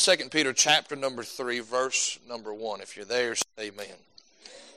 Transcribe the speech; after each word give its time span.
2 0.00 0.16
Peter 0.30 0.54
chapter 0.54 0.96
number 0.96 1.22
3, 1.22 1.60
verse 1.60 2.18
number 2.26 2.54
1. 2.54 2.80
If 2.80 2.96
you're 2.96 3.04
there, 3.04 3.34
say 3.34 3.44
amen. 3.60 3.86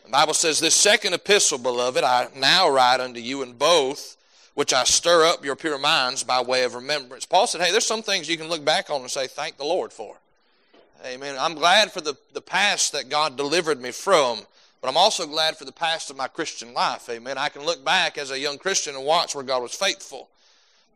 The 0.03 0.11
Bible 0.11 0.33
says, 0.33 0.59
This 0.59 0.75
second 0.75 1.13
epistle, 1.13 1.57
beloved, 1.57 2.03
I 2.03 2.27
now 2.35 2.69
write 2.69 2.99
unto 2.99 3.21
you 3.21 3.41
in 3.41 3.53
both, 3.53 4.17
which 4.53 4.73
I 4.73 4.83
stir 4.83 5.23
up 5.23 5.45
your 5.45 5.55
pure 5.55 5.77
minds 5.77 6.25
by 6.25 6.41
way 6.41 6.65
of 6.65 6.75
remembrance. 6.75 7.25
Paul 7.25 7.47
said, 7.47 7.61
Hey, 7.61 7.71
there's 7.71 7.85
some 7.85 8.01
things 8.01 8.27
you 8.27 8.35
can 8.35 8.49
look 8.49 8.65
back 8.65 8.89
on 8.89 8.99
and 8.99 9.09
say, 9.09 9.27
Thank 9.27 9.55
the 9.55 9.63
Lord 9.63 9.93
for. 9.93 10.17
Amen. 11.05 11.37
I'm 11.39 11.53
glad 11.53 11.93
for 11.93 12.01
the, 12.01 12.17
the 12.33 12.41
past 12.41 12.91
that 12.91 13.07
God 13.07 13.37
delivered 13.37 13.79
me 13.79 13.91
from, 13.91 14.41
but 14.81 14.89
I'm 14.89 14.97
also 14.97 15.25
glad 15.25 15.55
for 15.55 15.63
the 15.63 15.71
past 15.71 16.09
of 16.09 16.17
my 16.17 16.27
Christian 16.27 16.73
life. 16.73 17.09
Amen. 17.09 17.37
I 17.37 17.47
can 17.47 17.65
look 17.65 17.85
back 17.85 18.17
as 18.17 18.31
a 18.31 18.39
young 18.39 18.57
Christian 18.57 18.93
and 18.93 19.05
watch 19.05 19.35
where 19.35 19.45
God 19.45 19.61
was 19.61 19.73
faithful. 19.73 20.27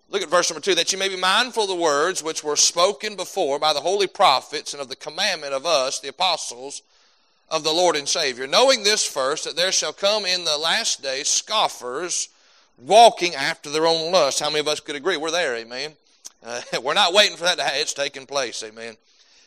Look 0.09 0.21
at 0.21 0.29
verse 0.29 0.49
number 0.49 0.61
two. 0.61 0.75
That 0.75 0.91
you 0.93 0.97
may 0.97 1.09
be 1.09 1.17
mindful 1.17 1.63
of 1.63 1.69
the 1.69 1.75
words 1.75 2.23
which 2.23 2.43
were 2.43 2.55
spoken 2.55 3.15
before 3.15 3.59
by 3.59 3.73
the 3.73 3.81
holy 3.81 4.07
prophets 4.07 4.73
and 4.73 4.81
of 4.81 4.89
the 4.89 4.95
commandment 4.95 5.53
of 5.53 5.65
us, 5.65 5.99
the 5.99 6.09
apostles 6.09 6.81
of 7.49 7.63
the 7.63 7.73
Lord 7.73 7.95
and 7.95 8.07
Savior. 8.07 8.47
Knowing 8.47 8.83
this 8.83 9.05
first, 9.05 9.43
that 9.43 9.55
there 9.55 9.71
shall 9.71 9.93
come 9.93 10.25
in 10.25 10.45
the 10.45 10.57
last 10.57 11.01
days 11.01 11.27
scoffers 11.27 12.29
walking 12.77 13.35
after 13.35 13.69
their 13.69 13.87
own 13.87 14.11
lust. 14.11 14.39
How 14.39 14.49
many 14.49 14.59
of 14.59 14.67
us 14.67 14.79
could 14.79 14.95
agree? 14.95 15.17
We're 15.17 15.31
there, 15.31 15.55
amen. 15.55 15.93
Uh, 16.43 16.61
we're 16.83 16.93
not 16.93 17.13
waiting 17.13 17.37
for 17.37 17.43
that 17.43 17.57
to 17.57 17.63
happen. 17.63 17.81
It's 17.81 17.93
taking 17.93 18.25
place, 18.25 18.63
amen. 18.63 18.95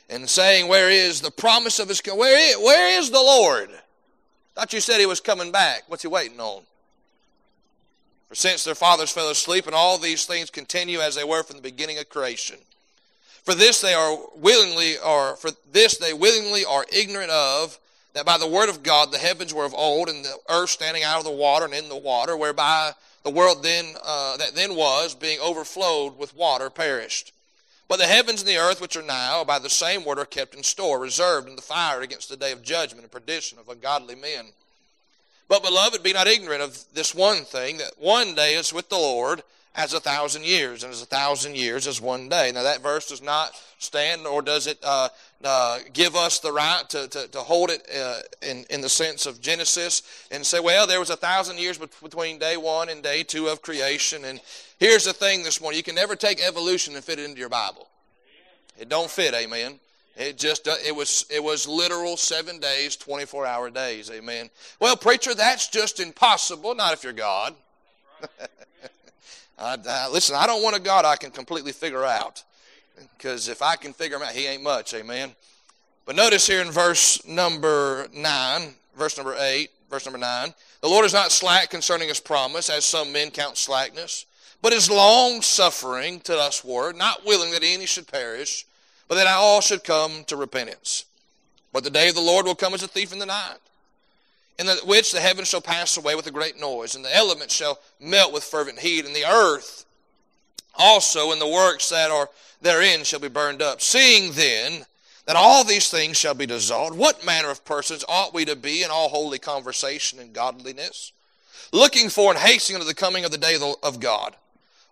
And 0.09 0.29
saying, 0.29 0.69
Where 0.69 0.91
is 0.91 1.21
the 1.21 1.31
promise 1.31 1.79
of 1.79 1.89
his 1.89 2.03
where 2.05 2.51
is, 2.51 2.57
where 2.59 2.99
is 2.99 3.11
the 3.11 3.19
Lord? 3.19 3.71
Thought 4.55 4.73
you 4.73 4.81
said 4.81 4.99
he 4.99 5.07
was 5.07 5.21
coming 5.21 5.53
back. 5.53 5.85
What's 5.87 6.03
he 6.03 6.09
waiting 6.09 6.41
on? 6.41 6.63
For 8.31 8.37
since 8.37 8.63
their 8.63 8.77
fathers 8.77 9.11
fell 9.11 9.29
asleep, 9.29 9.67
and 9.67 9.75
all 9.75 9.99
these 9.99 10.25
things 10.25 10.51
continue 10.51 11.01
as 11.01 11.17
they 11.17 11.25
were 11.25 11.43
from 11.43 11.57
the 11.57 11.63
beginning 11.63 11.99
of 11.99 12.09
creation. 12.09 12.59
For 13.43 13.57
this 13.57 13.81
they 13.81 13.93
are 13.93 14.17
willingly, 14.37 14.99
or 14.99 15.35
for 15.35 15.51
this 15.73 15.99
they 15.99 16.13
willingly 16.13 16.65
are 16.65 16.87
ignorant 16.93 17.33
of, 17.33 17.81
that 18.13 18.25
by 18.25 18.39
the 18.39 18.47
word 18.47 18.69
of 18.69 18.85
God 18.85 19.11
the 19.11 19.19
heavens 19.19 19.53
were 19.53 19.65
of 19.65 19.75
old, 19.75 20.09
and 20.09 20.25
the 20.25 20.37
earth 20.49 20.71
standing 20.71 21.03
out 21.03 21.19
of 21.19 21.25
the 21.25 21.33
water 21.33 21.65
and 21.65 21.75
in 21.75 21.89
the 21.89 21.97
water, 21.97 22.37
whereby 22.37 22.93
the 23.25 23.31
world 23.31 23.65
then 23.65 23.97
uh, 24.05 24.37
that 24.37 24.55
then 24.55 24.77
was, 24.77 25.17
being 25.17 25.41
overflowed 25.41 26.17
with 26.17 26.37
water, 26.37 26.71
perished. 26.71 27.33
But 27.89 27.99
the 27.99 28.07
heavens 28.07 28.43
and 28.43 28.49
the 28.49 28.59
earth, 28.59 28.81
which 28.81 28.97
are 28.97 29.03
now, 29.03 29.43
by 29.43 29.59
the 29.59 29.69
same 29.69 30.05
word, 30.05 30.21
are 30.21 30.25
kept 30.25 30.55
in 30.55 30.63
store, 30.63 31.01
reserved 31.01 31.49
in 31.49 31.57
the 31.57 31.63
fire 31.63 32.01
against 32.03 32.29
the 32.29 32.37
day 32.37 32.53
of 32.53 32.63
judgment 32.63 33.03
and 33.03 33.11
perdition 33.11 33.59
of 33.59 33.69
ungodly 33.69 34.15
men. 34.15 34.47
But, 35.51 35.65
beloved, 35.65 36.05
be 36.05 36.13
not 36.13 36.29
ignorant 36.29 36.63
of 36.63 36.79
this 36.95 37.13
one 37.13 37.39
thing, 37.39 37.79
that 37.79 37.95
one 37.99 38.37
day 38.37 38.55
is 38.55 38.73
with 38.73 38.89
the 38.89 38.95
Lord 38.95 39.43
as 39.75 39.93
a 39.95 39.99
thousand 39.99 40.45
years, 40.45 40.85
and 40.85 40.93
as 40.93 41.03
a 41.03 41.07
thousand 41.07 41.57
years 41.57 41.89
as 41.89 42.01
one 42.01 42.29
day. 42.29 42.53
Now, 42.55 42.63
that 42.63 42.83
verse 42.83 43.09
does 43.09 43.21
not 43.21 43.51
stand, 43.81 44.29
or 44.29 44.43
does 44.43 44.69
it 44.69 44.79
uh, 44.85 45.09
uh, 45.43 45.81
give 45.93 46.15
us 46.15 46.39
the 46.39 46.53
right 46.53 46.89
to, 46.91 47.09
to, 47.09 47.27
to 47.27 47.41
hold 47.41 47.71
it 47.71 47.85
uh, 47.93 48.21
in, 48.43 48.65
in 48.71 48.81
the 48.81 48.89
sense 48.89 49.27
of 49.27 49.41
Genesis 49.41 50.29
and 50.31 50.47
say, 50.47 50.61
well, 50.61 50.87
there 50.87 51.01
was 51.01 51.11
a 51.11 51.17
thousand 51.17 51.59
years 51.59 51.79
between 51.79 52.39
day 52.39 52.57
one 52.57 52.89
and 52.89 53.03
day 53.03 53.25
two 53.25 53.49
of 53.49 53.61
creation. 53.61 54.25
And 54.27 54.41
here's 54.79 55.05
the 55.05 55.13
thing 55.13 55.43
this 55.43 55.61
morning 55.61 55.79
you 55.79 55.83
can 55.83 55.97
never 55.97 56.15
take 56.15 56.41
evolution 56.41 56.95
and 56.95 57.03
fit 57.03 57.19
it 57.19 57.25
into 57.25 57.41
your 57.41 57.49
Bible. 57.49 57.89
It 58.79 58.89
don't 58.89 59.11
fit, 59.11 59.35
amen. 59.35 59.81
It 60.17 60.37
just 60.37 60.69
uh, 60.69 60.75
it 60.87 60.95
was 60.95 61.25
it 61.31 61.43
was 61.43 61.67
literal 61.67 62.17
seven 62.17 62.59
days, 62.59 62.97
twenty 62.97 63.25
four 63.25 63.47
hour 63.47 63.71
days. 63.71 64.11
Amen. 64.11 64.51
Well, 64.79 64.97
preacher, 64.97 65.35
that's 65.35 65.69
just 65.69 66.01
impossible. 66.01 66.75
Not 66.75 66.93
if 66.93 67.05
you're 67.05 67.13
God. 67.13 67.55
Listen, 70.13 70.37
I 70.37 70.47
don't 70.47 70.63
want 70.63 70.77
a 70.77 70.81
God 70.81 71.05
I 71.05 71.17
can 71.17 71.31
completely 71.31 71.73
figure 71.73 72.05
out, 72.05 72.43
because 73.17 73.49
if 73.49 73.63
I 73.63 73.77
can 73.77 73.93
figure 73.93 74.17
him 74.17 74.23
out, 74.23 74.33
he 74.33 74.47
ain't 74.47 74.63
much. 74.63 74.95
Amen. 74.95 75.35
But 76.07 76.17
notice 76.17 76.47
here 76.47 76.61
in 76.61 76.71
verse 76.71 77.25
number 77.27 78.09
nine, 78.13 78.75
verse 78.97 79.17
number 79.17 79.37
eight, 79.39 79.71
verse 79.89 80.07
number 80.07 80.19
nine, 80.19 80.55
the 80.81 80.89
Lord 80.89 81.05
is 81.05 81.13
not 81.13 81.31
slack 81.31 81.71
concerning 81.71 82.09
His 82.09 82.21
promise, 82.21 82.69
as 82.69 82.85
some 82.85 83.13
men 83.13 83.31
count 83.31 83.57
slackness, 83.57 84.27
but 84.63 84.73
is 84.73 84.91
long 84.91 85.43
suffering 85.43 86.21
to 86.21 86.37
us 86.37 86.65
word, 86.65 86.97
not 86.97 87.25
willing 87.25 87.53
that 87.53 87.63
any 87.63 87.87
should 87.87 88.09
perish 88.09 88.67
but 89.11 89.17
that 89.17 89.27
all 89.27 89.61
should 89.61 89.83
come 89.83 90.23
to 90.29 90.37
repentance. 90.37 91.05
But 91.73 91.83
the 91.83 91.91
day 91.91 92.09
of 92.09 92.15
the 92.15 92.21
Lord 92.21 92.47
will 92.47 92.55
come 92.55 92.75
as 92.75 92.85
a 92.85 92.87
thief 92.87 93.13
in 93.13 93.19
the 93.19 93.27
night, 93.27 93.59
in 94.57 94.67
the, 94.67 94.77
which 94.85 95.11
the 95.11 95.19
heavens 95.19 95.49
shall 95.49 95.61
pass 95.61 95.97
away 95.97 96.15
with 96.15 96.29
a 96.29 96.31
great 96.31 96.61
noise, 96.61 96.95
and 96.95 97.05
the 97.05 97.15
elements 97.15 97.53
shall 97.53 97.81
melt 97.99 98.33
with 98.33 98.45
fervent 98.45 98.79
heat, 98.79 99.05
and 99.05 99.13
the 99.13 99.29
earth 99.29 99.85
also 100.77 101.33
and 101.33 101.41
the 101.41 101.49
works 101.49 101.89
that 101.89 102.13
are 102.13 102.31
therein 102.63 103.03
shall 103.03 103.19
be 103.19 103.27
burned 103.27 103.61
up. 103.61 103.81
Seeing 103.81 104.31
then 104.31 104.87
that 105.27 105.35
all 105.35 105.65
these 105.65 105.91
things 105.91 106.17
shall 106.17 106.35
be 106.35 106.47
dissolved, 106.47 106.97
what 106.97 107.27
manner 107.27 107.51
of 107.51 107.65
persons 107.65 108.05
ought 108.09 108.33
we 108.33 108.45
to 108.45 108.55
be 108.55 108.85
in 108.85 108.91
all 108.93 109.09
holy 109.09 109.41
conversation 109.41 110.21
and 110.21 110.33
godliness, 110.33 111.11
looking 111.73 112.11
for 112.11 112.31
and 112.31 112.39
hastening 112.39 112.77
unto 112.77 112.87
the 112.87 112.95
coming 112.95 113.25
of 113.25 113.33
the 113.33 113.39
day 113.39 113.59
of 113.83 113.99
God? 113.99 114.37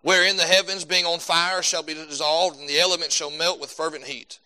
Wherein 0.03 0.37
the 0.37 0.45
heavens 0.45 0.85
being 0.85 1.05
on 1.05 1.19
fire 1.19 1.63
shall 1.63 1.83
be 1.83 1.95
dissolved, 1.95 2.59
and 2.59 2.69
the 2.69 2.81
elements 2.81 3.15
shall 3.15 3.31
melt 3.31 3.61
with 3.61 3.71
fervent 3.71 4.05
heat. 4.05 4.39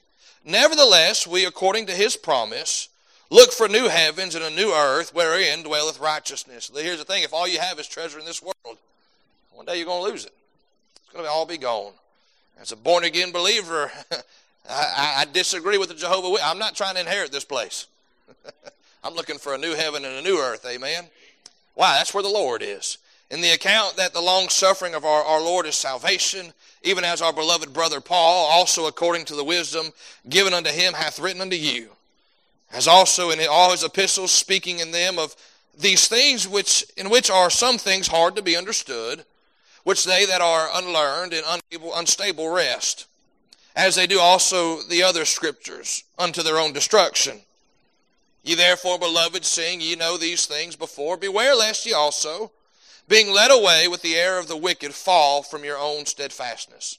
Nevertheless, 0.45 1.27
we, 1.27 1.45
according 1.45 1.87
to 1.87 1.93
his 1.93 2.17
promise, 2.17 2.89
look 3.31 3.53
for 3.53 3.69
new 3.69 3.89
heavens 3.89 4.35
and 4.35 4.45
a 4.45 4.51
new 4.51 4.73
earth 4.73 5.15
wherein 5.15 5.63
dwelleth 5.63 6.01
righteousness. 6.01 6.71
Here's 6.75 6.99
the 6.99 7.05
thing 7.05 7.23
if 7.23 7.33
all 7.33 7.47
you 7.47 7.61
have 7.61 7.79
is 7.79 7.87
treasure 7.87 8.19
in 8.19 8.25
this 8.25 8.43
world, 8.43 8.79
one 9.53 9.67
day 9.67 9.77
you're 9.77 9.87
going 9.87 10.05
to 10.05 10.11
lose 10.11 10.25
it. 10.25 10.33
It's 11.05 11.13
going 11.13 11.25
to 11.25 11.31
all 11.31 11.47
be 11.47 11.59
gone. 11.59 11.93
As 12.61 12.73
a 12.73 12.77
born 12.77 13.05
again 13.05 13.33
believer, 13.33 13.91
I, 14.69 15.15
I, 15.19 15.27
disagree 15.33 15.79
with 15.79 15.89
the 15.89 15.95
Jehovah. 15.95 16.43
I'm 16.43 16.59
not 16.59 16.77
trying 16.77 16.95
to 16.95 17.01
inherit 17.01 17.33
this 17.33 17.45
place. 17.45 17.87
I'm 19.05 19.15
looking 19.15 19.39
for 19.39 19.55
a 19.55 19.59
new 19.59 19.75
heaven 19.75 20.05
and 20.05 20.15
a 20.15 20.23
new 20.23 20.39
earth. 20.39 20.65
Amen. 20.67 21.07
Why? 21.75 21.97
That's 21.97 22.15
where 22.15 22.23
the 22.23 22.29
Lord 22.29 22.63
is 22.63 22.99
in 23.33 23.41
the 23.41 23.51
account 23.51 23.97
that 23.97 24.13
the 24.13 24.21
long 24.21 24.51
suffering 24.51 24.95
of 24.95 25.07
our, 25.07 25.25
our 25.25 25.41
Lord 25.41 25.65
is 25.65 25.75
salvation, 25.75 26.53
even 26.83 27.03
as 27.03 27.23
our 27.23 27.33
beloved 27.33 27.73
brother 27.73 27.99
Paul, 27.99 28.47
also 28.51 28.87
according 28.87 29.25
to 29.25 29.35
the 29.35 29.43
wisdom 29.43 29.87
given 30.29 30.53
unto 30.53 30.69
him, 30.69 30.93
hath 30.93 31.19
written 31.19 31.41
unto 31.41 31.57
you, 31.57 31.89
as 32.75 32.87
also 32.87 33.31
in 33.31 33.41
all 33.51 33.71
his 33.71 33.85
epistles, 33.85 34.33
speaking 34.33 34.81
in 34.81 34.91
them 34.91 35.19
of 35.19 35.35
these 35.79 36.09
things 36.09 36.47
which 36.47 36.85
in 36.99 37.09
which 37.09 37.31
are 37.31 37.49
some 37.49 37.79
things 37.79 38.07
hard 38.07 38.37
to 38.37 38.43
be 38.43 38.55
understood, 38.55 39.25
which 39.85 40.05
they 40.05 40.27
that 40.27 40.43
are 40.43 40.69
unlearned 40.75 41.33
and 41.33 41.63
unable, 41.73 41.95
unstable 41.95 42.51
wrest, 42.51 43.07
as 43.75 43.95
they 43.95 44.07
do 44.07 44.21
also 44.21 44.83
the 44.83 45.03
other 45.03 45.25
scriptures, 45.25 46.05
unto 46.19 46.43
their 46.43 46.59
own 46.59 46.75
destruction. 46.75 47.41
Ye 48.43 48.57
therefore, 48.57 48.99
beloved, 48.99 49.47
seeing 49.47 49.81
ye 49.81 49.97
know 49.97 50.19
these 50.19 50.45
things 50.45 50.77
before, 50.77 51.17
beware 51.17 51.55
lest 51.55 51.87
ye 51.87 51.95
also 51.95 52.51
being 53.13 53.31
led 53.31 53.51
away 53.51 53.89
with 53.89 54.01
the 54.01 54.15
error 54.15 54.39
of 54.39 54.49
the 54.49 54.57
wicked, 54.57 54.95
fall 54.95 55.43
from 55.43 55.65
your 55.65 55.77
own 55.77 56.07
steadfastness. 56.07 56.97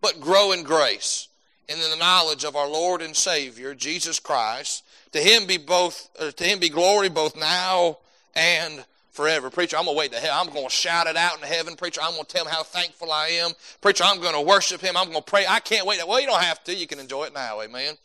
But 0.00 0.18
grow 0.18 0.52
in 0.52 0.62
grace, 0.62 1.28
and 1.68 1.78
in 1.78 1.90
the 1.90 1.96
knowledge 1.96 2.44
of 2.44 2.56
our 2.56 2.66
Lord 2.66 3.02
and 3.02 3.14
Savior, 3.14 3.74
Jesus 3.74 4.18
Christ. 4.18 4.82
To 5.12 5.18
him 5.18 5.46
be 5.46 5.58
both 5.58 6.08
uh, 6.18 6.30
to 6.30 6.44
him 6.44 6.60
be 6.60 6.70
glory 6.70 7.10
both 7.10 7.36
now 7.36 7.98
and 8.34 8.86
forever. 9.12 9.50
Preacher, 9.50 9.76
I'm 9.76 9.84
gonna 9.84 9.98
wait 9.98 10.12
to 10.12 10.18
hell. 10.18 10.40
I'm 10.40 10.50
gonna 10.50 10.70
shout 10.70 11.06
it 11.06 11.16
out 11.16 11.36
in 11.36 11.46
heaven. 11.46 11.76
Preacher, 11.76 12.00
I'm 12.02 12.12
gonna 12.12 12.24
tell 12.24 12.46
him 12.46 12.52
how 12.52 12.62
thankful 12.62 13.12
I 13.12 13.26
am. 13.26 13.50
Preacher, 13.82 14.04
I'm 14.04 14.22
gonna 14.22 14.40
worship 14.40 14.80
him. 14.80 14.96
I'm 14.96 15.08
gonna 15.08 15.20
pray. 15.20 15.44
I 15.46 15.60
can't 15.60 15.86
wait. 15.86 16.00
Well, 16.08 16.20
you 16.20 16.26
don't 16.26 16.42
have 16.42 16.64
to. 16.64 16.74
You 16.74 16.86
can 16.86 17.00
enjoy 17.00 17.24
it 17.24 17.34
now. 17.34 17.60
Amen 17.60 17.98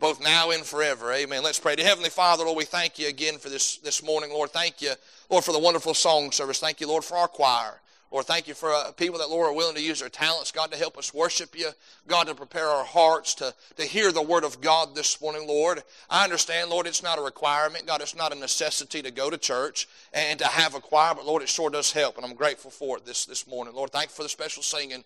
both 0.00 0.20
now 0.22 0.50
and 0.50 0.64
forever. 0.64 1.12
Amen. 1.12 1.42
Let's 1.42 1.60
pray. 1.60 1.76
To 1.76 1.84
Heavenly 1.84 2.08
Father, 2.08 2.44
Lord, 2.44 2.56
we 2.56 2.64
thank 2.64 2.98
you 2.98 3.06
again 3.08 3.36
for 3.36 3.50
this, 3.50 3.76
this 3.76 4.02
morning. 4.02 4.30
Lord, 4.30 4.50
thank 4.50 4.80
you, 4.80 4.92
Lord, 5.28 5.44
for 5.44 5.52
the 5.52 5.58
wonderful 5.58 5.92
song 5.92 6.32
service. 6.32 6.58
Thank 6.58 6.80
you, 6.80 6.88
Lord, 6.88 7.04
for 7.04 7.18
our 7.18 7.28
choir. 7.28 7.80
Lord, 8.10 8.24
thank 8.24 8.48
you 8.48 8.54
for 8.54 8.72
uh, 8.72 8.90
people 8.92 9.18
that, 9.20 9.30
Lord, 9.30 9.48
are 9.48 9.54
willing 9.54 9.76
to 9.76 9.82
use 9.82 10.00
their 10.00 10.08
talents, 10.08 10.50
God, 10.50 10.72
to 10.72 10.78
help 10.78 10.98
us 10.98 11.14
worship 11.14 11.56
you. 11.56 11.68
God, 12.08 12.26
to 12.26 12.34
prepare 12.34 12.66
our 12.66 12.84
hearts 12.84 13.34
to, 13.36 13.54
to 13.76 13.84
hear 13.84 14.10
the 14.10 14.22
word 14.22 14.42
of 14.42 14.60
God 14.60 14.96
this 14.96 15.20
morning, 15.20 15.46
Lord. 15.46 15.82
I 16.08 16.24
understand, 16.24 16.70
Lord, 16.70 16.86
it's 16.86 17.04
not 17.04 17.18
a 17.18 17.22
requirement. 17.22 17.86
God, 17.86 18.00
it's 18.00 18.16
not 18.16 18.34
a 18.34 18.38
necessity 18.38 19.02
to 19.02 19.10
go 19.12 19.30
to 19.30 19.38
church 19.38 19.86
and 20.12 20.40
to 20.40 20.46
have 20.46 20.74
a 20.74 20.80
choir, 20.80 21.14
but, 21.14 21.26
Lord, 21.26 21.42
it 21.42 21.48
sure 21.48 21.70
does 21.70 21.92
help, 21.92 22.16
and 22.16 22.24
I'm 22.24 22.34
grateful 22.34 22.70
for 22.70 22.96
it 22.96 23.04
this, 23.04 23.26
this 23.26 23.46
morning. 23.46 23.74
Lord, 23.74 23.90
thank 23.90 24.06
you 24.06 24.14
for 24.14 24.22
the 24.22 24.28
special 24.30 24.62
singing. 24.62 25.04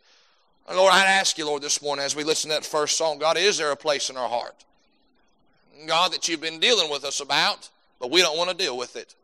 And, 0.68 0.78
Lord, 0.78 0.94
I'd 0.94 1.04
ask 1.04 1.36
you, 1.36 1.44
Lord, 1.44 1.62
this 1.62 1.82
morning 1.82 2.04
as 2.04 2.16
we 2.16 2.24
listen 2.24 2.48
to 2.50 2.56
that 2.56 2.64
first 2.64 2.96
song, 2.96 3.18
God, 3.18 3.36
is 3.36 3.58
there 3.58 3.72
a 3.72 3.76
place 3.76 4.08
in 4.08 4.16
our 4.16 4.28
heart? 4.28 4.64
God, 5.86 6.12
that 6.12 6.28
you've 6.28 6.40
been 6.40 6.60
dealing 6.60 6.90
with 6.90 7.04
us 7.04 7.20
about, 7.20 7.68
but 8.00 8.10
we 8.10 8.20
don't 8.20 8.36
want 8.36 8.50
to 8.50 8.56
deal 8.56 8.76
with 8.76 8.96
it. 8.96 9.14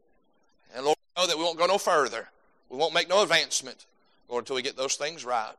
And 0.75 0.85
Lord, 0.85 0.97
know 1.17 1.27
that 1.27 1.37
we 1.37 1.45
won't 1.45 1.59
go 1.59 1.67
no 1.67 1.79
further. 1.79 2.29
We 2.69 2.77
won't 2.79 2.95
make 2.95 3.09
no 3.09 3.23
advancement, 3.23 3.87
Lord, 4.29 4.43
until 4.43 4.57
we 4.57 4.63
get 4.63 4.77
those 4.77 4.97
things 4.97 5.25
right. 5.25 5.55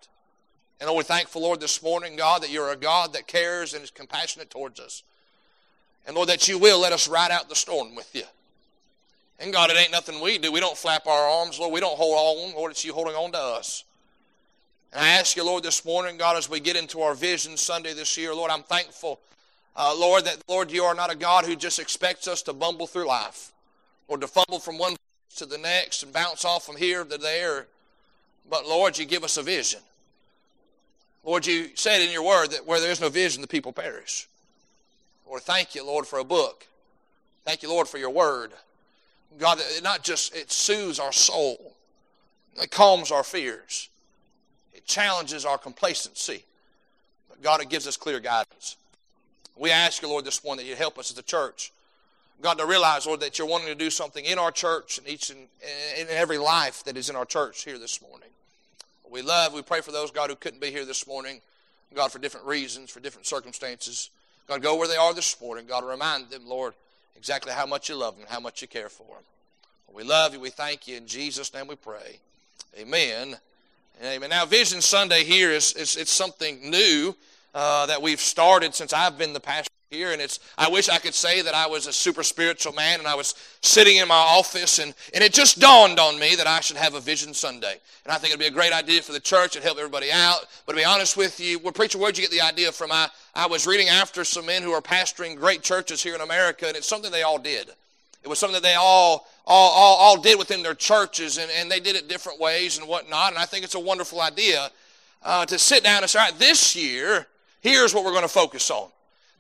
And 0.80 0.88
Lord, 0.88 0.98
we're 0.98 1.04
thankful, 1.04 1.44
Lord, 1.44 1.60
this 1.60 1.84
morning, 1.84 2.16
God, 2.16 2.42
that 2.42 2.50
you're 2.50 2.72
a 2.72 2.76
God 2.76 3.14
that 3.14 3.28
cares 3.28 3.74
and 3.74 3.84
is 3.84 3.92
compassionate 3.92 4.50
towards 4.50 4.80
us. 4.80 5.04
And 6.08 6.16
Lord, 6.16 6.30
that 6.30 6.48
you 6.48 6.58
will 6.58 6.80
let 6.80 6.94
us 6.94 7.08
ride 7.08 7.32
out 7.32 7.50
the 7.50 7.56
storm 7.56 7.94
with 7.94 8.10
you. 8.16 8.24
And 9.40 9.54
God, 9.54 9.70
it 9.70 9.78
ain't 9.78 9.92
nothing 9.92 10.22
we 10.22 10.38
do. 10.38 10.52
We 10.52 10.60
don't 10.60 10.78
flap 10.78 11.06
our 11.06 11.30
arms, 11.30 11.60
Lord. 11.60 11.74
We 11.74 11.80
don't 11.80 11.98
hold 11.98 12.50
on. 12.50 12.56
Lord, 12.56 12.72
it's 12.72 12.86
you 12.86 12.94
holding 12.94 13.16
on 13.16 13.32
to 13.34 13.38
us. 13.38 13.84
And 14.94 15.04
I 15.04 15.10
ask 15.10 15.36
you, 15.36 15.46
Lord, 15.46 15.64
this 15.64 15.86
morning, 15.86 16.18
God, 16.18 16.38
as 16.38 16.50
we 16.50 16.60
get 16.60 16.76
into 16.76 17.02
our 17.02 17.14
Vision 17.14 17.58
Sunday 17.58 17.94
this 17.94 18.18
year, 18.18 18.34
Lord, 18.34 18.52
I'm 18.52 18.64
thankful 18.64 19.20
Uh, 19.76 19.96
Lord, 19.98 20.26
that, 20.26 20.38
Lord, 20.48 20.72
you 20.72 20.84
are 20.84 20.96
not 20.96 21.12
a 21.12 21.16
God 21.16 21.46
who 21.46 21.56
just 21.56 21.80
expects 21.80 22.28
us 22.28 22.42
to 22.44 22.54
bumble 22.54 22.88
through 22.88 23.08
life 23.08 23.52
or 24.08 24.18
to 24.18 24.28
fumble 24.28 24.60
from 24.60 24.78
one 24.78 24.92
place 24.92 25.38
to 25.38 25.46
the 25.46 25.58
next 25.58 26.04
and 26.04 26.12
bounce 26.12 26.44
off 26.44 26.66
from 26.66 26.76
here 26.76 27.04
to 27.04 27.18
there. 27.18 27.68
But, 28.50 28.68
Lord, 28.68 28.98
you 28.98 29.06
give 29.06 29.24
us 29.24 29.38
a 29.38 29.44
vision. 29.44 29.80
Lord, 31.24 31.46
you 31.46 31.70
said 31.76 32.02
in 32.02 32.12
your 32.12 32.24
word 32.26 32.52
that 32.52 32.66
where 32.66 32.80
there 32.80 32.92
is 32.92 33.00
no 33.00 33.10
vision, 33.10 33.42
the 33.42 33.48
people 33.48 33.72
perish. 33.72 34.28
Lord, 35.28 35.44
thank 35.44 35.76
you, 35.76 35.86
Lord, 35.86 36.06
for 36.06 36.20
a 36.20 36.24
book. 36.24 36.68
Thank 37.46 37.64
you, 37.64 37.70
Lord, 37.70 37.88
for 37.88 37.98
your 37.98 38.10
word. 38.10 38.52
God, 39.38 39.60
it 39.60 39.84
not 39.84 40.04
just, 40.04 40.36
it 40.36 40.52
soothes 40.52 41.00
our 41.00 41.14
soul. 41.14 41.76
It 42.62 42.70
calms 42.70 43.12
our 43.12 43.24
fears. 43.24 43.90
It 44.74 44.86
challenges 44.86 45.46
our 45.46 45.58
complacency. 45.58 46.44
But 47.30 47.42
God, 47.42 47.62
it 47.62 47.70
gives 47.70 47.88
us 47.88 47.96
clear 47.96 48.20
guidance. 48.20 48.76
We 49.56 49.72
ask 49.72 50.02
you, 50.02 50.08
Lord, 50.08 50.26
this 50.26 50.44
morning 50.44 50.66
that 50.66 50.70
you 50.70 50.76
help 50.76 50.98
us 50.98 51.12
as 51.12 51.18
a 51.18 51.24
church. 51.24 51.72
God, 52.42 52.58
to 52.58 52.66
realize, 52.66 53.06
Lord, 53.06 53.20
that 53.20 53.38
you're 53.38 53.48
wanting 53.48 53.68
to 53.68 53.76
do 53.76 53.90
something 53.90 54.26
in 54.26 54.40
our 54.40 54.52
church 54.52 54.98
and 54.98 55.08
each 55.08 55.30
and 55.30 55.40
in 55.98 56.08
every 56.10 56.40
life 56.40 56.84
that 56.86 56.98
is 56.98 57.10
in 57.10 57.16
our 57.16 57.26
church 57.26 57.64
here 57.64 57.78
this 57.78 58.02
morning. 58.02 58.30
We 59.10 59.22
love, 59.22 59.54
we 59.54 59.62
pray 59.62 59.82
for 59.82 59.92
those, 59.92 60.10
God, 60.10 60.30
who 60.30 60.36
couldn't 60.36 60.62
be 60.62 60.72
here 60.72 60.86
this 60.86 61.06
morning. 61.06 61.42
God, 61.94 62.12
for 62.12 62.20
different 62.20 62.48
reasons, 62.48 62.90
for 62.90 63.02
different 63.02 63.28
circumstances. 63.28 64.10
God, 64.48 64.62
go 64.62 64.78
where 64.78 64.88
they 64.88 64.96
are 64.96 65.14
this 65.14 65.40
morning. 65.42 65.66
God, 65.68 65.84
remind 65.84 66.30
them, 66.30 66.48
Lord, 66.48 66.74
exactly 67.18 67.52
how 67.52 67.66
much 67.66 67.90
you 67.90 67.96
love 67.96 68.18
them, 68.18 68.26
how 68.30 68.40
much 68.40 68.62
you 68.62 68.68
care 68.68 68.90
for 68.90 69.04
them. 69.04 69.24
We 69.94 70.04
love 70.04 70.34
you. 70.34 70.40
We 70.40 70.50
thank 70.50 70.88
you. 70.88 70.96
In 70.96 71.06
Jesus' 71.06 71.54
name 71.54 71.68
we 71.68 71.76
pray. 71.76 72.20
Amen. 72.80 73.36
Amen. 74.04 74.30
Now, 74.30 74.46
Vision 74.46 74.82
Sunday 74.82 75.26
here 75.26 75.52
is, 75.52 75.74
is 75.74 75.98
it's 75.98 76.14
something 76.14 76.70
new 76.70 77.14
uh, 77.54 77.86
that 77.86 78.02
we've 78.02 78.20
started 78.20 78.74
since 78.76 78.94
I've 78.94 79.18
been 79.18 79.34
the 79.34 79.40
pastor 79.40 79.72
here 79.92 80.14
and 80.14 80.22
it's 80.22 80.40
i 80.58 80.70
wish 80.70 80.88
i 80.88 80.98
could 80.98 81.14
say 81.14 81.42
that 81.42 81.54
i 81.54 81.68
was 81.68 81.86
a 81.86 81.92
super 81.92 82.24
spiritual 82.24 82.72
man 82.72 83.00
and 83.00 83.08
i 83.10 83.14
was 83.14 83.36
sitting 83.62 83.98
in 83.98 84.08
my 84.08 84.16
office 84.16 84.80
and, 84.80 84.94
and 85.14 85.22
it 85.22 85.34
just 85.34 85.60
dawned 85.60 86.00
on 86.00 86.18
me 86.18 86.34
that 86.34 86.48
i 86.48 86.62
should 86.62 86.78
have 86.78 86.94
a 86.94 87.02
vision 87.02 87.34
sunday. 87.34 87.76
And 88.06 88.14
i 88.14 88.16
think 88.16 88.30
it'd 88.30 88.40
be 88.40 88.46
a 88.46 88.52
great 88.52 88.72
idea 88.72 89.02
for 89.02 89.12
the 89.12 89.20
church 89.20 89.58
and 89.58 89.66
help 89.66 89.78
everybody 89.78 90.10
out. 90.10 90.48
But 90.66 90.74
to 90.74 90.78
be 90.78 90.86
honest 90.86 91.18
with 91.18 91.42
you 91.42 91.60
well 91.60 91.74
preacher 91.74 91.98
where'd 91.98 92.18
you 92.18 92.24
get 92.24 92.32
the 92.32 92.40
idea 92.40 92.72
from? 92.72 92.90
I, 92.90 93.10
I 93.36 93.48
was 93.48 93.68
reading 93.68 93.90
after 93.90 94.24
some 94.24 94.46
men 94.46 94.64
who 94.64 94.72
are 94.72 94.82
pastoring 94.82 95.36
great 95.36 95.62
churches 95.62 96.02
here 96.02 96.16
in 96.16 96.22
america 96.22 96.68
and 96.68 96.78
it's 96.78 96.88
something 96.88 97.12
they 97.12 97.24
all 97.24 97.38
did. 97.38 97.70
It 98.24 98.30
was 98.30 98.40
something 98.40 98.54
that 98.54 98.64
they 98.64 98.76
all 98.76 99.28
all, 99.46 99.72
all, 99.72 99.98
all 99.98 100.22
did 100.22 100.40
within 100.40 100.64
their 100.64 100.76
churches 100.76 101.38
and, 101.38 101.52
and 101.58 101.70
they 101.70 101.82
did 101.82 101.98
it 101.98 102.08
different 102.08 102.40
ways 102.40 102.78
and 102.78 102.88
whatnot 102.88 103.34
and 103.34 103.38
i 103.38 103.44
think 103.44 103.66
it's 103.66 103.76
a 103.76 103.80
wonderful 103.80 104.22
idea 104.22 104.70
uh, 105.24 105.46
to 105.46 105.60
sit 105.60 105.84
down 105.84 106.02
and 106.02 106.10
say 106.10 106.18
all 106.18 106.26
right 106.26 106.40
this 106.40 106.78
year 106.78 107.28
here's 107.62 107.94
what 107.94 108.04
we're 108.04 108.12
going 108.12 108.24
to 108.24 108.28
focus 108.28 108.70
on 108.70 108.90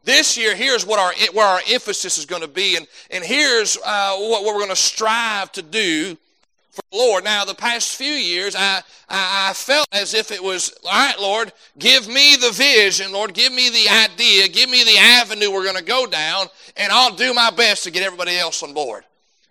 this 0.03 0.37
year, 0.37 0.55
here's 0.55 0.85
what 0.85 0.99
our, 0.99 1.13
where 1.33 1.45
our 1.45 1.61
emphasis 1.69 2.17
is 2.17 2.25
going 2.25 2.41
to 2.41 2.47
be, 2.47 2.75
and, 2.75 2.87
and 3.11 3.23
here's 3.23 3.77
uh, 3.85 4.15
what, 4.17 4.43
what 4.43 4.53
we're 4.55 4.61
going 4.61 4.69
to 4.69 4.75
strive 4.75 5.51
to 5.53 5.61
do 5.61 6.17
for 6.71 6.81
the 6.91 6.97
Lord. 6.97 7.23
Now, 7.23 7.45
the 7.45 7.53
past 7.53 7.97
few 7.97 8.11
years, 8.11 8.55
I, 8.55 8.81
I, 9.09 9.49
I, 9.49 9.53
felt 9.53 9.87
as 9.91 10.13
if 10.13 10.31
it 10.31 10.41
was, 10.41 10.73
all 10.85 10.91
right, 10.91 11.19
Lord, 11.19 11.51
give 11.77 12.07
me 12.07 12.35
the 12.35 12.51
vision, 12.51 13.11
Lord, 13.11 13.33
give 13.33 13.53
me 13.53 13.69
the 13.69 13.89
idea, 13.89 14.47
give 14.47 14.69
me 14.69 14.83
the 14.83 14.97
avenue 14.97 15.51
we're 15.51 15.65
going 15.65 15.75
to 15.75 15.83
go 15.83 16.07
down, 16.07 16.47
and 16.77 16.91
I'll 16.91 17.15
do 17.15 17.33
my 17.33 17.51
best 17.51 17.83
to 17.83 17.91
get 17.91 18.03
everybody 18.03 18.37
else 18.37 18.63
on 18.63 18.73
board. 18.73 19.03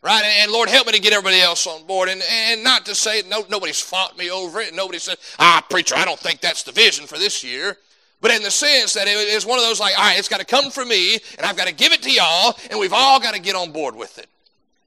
Right? 0.02 0.24
And 0.24 0.50
Lord, 0.50 0.70
help 0.70 0.86
me 0.86 0.94
to 0.94 1.00
get 1.00 1.12
everybody 1.12 1.42
else 1.42 1.66
on 1.66 1.86
board. 1.86 2.08
And, 2.08 2.22
and 2.22 2.64
not 2.64 2.86
to 2.86 2.94
say 2.94 3.22
no, 3.28 3.44
nobody's 3.50 3.82
fought 3.82 4.16
me 4.16 4.30
over 4.30 4.62
it. 4.62 4.74
Nobody 4.74 4.98
said, 4.98 5.18
ah, 5.38 5.62
preacher, 5.68 5.94
I 5.94 6.06
don't 6.06 6.18
think 6.18 6.40
that's 6.40 6.62
the 6.62 6.72
vision 6.72 7.06
for 7.06 7.18
this 7.18 7.44
year. 7.44 7.76
But 8.20 8.32
in 8.32 8.42
the 8.42 8.50
sense 8.50 8.92
that 8.94 9.08
it 9.08 9.16
is 9.16 9.46
one 9.46 9.58
of 9.58 9.64
those 9.64 9.80
like, 9.80 9.98
all 9.98 10.04
right, 10.04 10.18
it's 10.18 10.28
got 10.28 10.40
to 10.40 10.46
come 10.46 10.70
from 10.70 10.88
me, 10.88 11.14
and 11.14 11.46
I've 11.46 11.56
got 11.56 11.68
to 11.68 11.74
give 11.74 11.92
it 11.92 12.02
to 12.02 12.10
y'all, 12.10 12.56
and 12.70 12.78
we've 12.78 12.92
all 12.92 13.18
got 13.18 13.34
to 13.34 13.40
get 13.40 13.56
on 13.56 13.72
board 13.72 13.96
with 13.96 14.18
it. 14.18 14.26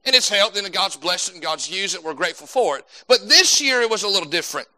And 0.04 0.14
it's 0.14 0.28
helped, 0.28 0.56
and 0.56 0.72
God's 0.72 0.96
blessed 0.96 1.30
it, 1.30 1.34
and 1.34 1.42
God's 1.42 1.68
used 1.68 1.94
it. 1.94 2.04
We're 2.04 2.14
grateful 2.14 2.46
for 2.46 2.78
it. 2.78 2.84
But 3.08 3.28
this 3.28 3.60
year 3.60 3.80
it 3.80 3.90
was 3.90 4.02
a 4.02 4.08
little 4.08 4.28
different. 4.28 4.68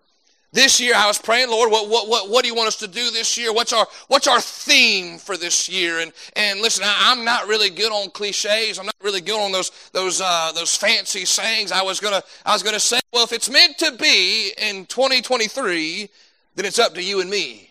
This 0.53 0.81
year 0.81 0.95
I 0.97 1.07
was 1.07 1.19
praying, 1.19 1.51
Lord, 1.51 1.71
what, 1.71 1.91
what, 1.91 2.09
what, 2.09 2.31
what 2.31 2.43
do 2.43 2.49
you 2.49 2.55
want 2.55 2.69
us 2.69 2.77
to 2.77 2.87
do 2.87 3.11
this 3.11 3.37
year? 3.37 3.53
What's 3.53 3.75
our, 3.75 3.87
what's 4.09 4.27
our 4.27 4.41
theme 4.41 5.19
for 5.19 5.37
this 5.37 5.69
year? 5.69 5.99
And, 5.99 6.13
and 6.35 6.61
listen, 6.61 6.83
I, 6.87 7.13
am 7.13 7.25
not 7.25 7.47
really 7.47 7.69
good 7.69 7.93
on 7.93 8.11
cliches. 8.11 8.79
I'm 8.79 8.87
not 8.87 8.95
really 9.03 9.21
good 9.21 9.39
on 9.39 9.53
those, 9.53 9.71
those, 9.93 10.23
uh, 10.23 10.53
those 10.55 10.75
fancy 10.75 11.27
sayings. 11.27 11.73
I 11.73 11.83
was 11.83 12.01
gonna, 12.01 12.23
I 12.47 12.55
was 12.55 12.63
gonna 12.63 12.81
say, 12.81 13.01
well, 13.13 13.25
if 13.25 13.33
it's 13.33 13.51
meant 13.51 13.77
to 13.79 13.93
be 13.93 14.53
in 14.57 14.87
2023, 14.87 16.09
then 16.55 16.65
it's 16.65 16.79
up 16.79 16.95
to 16.95 17.03
you 17.03 17.21
and 17.21 17.29
me. 17.29 17.66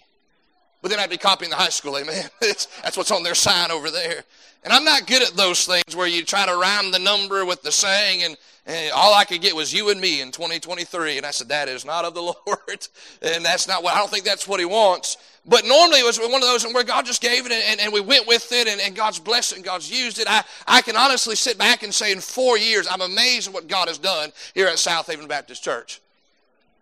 But 0.85 0.91
then 0.91 0.99
I'd 0.99 1.09
be 1.09 1.17
copying 1.17 1.49
the 1.49 1.55
high 1.55 1.69
school, 1.69 1.97
amen. 1.97 2.29
that's 2.41 2.95
what's 2.95 3.09
on 3.09 3.23
their 3.23 3.33
sign 3.33 3.71
over 3.71 3.89
there. 3.89 4.23
And 4.63 4.71
I'm 4.71 4.85
not 4.85 5.07
good 5.07 5.23
at 5.23 5.35
those 5.35 5.65
things 5.65 5.95
where 5.95 6.05
you 6.05 6.23
try 6.23 6.45
to 6.45 6.55
rhyme 6.55 6.91
the 6.91 6.99
number 6.99 7.43
with 7.43 7.63
the 7.63 7.71
saying, 7.71 8.21
and, 8.21 8.37
and 8.67 8.91
all 8.91 9.15
I 9.15 9.23
could 9.23 9.41
get 9.41 9.55
was 9.55 9.73
you 9.73 9.89
and 9.89 9.99
me 9.99 10.21
in 10.21 10.31
2023. 10.31 11.17
And 11.17 11.25
I 11.25 11.31
said, 11.31 11.49
that 11.49 11.69
is 11.69 11.85
not 11.85 12.05
of 12.05 12.13
the 12.13 12.21
Lord. 12.21 12.87
And 13.23 13.43
that's 13.43 13.67
not 13.67 13.81
what, 13.81 13.95
I 13.95 13.97
don't 13.97 14.11
think 14.11 14.25
that's 14.25 14.47
what 14.47 14.59
he 14.59 14.67
wants. 14.67 15.17
But 15.43 15.65
normally 15.65 16.01
it 16.01 16.05
was 16.05 16.19
one 16.19 16.35
of 16.35 16.41
those 16.41 16.63
where 16.71 16.83
God 16.83 17.03
just 17.03 17.19
gave 17.19 17.47
it 17.47 17.51
and, 17.51 17.79
and 17.79 17.91
we 17.91 17.99
went 17.99 18.27
with 18.27 18.51
it 18.51 18.67
and, 18.67 18.79
and, 18.79 18.95
God's 18.95 19.17
blessed 19.17 19.53
it 19.53 19.55
and 19.55 19.65
God's 19.65 19.89
used 19.89 20.19
it. 20.19 20.27
I, 20.29 20.43
I 20.67 20.83
can 20.83 20.95
honestly 20.95 21.35
sit 21.35 21.57
back 21.57 21.81
and 21.81 21.91
say 21.91 22.11
in 22.11 22.19
four 22.19 22.59
years, 22.59 22.87
I'm 22.91 23.01
amazed 23.01 23.47
at 23.47 23.55
what 23.55 23.67
God 23.67 23.87
has 23.87 23.97
done 23.97 24.31
here 24.53 24.67
at 24.67 24.77
South 24.77 25.07
Haven 25.07 25.27
Baptist 25.27 25.63
Church. 25.63 25.99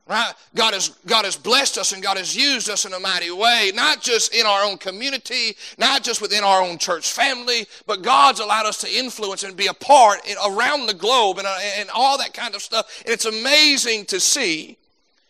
Right? 0.06 0.34
God 0.54 0.74
has, 0.74 0.90
God 1.06 1.24
has 1.24 1.38
blessed 1.38 1.78
us 1.78 1.94
and 1.94 2.04
God 2.04 2.18
has 2.18 2.36
used 2.36 2.70
us 2.70 2.84
in 2.84 2.92
a 2.92 3.00
mighty 3.00 3.32
way, 3.32 3.72
not 3.74 4.02
just 4.02 4.36
in 4.36 4.46
our 4.46 4.64
own 4.66 4.78
community, 4.78 5.56
not 5.78 6.04
just 6.04 6.22
within 6.22 6.44
our 6.44 6.62
own 6.62 6.78
church 6.78 7.14
family, 7.14 7.66
but 7.88 8.02
God's 8.02 8.42
allowed 8.42 8.66
us 8.66 8.80
to 8.80 8.94
influence 8.94 9.44
and 9.44 9.56
be 9.56 9.68
a 9.68 9.74
part 9.74 10.28
in, 10.28 10.36
around 10.46 10.88
the 10.88 10.94
globe 10.94 11.38
and, 11.38 11.48
uh, 11.48 11.58
and 11.78 11.90
all 11.90 12.18
that 12.18 12.34
kind 12.34 12.54
of 12.54 12.62
stuff. 12.62 13.02
And 13.06 13.14
it's 13.14 13.26
amazing 13.26 14.06
to 14.08 14.20
see. 14.20 14.78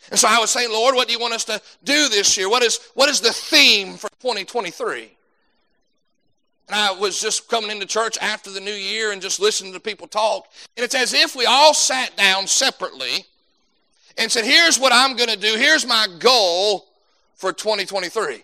And 0.09 0.19
so 0.19 0.27
I 0.27 0.39
was 0.39 0.49
saying, 0.49 0.71
Lord, 0.71 0.95
what 0.95 1.07
do 1.07 1.13
you 1.13 1.19
want 1.19 1.35
us 1.35 1.45
to 1.45 1.61
do 1.83 2.09
this 2.09 2.35
year? 2.35 2.49
What 2.49 2.63
is, 2.63 2.79
what 2.95 3.09
is 3.09 3.21
the 3.21 3.31
theme 3.31 3.93
for 3.93 4.09
2023? 4.21 5.11
And 6.69 6.75
I 6.75 6.91
was 6.93 7.21
just 7.21 7.47
coming 7.47 7.69
into 7.69 7.85
church 7.85 8.17
after 8.19 8.49
the 8.49 8.59
new 8.59 8.73
year 8.73 9.11
and 9.11 9.21
just 9.21 9.39
listening 9.39 9.73
to 9.73 9.79
people 9.79 10.07
talk. 10.07 10.47
And 10.75 10.83
it's 10.83 10.95
as 10.95 11.13
if 11.13 11.35
we 11.35 11.45
all 11.45 11.75
sat 11.75 12.17
down 12.17 12.47
separately 12.47 13.25
and 14.18 14.31
said, 14.31 14.45
Here's 14.45 14.80
what 14.80 14.92
I'm 14.94 15.15
going 15.15 15.30
to 15.30 15.38
do. 15.38 15.56
Here's 15.56 15.86
my 15.86 16.07
goal 16.19 16.86
for 17.36 17.54
2023. 17.54 18.44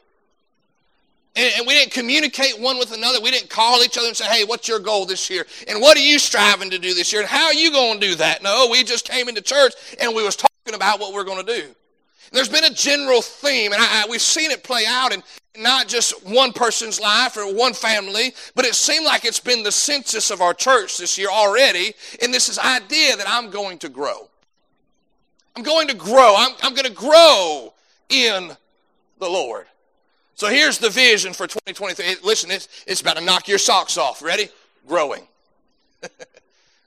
And, 1.35 1.53
and 1.57 1.67
we 1.67 1.73
didn't 1.73 1.93
communicate 1.93 2.59
one 2.59 2.79
with 2.79 2.93
another. 2.93 3.21
We 3.21 3.31
didn't 3.31 3.49
call 3.49 3.83
each 3.83 3.97
other 3.97 4.07
and 4.07 4.17
say, 4.17 4.25
Hey, 4.25 4.43
what's 4.43 4.67
your 4.67 4.79
goal 4.79 5.05
this 5.05 5.29
year? 5.29 5.45
And 5.67 5.81
what 5.81 5.97
are 5.97 6.01
you 6.01 6.19
striving 6.19 6.69
to 6.71 6.79
do 6.79 6.93
this 6.93 7.11
year? 7.11 7.21
And 7.21 7.29
how 7.29 7.45
are 7.45 7.53
you 7.53 7.71
going 7.71 7.99
to 7.99 8.07
do 8.07 8.15
that? 8.15 8.43
No, 8.43 8.67
we 8.71 8.83
just 8.83 9.07
came 9.07 9.29
into 9.29 9.41
church 9.41 9.73
and 10.01 10.15
we 10.15 10.23
was 10.23 10.35
talking 10.35 10.75
about 10.75 10.99
what 10.99 11.13
we're 11.13 11.23
going 11.23 11.45
to 11.45 11.55
do. 11.55 11.63
And 11.65 12.37
there's 12.37 12.49
been 12.49 12.65
a 12.65 12.73
general 12.73 13.23
theme, 13.23 13.73
and 13.73 13.81
I, 13.81 14.03
I, 14.03 14.05
we've 14.07 14.21
seen 14.21 14.51
it 14.51 14.63
play 14.63 14.83
out 14.87 15.11
in 15.11 15.23
not 15.57 15.87
just 15.87 16.25
one 16.27 16.53
person's 16.53 16.99
life 16.99 17.37
or 17.37 17.53
one 17.53 17.73
family, 17.73 18.33
but 18.55 18.65
it 18.65 18.75
seemed 18.75 19.05
like 19.05 19.25
it's 19.25 19.39
been 19.39 19.63
the 19.63 19.71
census 19.71 20.29
of 20.29 20.41
our 20.41 20.53
church 20.53 20.97
this 20.97 21.17
year 21.17 21.29
already. 21.29 21.93
And 22.21 22.33
this 22.33 22.49
is 22.49 22.59
idea 22.59 23.15
that 23.17 23.27
I'm 23.27 23.49
going 23.49 23.79
to 23.79 23.89
grow. 23.89 24.28
I'm 25.59 25.65
going 25.65 25.89
to 25.89 25.95
grow. 25.95 26.35
I'm, 26.37 26.53
I'm 26.61 26.73
going 26.73 26.87
to 26.87 26.93
grow 26.93 27.73
in 28.07 28.55
the 29.19 29.27
Lord. 29.27 29.65
So 30.35 30.47
here's 30.47 30.77
the 30.77 30.89
vision 30.89 31.33
for 31.33 31.47
2023. 31.47 32.15
Listen, 32.23 32.49
it's, 32.49 32.69
it's 32.87 33.01
about 33.01 33.17
to 33.17 33.23
knock 33.25 33.49
your 33.49 33.57
socks 33.57 33.97
off. 33.97 34.21
Ready? 34.21 34.47
Growing. 34.87 35.27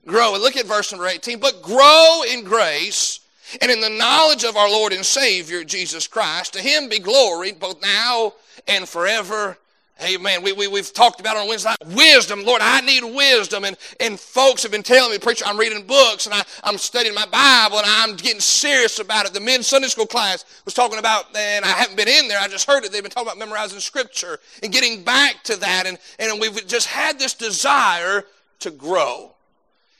grow. 0.06 0.32
Look 0.32 0.56
at 0.56 0.64
verse 0.64 0.90
number 0.90 1.06
18. 1.06 1.38
But 1.38 1.60
grow 1.60 2.22
in 2.26 2.44
grace 2.44 3.20
and 3.60 3.70
in 3.70 3.82
the 3.82 3.90
knowledge 3.90 4.42
of 4.42 4.56
our 4.56 4.70
Lord 4.70 4.94
and 4.94 5.04
Savior, 5.04 5.64
Jesus 5.64 6.06
Christ. 6.06 6.54
To 6.54 6.60
him 6.62 6.88
be 6.88 6.98
glory 6.98 7.52
both 7.52 7.82
now 7.82 8.32
and 8.66 8.88
forever. 8.88 9.58
Amen. 10.02 10.42
We, 10.42 10.52
we, 10.52 10.66
we've 10.66 10.92
talked 10.92 11.20
about 11.20 11.36
on 11.36 11.46
Wednesday 11.46 11.70
night, 11.70 11.94
wisdom. 11.94 12.44
Lord, 12.44 12.60
I 12.60 12.80
need 12.80 13.04
wisdom. 13.04 13.62
And, 13.64 13.76
and 14.00 14.18
folks 14.18 14.64
have 14.64 14.72
been 14.72 14.82
telling 14.82 15.12
me, 15.12 15.18
preacher, 15.18 15.44
I'm 15.46 15.56
reading 15.56 15.86
books 15.86 16.26
and 16.26 16.34
I, 16.34 16.42
I'm 16.64 16.76
studying 16.76 17.14
my 17.14 17.26
Bible 17.26 17.78
and 17.78 17.86
I'm 17.86 18.16
getting 18.16 18.40
serious 18.40 18.98
about 18.98 19.26
it. 19.26 19.32
The 19.32 19.40
men's 19.40 19.68
Sunday 19.68 19.86
school 19.86 20.06
class 20.06 20.44
was 20.64 20.74
talking 20.74 20.98
about, 20.98 21.26
and 21.36 21.64
I 21.64 21.68
haven't 21.68 21.96
been 21.96 22.08
in 22.08 22.26
there, 22.26 22.40
I 22.40 22.48
just 22.48 22.66
heard 22.66 22.84
it. 22.84 22.90
They've 22.90 23.02
been 23.02 23.12
talking 23.12 23.28
about 23.28 23.38
memorizing 23.38 23.78
scripture 23.78 24.40
and 24.62 24.72
getting 24.72 25.04
back 25.04 25.44
to 25.44 25.56
that. 25.56 25.86
And, 25.86 25.98
and 26.18 26.40
we've 26.40 26.66
just 26.66 26.88
had 26.88 27.20
this 27.20 27.34
desire 27.34 28.24
to 28.60 28.70
grow. 28.72 29.30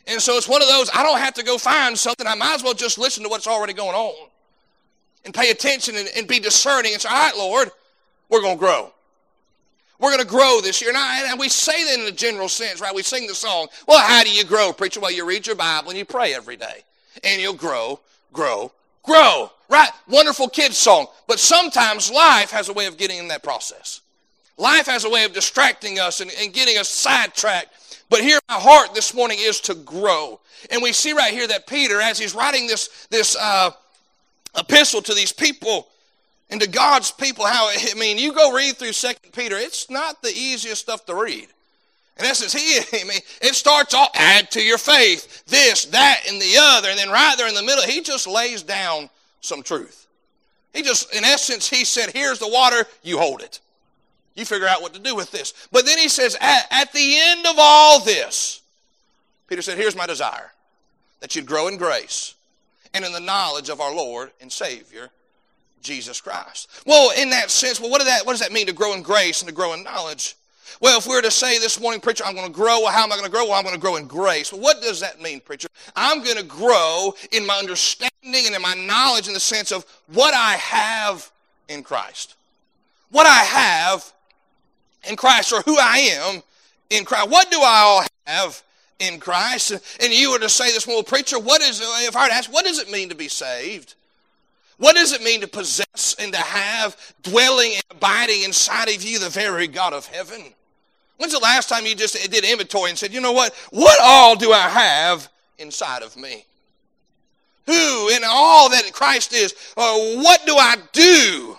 And 0.09 0.21
so 0.21 0.37
it's 0.37 0.49
one 0.49 0.62
of 0.62 0.68
those, 0.68 0.90
I 0.92 1.04
don't 1.04 1.18
have 1.18 1.35
to 1.35 1.44
go 1.44 1.59
find 1.59 1.97
something. 1.97 2.26
I 2.26 2.35
might 2.35 2.56
as 2.56 2.64
well 2.64 2.75
just 2.75 2.99
listen 2.99 3.23
to 3.23 3.28
what's 3.28 3.47
already 3.47 3.73
going 3.73 3.94
on 3.94 4.28
and 5.25 5.32
pay 5.32 5.50
attention 5.50 5.94
and, 5.94 6.09
and 6.16 6.26
be 6.26 6.40
discerning 6.40 6.92
and 6.92 7.00
say, 7.00 7.09
all 7.09 7.14
right, 7.14 7.37
Lord, 7.37 7.71
we're 8.28 8.40
going 8.40 8.56
to 8.56 8.59
grow. 8.59 8.92
We're 10.02 10.11
going 10.11 10.21
to 10.21 10.26
grow 10.26 10.61
this 10.61 10.80
year. 10.80 10.90
And, 10.90 10.99
I, 10.99 11.30
and 11.30 11.38
we 11.38 11.49
say 11.49 11.85
that 11.85 12.00
in 12.00 12.12
a 12.12 12.16
general 12.16 12.49
sense, 12.49 12.80
right? 12.80 12.92
We 12.92 13.04
sing 13.04 13.28
the 13.28 13.37
song. 13.37 13.68
Well, 13.87 14.04
how 14.04 14.25
do 14.25 14.32
you 14.32 14.44
grow, 14.44 14.73
preacher? 14.73 14.99
Well, 14.99 15.12
you 15.12 15.25
read 15.25 15.47
your 15.47 15.54
Bible 15.54 15.90
and 15.90 15.99
you 15.99 16.04
pray 16.04 16.35
every 16.35 16.56
day. 16.56 16.82
And 17.23 17.40
you'll 17.40 17.54
grow, 17.54 18.00
grow, 18.32 18.73
grow. 19.04 19.52
Right? 19.68 19.90
Wonderful 20.09 20.49
kids 20.49 20.76
song. 20.76 21.06
But 21.28 21.38
sometimes 21.38 22.11
life 22.11 22.50
has 22.50 22.68
a 22.68 22.73
way 22.73 22.87
of 22.87 22.97
getting 22.97 23.18
in 23.18 23.28
that 23.28 23.44
process. 23.44 24.00
Life 24.59 24.87
has 24.87 25.04
a 25.04 25.09
way 25.09 25.25
of 25.25 25.35
distracting 25.35 26.00
us 26.00 26.21
and, 26.21 26.32
and 26.40 26.52
getting 26.52 26.78
us 26.78 26.88
sidetracked. 26.88 27.68
But 28.11 28.23
here, 28.23 28.40
my 28.49 28.56
heart 28.56 28.94
this 28.94 29.14
morning 29.14 29.38
is 29.40 29.61
to 29.61 29.75
grow. 29.75 30.40
And 30.73 30.82
we 30.82 30.92
see 30.92 31.12
right 31.12 31.32
here 31.32 31.47
that 31.47 31.68
Peter, 31.68 32.00
as 32.00 32.18
he's 32.18 32.35
writing 32.35 32.66
this, 32.66 33.06
this 33.09 33.37
uh, 33.37 33.71
epistle 34.59 35.00
to 35.02 35.14
these 35.14 35.32
people 35.32 35.87
and 36.52 36.61
to 36.61 36.68
God's 36.68 37.11
people, 37.11 37.47
how, 37.47 37.71
I 37.71 37.94
mean, 37.94 38.18
you 38.18 38.35
go 38.35 38.52
read 38.52 38.76
through 38.76 38.92
Second 38.92 39.32
Peter, 39.32 39.56
it's 39.56 39.88
not 39.88 40.21
the 40.21 40.28
easiest 40.28 40.82
stuff 40.82 41.06
to 41.06 41.14
read. 41.14 41.49
In 42.18 42.26
essence, 42.26 42.52
he, 42.52 42.78
I 43.00 43.04
mean, 43.04 43.21
it 43.40 43.54
starts 43.54 43.94
off, 43.94 44.11
add 44.14 44.50
to 44.50 44.62
your 44.62 44.76
faith, 44.76 45.47
this, 45.47 45.87
that, 45.87 46.25
and 46.28 46.40
the 46.40 46.56
other. 46.61 46.90
And 46.90 46.99
then 46.99 47.09
right 47.09 47.35
there 47.38 47.49
in 47.49 47.54
the 47.54 47.62
middle, 47.62 47.82
he 47.82 48.02
just 48.02 48.26
lays 48.26 48.62
down 48.62 49.09
some 49.40 49.62
truth. 49.62 50.06
He 50.75 50.82
just, 50.82 51.14
in 51.14 51.25
essence, 51.25 51.71
he 51.71 51.87
said, 51.87 52.11
here's 52.12 52.38
the 52.38 52.49
water, 52.49 52.85
you 53.02 53.18
hold 53.18 53.40
it. 53.40 53.61
You 54.35 54.44
figure 54.44 54.68
out 54.68 54.82
what 54.82 54.92
to 54.92 55.00
do 55.00 55.16
with 55.16 55.30
this. 55.30 55.54
But 55.73 55.87
then 55.87 55.97
he 55.97 56.09
says, 56.11 56.37
at, 56.38 56.66
at 56.71 56.92
the 56.92 57.18
end 57.18 57.47
of 57.47 57.56
all 57.59 58.04
this, 58.04 58.61
Peter 59.49 59.62
said, 59.62 59.78
here's 59.78 59.97
my 59.97 60.06
desire 60.06 60.52
that 61.21 61.35
you'd 61.35 61.47
grow 61.47 61.68
in 61.68 61.78
grace 61.78 62.35
and 62.92 63.06
in 63.06 63.12
the 63.12 63.21
knowledge 63.21 63.71
of 63.71 63.80
our 63.80 63.94
Lord 63.94 64.32
and 64.42 64.52
Savior, 64.52 65.09
Jesus 65.82 66.20
Christ. 66.20 66.68
Well, 66.86 67.12
in 67.18 67.30
that 67.30 67.50
sense, 67.50 67.80
well, 67.80 67.90
what, 67.90 68.04
that, 68.04 68.24
what 68.24 68.32
does 68.32 68.40
that 68.40 68.52
mean 68.52 68.66
to 68.66 68.72
grow 68.72 68.94
in 68.94 69.02
grace 69.02 69.42
and 69.42 69.48
to 69.48 69.54
grow 69.54 69.74
in 69.74 69.82
knowledge? 69.82 70.36
Well, 70.80 70.98
if 70.98 71.06
we 71.06 71.14
were 71.14 71.22
to 71.22 71.30
say 71.30 71.58
this 71.58 71.78
morning, 71.80 72.00
preacher, 72.00 72.24
I'm 72.24 72.34
going 72.34 72.46
to 72.46 72.52
grow, 72.52 72.80
well, 72.80 72.90
how 72.90 73.04
am 73.04 73.12
I 73.12 73.16
going 73.16 73.26
to 73.26 73.30
grow? 73.30 73.44
Well, 73.44 73.54
I'm 73.54 73.62
going 73.62 73.74
to 73.74 73.80
grow 73.80 73.96
in 73.96 74.06
grace. 74.06 74.52
Well, 74.52 74.62
what 74.62 74.80
does 74.80 75.00
that 75.00 75.20
mean, 75.20 75.40
preacher? 75.40 75.68
I'm 75.94 76.24
going 76.24 76.38
to 76.38 76.42
grow 76.42 77.14
in 77.30 77.46
my 77.46 77.56
understanding 77.56 78.10
and 78.24 78.54
in 78.54 78.62
my 78.62 78.74
knowledge 78.74 79.28
in 79.28 79.34
the 79.34 79.40
sense 79.40 79.70
of 79.70 79.84
what 80.08 80.34
I 80.34 80.54
have 80.54 81.30
in 81.68 81.82
Christ. 81.82 82.34
What 83.10 83.26
I 83.26 83.44
have 83.44 84.12
in 85.08 85.16
Christ 85.16 85.52
or 85.52 85.62
who 85.62 85.78
I 85.78 85.98
am 85.98 86.42
in 86.90 87.04
Christ. 87.04 87.30
What 87.30 87.50
do 87.50 87.60
I 87.60 87.80
all 87.84 88.06
have 88.26 88.62
in 88.98 89.20
Christ? 89.20 89.72
And 90.00 90.12
you 90.12 90.32
were 90.32 90.38
to 90.38 90.48
say 90.48 90.72
this, 90.72 90.86
well, 90.86 91.02
preacher, 91.02 91.38
what 91.38 91.62
is, 91.62 91.80
if 91.80 92.16
I 92.16 92.24
were 92.24 92.28
to 92.28 92.34
ask, 92.34 92.52
what 92.52 92.64
does 92.64 92.78
it 92.78 92.90
mean 92.90 93.08
to 93.08 93.14
be 93.14 93.28
saved? 93.28 93.94
What 94.79 94.97
does 94.97 95.12
it 95.12 95.23
mean 95.23 95.41
to 95.43 95.49
possess 95.49 96.17
and 96.19 96.33
to 96.33 96.38
have 96.38 96.97
dwelling 97.23 97.73
and 97.75 97.83
abiding 97.91 98.43
inside 98.43 98.88
of 98.88 99.02
you 99.02 99.19
the 99.19 99.29
very 99.29 99.67
God 99.67 99.93
of 99.93 100.07
heaven? 100.07 100.43
When's 101.19 101.33
the 101.33 101.38
last 101.38 101.69
time 101.69 101.87
you 101.87 101.95
just 101.95 102.14
did 102.31 102.45
inventory 102.45 102.91
and 102.91 102.99
said, 102.99 103.12
you 103.12 103.21
know 103.21 103.33
what? 103.33 103.55
What 103.71 103.99
all 104.02 104.35
do 104.35 104.52
I 104.52 104.69
have 104.69 105.31
inside 105.59 106.02
of 106.02 106.17
me? 106.17 106.45
Who 107.67 108.09
in 108.09 108.23
all 108.25 108.71
that 108.71 108.93
Christ 108.93 109.33
is, 109.33 109.55
uh, 109.76 109.97
what 110.17 110.45
do 110.47 110.57
I 110.57 110.76
do 110.93 111.57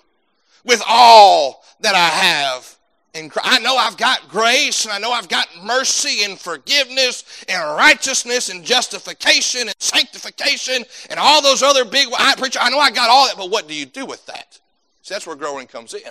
with 0.65 0.83
all 0.87 1.63
that 1.79 1.95
I 1.95 2.07
have 2.07 2.72
in 3.13 3.29
Christ. 3.29 3.49
I 3.49 3.59
know 3.59 3.75
I've 3.77 3.97
got 3.97 4.27
grace 4.27 4.85
and 4.85 4.93
I 4.93 4.97
know 4.97 5.11
I've 5.11 5.29
got 5.29 5.47
mercy 5.63 6.23
and 6.23 6.37
forgiveness 6.37 7.43
and 7.47 7.61
righteousness 7.77 8.49
and 8.49 8.63
justification 8.63 9.61
and 9.61 9.75
sanctification 9.79 10.83
and 11.09 11.19
all 11.19 11.41
those 11.41 11.61
other 11.61 11.85
big 11.85 12.07
I 12.17 12.35
preach 12.35 12.57
I 12.59 12.69
know 12.69 12.79
I 12.79 12.91
got 12.91 13.09
all 13.09 13.27
that 13.27 13.37
but 13.37 13.49
what 13.49 13.67
do 13.67 13.75
you 13.75 13.85
do 13.85 14.05
with 14.05 14.25
that? 14.25 14.59
See 15.03 15.13
that's 15.13 15.27
where 15.27 15.35
growing 15.35 15.67
comes 15.67 15.93
in. 15.93 16.01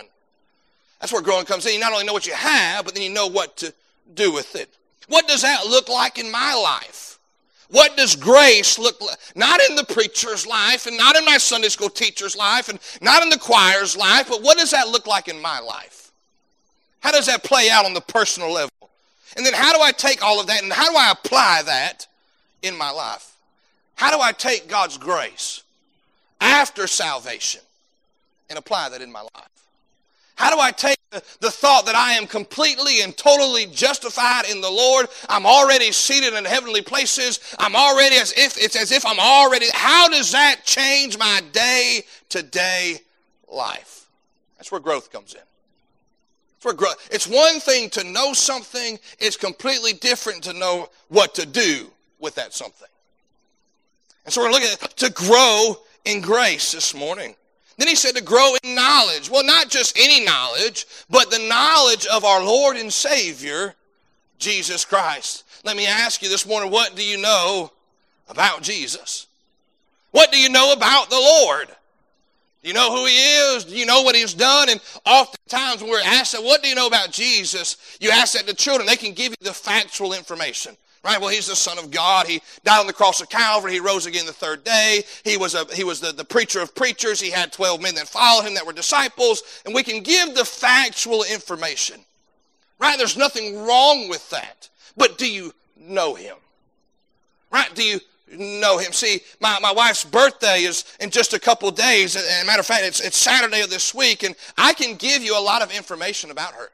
That's 1.01 1.13
where 1.13 1.23
growing 1.23 1.45
comes 1.45 1.67
in. 1.67 1.75
You 1.75 1.81
not 1.81 1.93
only 1.93 2.05
know 2.05 2.13
what 2.13 2.27
you 2.27 2.35
have 2.35 2.85
but 2.85 2.95
then 2.95 3.03
you 3.03 3.11
know 3.11 3.27
what 3.27 3.57
to 3.59 3.75
do 4.15 4.33
with 4.33 4.55
it. 4.55 4.69
What 5.09 5.27
does 5.27 5.43
that 5.43 5.67
look 5.67 5.89
like 5.89 6.19
in 6.19 6.31
my 6.31 6.55
life? 6.55 7.19
What 7.69 7.97
does 7.97 8.15
grace 8.15 8.79
look 8.79 9.01
like? 9.01 9.17
Not 9.35 9.61
in 9.69 9.77
the 9.77 9.85
preacher's 9.85 10.47
life 10.47 10.87
and 10.87 10.97
not 10.97 11.17
in 11.17 11.25
my 11.25 11.39
Sunday 11.39 11.69
school 11.69 11.89
teacher's 11.89 12.37
life 12.37 12.69
and 12.69 12.79
not 13.01 13.23
in 13.23 13.31
the 13.31 13.39
choir's 13.39 13.97
life, 13.97 14.29
but 14.29 14.43
what 14.43 14.59
does 14.59 14.71
that 14.71 14.89
look 14.89 15.07
like 15.07 15.27
in 15.27 15.41
my 15.41 15.59
life? 15.59 16.02
How 17.03 17.11
does 17.11 17.27
that 17.27 17.43
play 17.43 17.69
out 17.69 17.85
on 17.85 17.95
the 17.95 18.01
personal 18.01 18.53
level? 18.53 18.71
And 19.37 19.45
then 19.45 19.55
how 19.55 19.75
do 19.75 19.83
I 19.83 19.93
take 19.93 20.23
all 20.23 20.41
of 20.41 20.47
that 20.47 20.63
and 20.63 20.73
how 20.73 20.91
do 20.91 20.97
I 20.97 21.11
apply 21.11 21.63
that 21.67 22.07
in 22.63 22.77
my 22.77 22.91
life? 22.91 23.37
How 23.95 24.11
do 24.11 24.21
I 24.21 24.33
take 24.33 24.69
God's 24.69 24.99
grace 24.99 25.63
after 26.41 26.87
salvation 26.87 27.61
and 28.49 28.59
apply 28.59 28.91
that 28.91 29.03
in 29.03 29.11
my 29.11 29.23
life? 29.23 29.49
How 30.35 30.55
do 30.55 30.61
I 30.61 30.71
take 30.71 30.99
the, 31.11 31.23
the, 31.41 31.51
thought 31.51 31.87
that 31.87 31.95
I 31.95 32.13
am 32.13 32.27
completely 32.27 33.03
and 33.03 33.17
totally 33.17 33.67
justified 33.67 34.45
in 34.51 34.61
the 34.61 34.71
Lord? 34.71 35.07
I'm 35.29 35.47
already 35.47 35.93
seated 35.93 36.35
in 36.35 36.45
heavenly 36.45 36.83
places. 36.83 37.39
I'm 37.59 37.77
already 37.77 38.17
as 38.17 38.33
if 38.37 38.57
it's 38.59 38.75
as 38.75 38.93
if 38.93 39.05
I'm 39.05 39.21
already. 39.21 39.67
How 39.73 40.09
does 40.09 40.33
that 40.33 40.63
change 40.65 41.19
my 41.19 41.43
day 41.53 42.05
to 42.31 42.43
day 42.43 43.01
life? 43.49 44.09
That's 44.57 44.73
where 44.73 44.81
growth 44.81 45.13
comes 45.13 45.35
in. 45.35 45.41
For 46.62 46.73
growth. 46.73 47.09
It's 47.11 47.26
one 47.26 47.59
thing 47.59 47.90
to 47.90 48.04
know 48.04 48.33
something, 48.33 48.97
it's 49.19 49.37
completely 49.37 49.95
different 49.95 50.45
to 50.45 50.52
know 50.52 50.90
what 51.09 51.35
to 51.35 51.45
do 51.45 51.90
with 52.21 52.37
that 52.37 52.54
something. 52.54 52.87
And 54.25 54.33
so 54.33 54.42
we're 54.42 54.52
looking 54.52 54.69
at 54.69 54.97
to 54.99 55.11
grow 55.11 55.76
in 56.04 56.21
grace 56.21 56.71
this 56.71 56.95
morning. 56.95 57.35
Then 57.78 57.88
he 57.88 57.97
said 57.97 58.14
to 58.14 58.23
grow 58.23 58.54
in 58.62 58.76
knowledge. 58.76 59.28
Well, 59.28 59.42
not 59.42 59.71
just 59.71 59.99
any 59.99 60.25
knowledge, 60.25 60.87
but 61.11 61.33
the 61.33 61.45
knowledge 61.49 62.07
of 62.07 62.25
our 62.25 62.45
Lord 62.45 62.76
and 62.76 62.92
Savior, 62.92 63.75
Jesus 64.38 64.85
Christ. 64.85 65.42
Let 65.64 65.76
me 65.76 65.88
ask 65.88 66.23
you 66.23 66.28
this 66.28 66.47
morning 66.47 66.71
what 66.71 66.95
do 66.95 67.04
you 67.04 67.19
know 67.19 67.73
about 68.28 68.62
Jesus? 68.62 69.26
What 70.12 70.31
do 70.31 70.38
you 70.38 70.49
know 70.49 70.73
about 70.73 71.11
the 71.11 71.16
Lord? 71.16 71.71
Do 72.62 72.69
you 72.69 72.75
know 72.75 72.95
who 72.95 73.07
he 73.07 73.14
is? 73.14 73.64
Do 73.64 73.76
you 73.76 73.87
know 73.87 74.02
what 74.02 74.14
he's 74.14 74.35
done? 74.35 74.69
And 74.69 74.81
oftentimes 75.04 75.83
when 75.83 75.90
we're 75.90 76.00
asked 76.00 76.33
that, 76.33 76.42
what 76.42 76.62
do 76.62 76.69
you 76.69 76.76
know 76.76 76.87
about 76.87 77.11
Jesus? 77.11 77.99
You 78.00 78.11
ask 78.11 78.35
that 78.35 78.47
to 78.47 78.54
children, 78.54 78.87
they 78.87 78.97
can 78.97 79.14
give 79.14 79.31
you 79.31 79.37
the 79.40 79.52
factual 79.52 80.12
information. 80.12 80.76
Right? 81.04 81.21
Well, 81.21 81.31
he's 81.31 81.49
the 81.49 81.57
Son 81.57 81.78
of 81.78 81.90
God. 81.90 82.28
He 82.28 82.40
died 82.62 82.78
on 82.78 82.87
the 82.87 82.92
cross 82.92 83.21
of 83.21 83.28
Calvary. 83.28 83.73
He 83.73 83.81
rose 83.81 84.07
again 84.07 84.25
the 84.25 84.33
third 84.33 84.62
day. 84.62 85.02
He 85.25 85.37
was, 85.37 85.57
a, 85.57 85.64
he 85.75 85.83
was 85.83 85.99
the, 85.99 86.12
the 86.12 86.25
preacher 86.25 86.61
of 86.61 86.76
preachers. 86.76 87.21
He 87.21 87.31
had 87.31 87.52
12 87.52 87.83
men 87.83 87.97
that 87.97 88.07
followed 88.07 88.47
him 88.47 88.54
that 88.54 88.64
were 88.64 88.73
disciples. 88.73 89.42
And 89.66 89.75
we 89.75 89.83
can 89.83 90.04
give 90.04 90.37
the 90.37 90.45
factual 90.45 91.25
information. 91.25 91.99
Right? 92.78 92.97
There's 92.97 93.16
nothing 93.16 93.64
wrong 93.64 94.09
with 94.09 94.31
that. 94.31 94.69
But 94.97 95.19
do 95.19 95.28
you 95.28 95.52
know 95.76 96.14
him? 96.14 96.37
Right? 97.50 97.75
Do 97.75 97.83
you 97.83 97.99
know 98.39 98.79
him. 98.79 98.93
See, 98.93 99.21
my, 99.41 99.59
my 99.61 99.73
wife's 99.73 100.05
birthday 100.05 100.62
is 100.62 100.85
in 101.01 101.11
just 101.11 101.35
a 101.35 101.39
couple 101.41 101.71
days. 101.71 102.17
And 102.17 102.47
matter 102.47 102.61
of 102.61 102.67
fact, 102.67 102.85
it's, 102.85 103.01
it's 103.01 103.17
Saturday 103.17 103.61
of 103.62 103.71
this 103.71 103.95
week, 103.95 104.23
and 104.23 104.35
I 104.57 104.73
can 104.73 104.97
give 104.97 105.23
you 105.23 105.39
a 105.39 105.41
lot 105.41 105.62
of 105.62 105.73
information 105.73 106.31
about 106.31 106.55
her. 106.55 106.71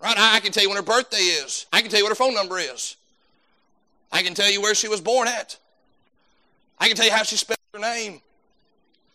Right? 0.00 0.18
I, 0.18 0.36
I 0.36 0.40
can 0.40 0.52
tell 0.52 0.62
you 0.62 0.68
when 0.68 0.76
her 0.76 0.82
birthday 0.82 1.18
is. 1.18 1.66
I 1.72 1.80
can 1.80 1.90
tell 1.90 1.98
you 1.98 2.04
what 2.04 2.10
her 2.10 2.16
phone 2.16 2.34
number 2.34 2.58
is. 2.58 2.96
I 4.10 4.22
can 4.22 4.34
tell 4.34 4.50
you 4.50 4.60
where 4.60 4.74
she 4.74 4.88
was 4.88 5.00
born 5.00 5.28
at. 5.28 5.56
I 6.78 6.88
can 6.88 6.96
tell 6.96 7.06
you 7.06 7.12
how 7.12 7.22
she 7.22 7.36
spelled 7.36 7.58
her 7.72 7.80
name. 7.80 8.20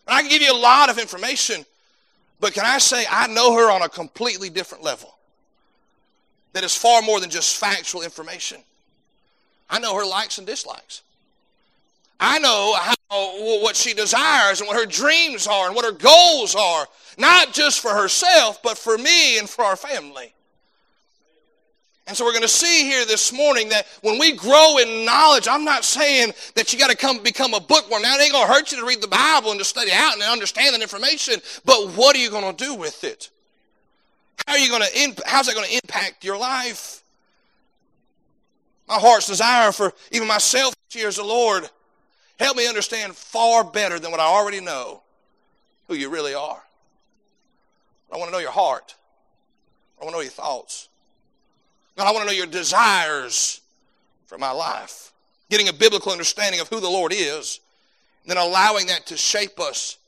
And 0.06 0.16
I 0.16 0.22
can 0.22 0.30
give 0.30 0.42
you 0.42 0.52
a 0.52 0.56
lot 0.56 0.90
of 0.90 0.98
information. 0.98 1.64
But 2.40 2.54
can 2.54 2.64
I 2.64 2.78
say 2.78 3.04
I 3.10 3.26
know 3.26 3.54
her 3.54 3.70
on 3.70 3.82
a 3.82 3.88
completely 3.88 4.48
different 4.48 4.82
level? 4.82 5.14
That 6.54 6.64
is 6.64 6.74
far 6.74 7.02
more 7.02 7.20
than 7.20 7.30
just 7.30 7.56
factual 7.56 8.02
information. 8.02 8.62
I 9.70 9.78
know 9.78 9.94
her 9.96 10.06
likes 10.06 10.38
and 10.38 10.46
dislikes. 10.46 11.02
I 12.20 12.38
know 12.38 12.74
how, 12.76 12.94
what 13.62 13.76
she 13.76 13.94
desires 13.94 14.60
and 14.60 14.68
what 14.68 14.76
her 14.76 14.86
dreams 14.86 15.46
are 15.46 15.66
and 15.66 15.76
what 15.76 15.84
her 15.84 15.92
goals 15.92 16.54
are, 16.54 16.86
not 17.16 17.52
just 17.52 17.80
for 17.80 17.90
herself, 17.90 18.62
but 18.62 18.76
for 18.76 18.98
me 18.98 19.38
and 19.38 19.48
for 19.48 19.64
our 19.64 19.76
family. 19.76 20.32
And 22.08 22.16
so 22.16 22.24
we're 22.24 22.32
going 22.32 22.42
to 22.42 22.48
see 22.48 22.84
here 22.84 23.04
this 23.04 23.34
morning 23.34 23.68
that 23.68 23.86
when 24.00 24.18
we 24.18 24.32
grow 24.32 24.78
in 24.78 25.04
knowledge, 25.04 25.46
I'm 25.46 25.64
not 25.64 25.84
saying 25.84 26.32
that 26.54 26.72
you 26.72 26.78
got 26.78 26.90
to 26.90 26.96
come 26.96 27.22
become 27.22 27.52
a 27.52 27.60
bookworm. 27.60 28.00
Now 28.00 28.16
it 28.16 28.22
ain't 28.22 28.32
going 28.32 28.46
to 28.46 28.52
hurt 28.52 28.72
you 28.72 28.80
to 28.80 28.86
read 28.86 29.02
the 29.02 29.08
Bible 29.08 29.50
and 29.50 29.60
to 29.60 29.64
study 29.64 29.90
out 29.92 30.14
and 30.14 30.22
understand 30.22 30.74
that 30.74 30.80
information, 30.80 31.34
but 31.66 31.90
what 31.90 32.16
are 32.16 32.18
you 32.18 32.30
going 32.30 32.56
to 32.56 32.64
do 32.64 32.74
with 32.74 33.04
it? 33.04 33.28
How 34.46 34.54
are 34.54 34.58
you 34.58 34.70
going 34.70 34.82
to? 34.82 35.22
How's 35.26 35.46
that 35.46 35.54
going 35.54 35.68
to 35.68 35.74
impact 35.74 36.24
your 36.24 36.38
life? 36.38 37.02
My 38.88 38.98
heart's 38.98 39.26
desire 39.26 39.70
for 39.72 39.92
even 40.10 40.26
myself 40.26 40.74
year 40.94 41.10
the 41.10 41.22
Lord, 41.22 41.68
help 42.38 42.56
me 42.56 42.66
understand 42.66 43.14
far 43.14 43.62
better 43.62 43.98
than 43.98 44.10
what 44.10 44.20
I 44.20 44.24
already 44.24 44.60
know 44.60 45.02
who 45.86 45.94
you 45.94 46.08
really 46.08 46.34
are. 46.34 46.62
I 48.12 48.16
want 48.16 48.28
to 48.28 48.32
know 48.32 48.38
your 48.38 48.50
heart. 48.50 48.94
I 50.00 50.04
want 50.04 50.14
to 50.14 50.18
know 50.18 50.22
your 50.22 50.30
thoughts. 50.30 50.88
God, 51.96 52.06
I 52.06 52.12
want 52.12 52.22
to 52.22 52.26
know 52.26 52.36
your 52.36 52.46
desires 52.46 53.60
for 54.26 54.38
my 54.38 54.50
life. 54.50 55.12
Getting 55.50 55.68
a 55.68 55.72
biblical 55.72 56.12
understanding 56.12 56.60
of 56.60 56.68
who 56.68 56.80
the 56.80 56.88
Lord 56.88 57.12
is, 57.14 57.60
and 58.22 58.30
then 58.30 58.38
allowing 58.38 58.86
that 58.86 59.06
to 59.06 59.16
shape 59.16 59.58
us 59.60 59.98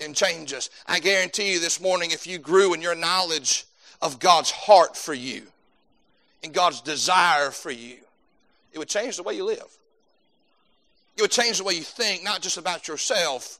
and 0.00 0.14
change 0.14 0.52
us. 0.52 0.70
I 0.86 1.00
guarantee 1.00 1.52
you 1.52 1.60
this 1.60 1.80
morning, 1.80 2.10
if 2.10 2.26
you 2.26 2.38
grew 2.38 2.74
in 2.74 2.82
your 2.82 2.94
knowledge 2.94 3.64
of 4.02 4.20
God's 4.20 4.50
heart 4.50 4.96
for 4.96 5.14
you 5.14 5.42
and 6.44 6.52
God's 6.52 6.80
desire 6.80 7.50
for 7.50 7.70
you, 7.70 7.96
it 8.72 8.78
would 8.78 8.88
change 8.88 9.16
the 9.16 9.22
way 9.22 9.34
you 9.34 9.44
live. 9.44 9.66
It 11.16 11.22
would 11.22 11.30
change 11.30 11.58
the 11.58 11.64
way 11.64 11.74
you 11.74 11.82
think, 11.82 12.22
not 12.22 12.42
just 12.42 12.58
about 12.58 12.86
yourself, 12.86 13.58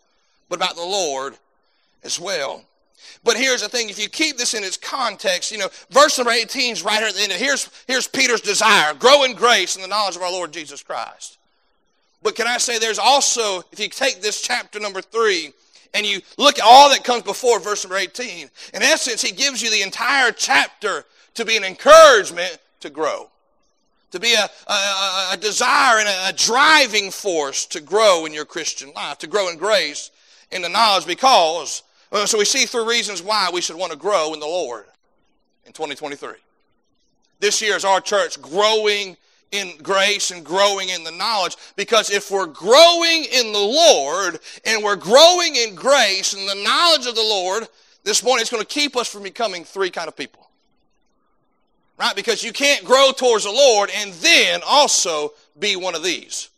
but 0.48 0.56
about 0.56 0.76
the 0.76 0.82
Lord 0.82 1.34
as 2.04 2.20
well. 2.20 2.62
But 3.24 3.36
here's 3.36 3.62
the 3.62 3.68
thing, 3.68 3.90
if 3.90 3.98
you 3.98 4.08
keep 4.08 4.36
this 4.36 4.54
in 4.54 4.64
its 4.64 4.76
context, 4.76 5.52
you 5.52 5.58
know, 5.58 5.68
verse 5.90 6.18
number 6.18 6.32
18 6.32 6.72
is 6.72 6.82
right 6.82 6.98
here 6.98 7.08
at 7.08 7.14
the 7.14 7.22
end. 7.22 7.32
Here's, 7.32 7.70
here's 7.86 8.06
Peter's 8.06 8.40
desire 8.40 8.94
grow 8.94 9.24
in 9.24 9.34
grace 9.34 9.74
and 9.74 9.84
the 9.84 9.88
knowledge 9.88 10.16
of 10.16 10.22
our 10.22 10.32
Lord 10.32 10.52
Jesus 10.52 10.82
Christ. 10.82 11.38
But 12.22 12.34
can 12.34 12.46
I 12.46 12.58
say 12.58 12.78
there's 12.78 12.98
also, 12.98 13.62
if 13.72 13.78
you 13.78 13.88
take 13.88 14.20
this 14.20 14.42
chapter 14.42 14.80
number 14.80 15.00
3 15.00 15.52
and 15.94 16.04
you 16.04 16.20
look 16.36 16.58
at 16.58 16.64
all 16.64 16.90
that 16.90 17.04
comes 17.04 17.22
before 17.22 17.60
verse 17.60 17.84
number 17.84 17.96
18, 17.96 18.48
in 18.74 18.82
essence, 18.82 19.22
he 19.22 19.32
gives 19.32 19.62
you 19.62 19.70
the 19.70 19.82
entire 19.82 20.32
chapter 20.32 21.04
to 21.34 21.44
be 21.44 21.56
an 21.56 21.64
encouragement 21.64 22.58
to 22.80 22.90
grow, 22.90 23.28
to 24.10 24.20
be 24.20 24.34
a, 24.34 24.48
a, 24.70 25.28
a 25.32 25.36
desire 25.40 25.98
and 25.98 26.08
a, 26.08 26.36
driving 26.36 27.10
force 27.10 27.66
to 27.66 27.80
grow 27.80 28.26
in 28.26 28.32
your 28.32 28.44
Christian 28.44 28.92
life, 28.94 29.18
to 29.18 29.26
grow 29.26 29.48
in 29.48 29.58
grace 29.58 30.10
in 30.50 30.62
the 30.62 30.68
knowledge 30.68 31.06
because, 31.06 31.82
uh, 32.12 32.24
so 32.26 32.38
we 32.38 32.44
see 32.44 32.64
three 32.64 32.84
reasons 32.84 33.22
why 33.22 33.50
we 33.52 33.60
should 33.60 33.76
want 33.76 33.92
to 33.92 33.98
grow 33.98 34.32
in 34.34 34.40
the 34.40 34.46
Lord 34.46 34.86
in 35.66 35.72
2023. 35.72 36.30
This 37.40 37.60
year 37.60 37.76
is 37.76 37.84
our 37.84 38.00
church 38.00 38.40
growing 38.40 39.16
in 39.52 39.72
grace 39.82 40.30
and 40.30 40.44
growing 40.44 40.90
in 40.90 41.04
the 41.04 41.10
knowledge 41.12 41.56
because 41.76 42.10
if 42.10 42.30
we're 42.30 42.46
growing 42.46 43.24
in 43.32 43.52
the 43.52 43.58
Lord 43.58 44.40
and 44.64 44.82
we're 44.82 44.96
growing 44.96 45.56
in 45.56 45.74
grace 45.74 46.34
and 46.34 46.48
the 46.48 46.62
knowledge 46.64 47.06
of 47.06 47.14
the 47.14 47.22
Lord, 47.22 47.68
this 48.04 48.22
morning 48.22 48.42
it's 48.42 48.50
going 48.50 48.62
to 48.62 48.68
keep 48.68 48.96
us 48.96 49.08
from 49.08 49.22
becoming 49.22 49.64
three 49.64 49.90
kind 49.90 50.08
of 50.08 50.16
people. 50.16 50.47
Right? 51.98 52.14
Because 52.14 52.44
you 52.44 52.52
can't 52.52 52.84
grow 52.84 53.10
towards 53.16 53.44
the 53.44 53.50
Lord 53.50 53.90
and 53.94 54.12
then 54.14 54.60
also 54.64 55.32
be 55.58 55.74
one 55.76 55.94
of 55.94 56.04
these. 56.04 56.48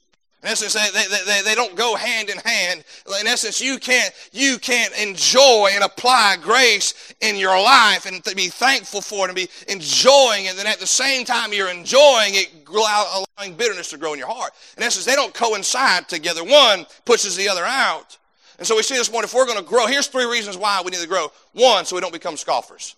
In 0.42 0.48
essence, 0.48 0.72
they, 0.72 0.88
they, 0.92 1.24
they, 1.26 1.42
they, 1.42 1.54
don't 1.54 1.76
go 1.76 1.94
hand 1.96 2.30
in 2.30 2.38
hand. 2.38 2.82
In 3.20 3.26
essence, 3.26 3.60
you 3.60 3.78
can't, 3.78 4.10
you 4.32 4.58
can't 4.58 4.94
enjoy 4.98 5.68
and 5.74 5.84
apply 5.84 6.36
grace 6.40 7.14
in 7.20 7.36
your 7.36 7.60
life 7.60 8.06
and 8.06 8.22
be 8.34 8.48
thankful 8.48 9.02
for 9.02 9.26
it 9.26 9.28
and 9.28 9.36
be 9.36 9.48
enjoying 9.68 10.46
it. 10.46 10.50
And 10.50 10.58
then 10.58 10.66
at 10.66 10.80
the 10.80 10.86
same 10.86 11.26
time 11.26 11.52
you're 11.52 11.70
enjoying 11.70 12.34
it, 12.34 12.66
allowing 12.66 13.54
bitterness 13.54 13.90
to 13.90 13.98
grow 13.98 14.14
in 14.14 14.18
your 14.18 14.28
heart. 14.28 14.52
In 14.78 14.82
essence, 14.82 15.04
they 15.04 15.14
don't 15.14 15.34
coincide 15.34 16.08
together. 16.08 16.42
One 16.42 16.86
pushes 17.04 17.36
the 17.36 17.46
other 17.46 17.64
out. 17.64 18.16
And 18.58 18.66
so 18.66 18.76
we 18.76 18.82
see 18.82 18.96
this 18.96 19.12
morning, 19.12 19.26
if 19.26 19.34
we're 19.34 19.46
going 19.46 19.58
to 19.58 19.64
grow, 19.64 19.86
here's 19.86 20.06
three 20.06 20.24
reasons 20.24 20.56
why 20.56 20.80
we 20.82 20.90
need 20.90 21.00
to 21.00 21.08
grow. 21.08 21.32
One, 21.52 21.84
so 21.84 21.96
we 21.96 22.00
don't 22.00 22.14
become 22.14 22.38
scoffers. 22.38 22.96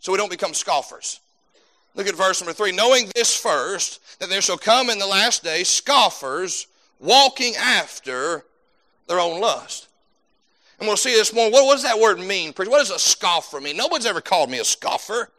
So 0.00 0.12
we 0.12 0.18
don't 0.18 0.30
become 0.30 0.54
scoffers. 0.54 1.20
Look 1.94 2.06
at 2.06 2.14
verse 2.14 2.40
number 2.40 2.52
three. 2.52 2.72
Knowing 2.72 3.10
this 3.14 3.36
first, 3.36 4.00
that 4.18 4.28
there 4.28 4.40
shall 4.40 4.58
come 4.58 4.90
in 4.90 4.98
the 4.98 5.06
last 5.06 5.44
days 5.44 5.68
scoffers 5.68 6.66
walking 6.98 7.54
after 7.56 8.44
their 9.06 9.20
own 9.20 9.40
lust. 9.40 9.88
And 10.78 10.88
we'll 10.88 10.96
see 10.96 11.14
this 11.14 11.34
more. 11.34 11.50
What, 11.50 11.66
what 11.66 11.74
does 11.74 11.82
that 11.82 11.98
word 11.98 12.18
mean? 12.18 12.52
Preacher? 12.52 12.70
What 12.70 12.78
does 12.78 12.90
a 12.90 12.98
scoffer 12.98 13.60
mean? 13.60 13.76
Nobody's 13.76 14.06
ever 14.06 14.20
called 14.20 14.50
me 14.50 14.58
a 14.58 14.64
scoffer. 14.64 15.30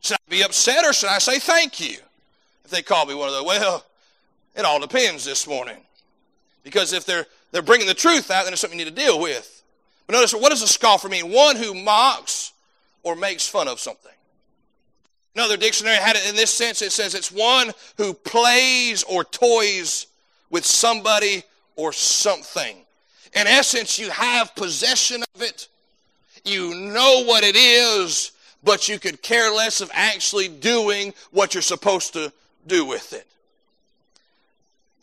Should 0.00 0.14
I 0.14 0.30
be 0.30 0.42
upset 0.42 0.84
or 0.84 0.92
should 0.92 1.10
I 1.10 1.18
say 1.18 1.38
thank 1.38 1.80
you 1.80 1.98
if 2.64 2.70
they 2.70 2.82
call 2.82 3.06
me 3.06 3.14
one 3.14 3.28
of 3.28 3.34
those? 3.34 3.44
Well, 3.44 3.84
it 4.56 4.64
all 4.64 4.80
depends 4.80 5.24
this 5.24 5.46
morning. 5.46 5.78
Because 6.64 6.92
if 6.92 7.04
they're, 7.06 7.26
they're 7.52 7.62
bringing 7.62 7.86
the 7.86 7.94
truth 7.94 8.30
out, 8.30 8.44
then 8.44 8.52
it's 8.52 8.60
something 8.60 8.78
you 8.78 8.84
need 8.84 8.96
to 8.96 9.02
deal 9.02 9.20
with. 9.20 9.62
But 10.06 10.14
notice, 10.14 10.34
what 10.34 10.50
does 10.50 10.62
a 10.62 10.68
scoffer 10.68 11.08
mean? 11.08 11.30
One 11.30 11.54
who 11.54 11.74
mocks 11.74 12.52
or 13.06 13.14
makes 13.14 13.46
fun 13.46 13.68
of 13.68 13.78
something. 13.78 14.10
Another 15.36 15.56
dictionary 15.56 15.94
had 15.94 16.16
it 16.16 16.28
in 16.28 16.34
this 16.34 16.50
sense 16.50 16.82
it 16.82 16.90
says 16.90 17.14
it's 17.14 17.30
one 17.30 17.70
who 17.98 18.12
plays 18.12 19.04
or 19.04 19.22
toys 19.22 20.08
with 20.50 20.66
somebody 20.66 21.44
or 21.76 21.92
something. 21.92 22.76
In 23.32 23.46
essence, 23.46 23.96
you 23.96 24.10
have 24.10 24.56
possession 24.56 25.22
of 25.36 25.42
it, 25.42 25.68
you 26.44 26.74
know 26.74 27.22
what 27.24 27.44
it 27.44 27.54
is, 27.54 28.32
but 28.64 28.88
you 28.88 28.98
could 28.98 29.22
care 29.22 29.54
less 29.54 29.80
of 29.80 29.88
actually 29.94 30.48
doing 30.48 31.14
what 31.30 31.54
you're 31.54 31.62
supposed 31.62 32.12
to 32.14 32.32
do 32.66 32.84
with 32.84 33.12
it. 33.12 33.26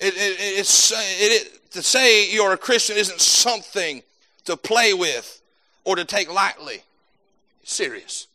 it, 0.01 0.13
it 0.17 0.59
it's, 0.59 0.91
it, 0.93 1.71
to 1.71 1.81
say 1.81 2.29
you're 2.33 2.51
a 2.51 2.57
Christian 2.57 2.97
isn't 2.97 3.21
something 3.21 4.03
to 4.43 4.57
play 4.57 4.93
with 4.93 5.41
or 5.85 5.95
to 5.95 6.03
take 6.03 6.33
lightly. 6.33 6.83
Serious. 7.63 8.27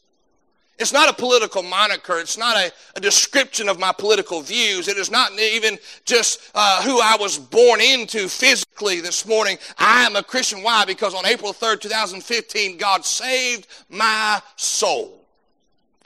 It's 0.78 0.92
not 0.92 1.08
a 1.08 1.12
political 1.12 1.64
moniker. 1.64 2.18
It's 2.20 2.38
not 2.38 2.56
a, 2.56 2.72
a, 2.94 3.00
description 3.00 3.68
of 3.68 3.80
my 3.80 3.92
political 3.92 4.42
views. 4.42 4.86
It 4.86 4.96
is 4.96 5.10
not 5.10 5.32
even 5.32 5.76
just 6.04 6.52
uh, 6.54 6.82
who 6.82 7.00
I 7.00 7.16
was 7.18 7.36
born 7.36 7.80
into 7.80 8.28
physically 8.28 9.00
this 9.00 9.26
morning. 9.26 9.58
I 9.76 10.04
am 10.04 10.14
a 10.14 10.22
Christian. 10.22 10.62
Why? 10.62 10.84
Because 10.84 11.14
on 11.14 11.26
April 11.26 11.52
3rd, 11.52 11.80
2015, 11.80 12.76
God 12.76 13.04
saved 13.04 13.66
my 13.88 14.40
soul. 14.54 15.24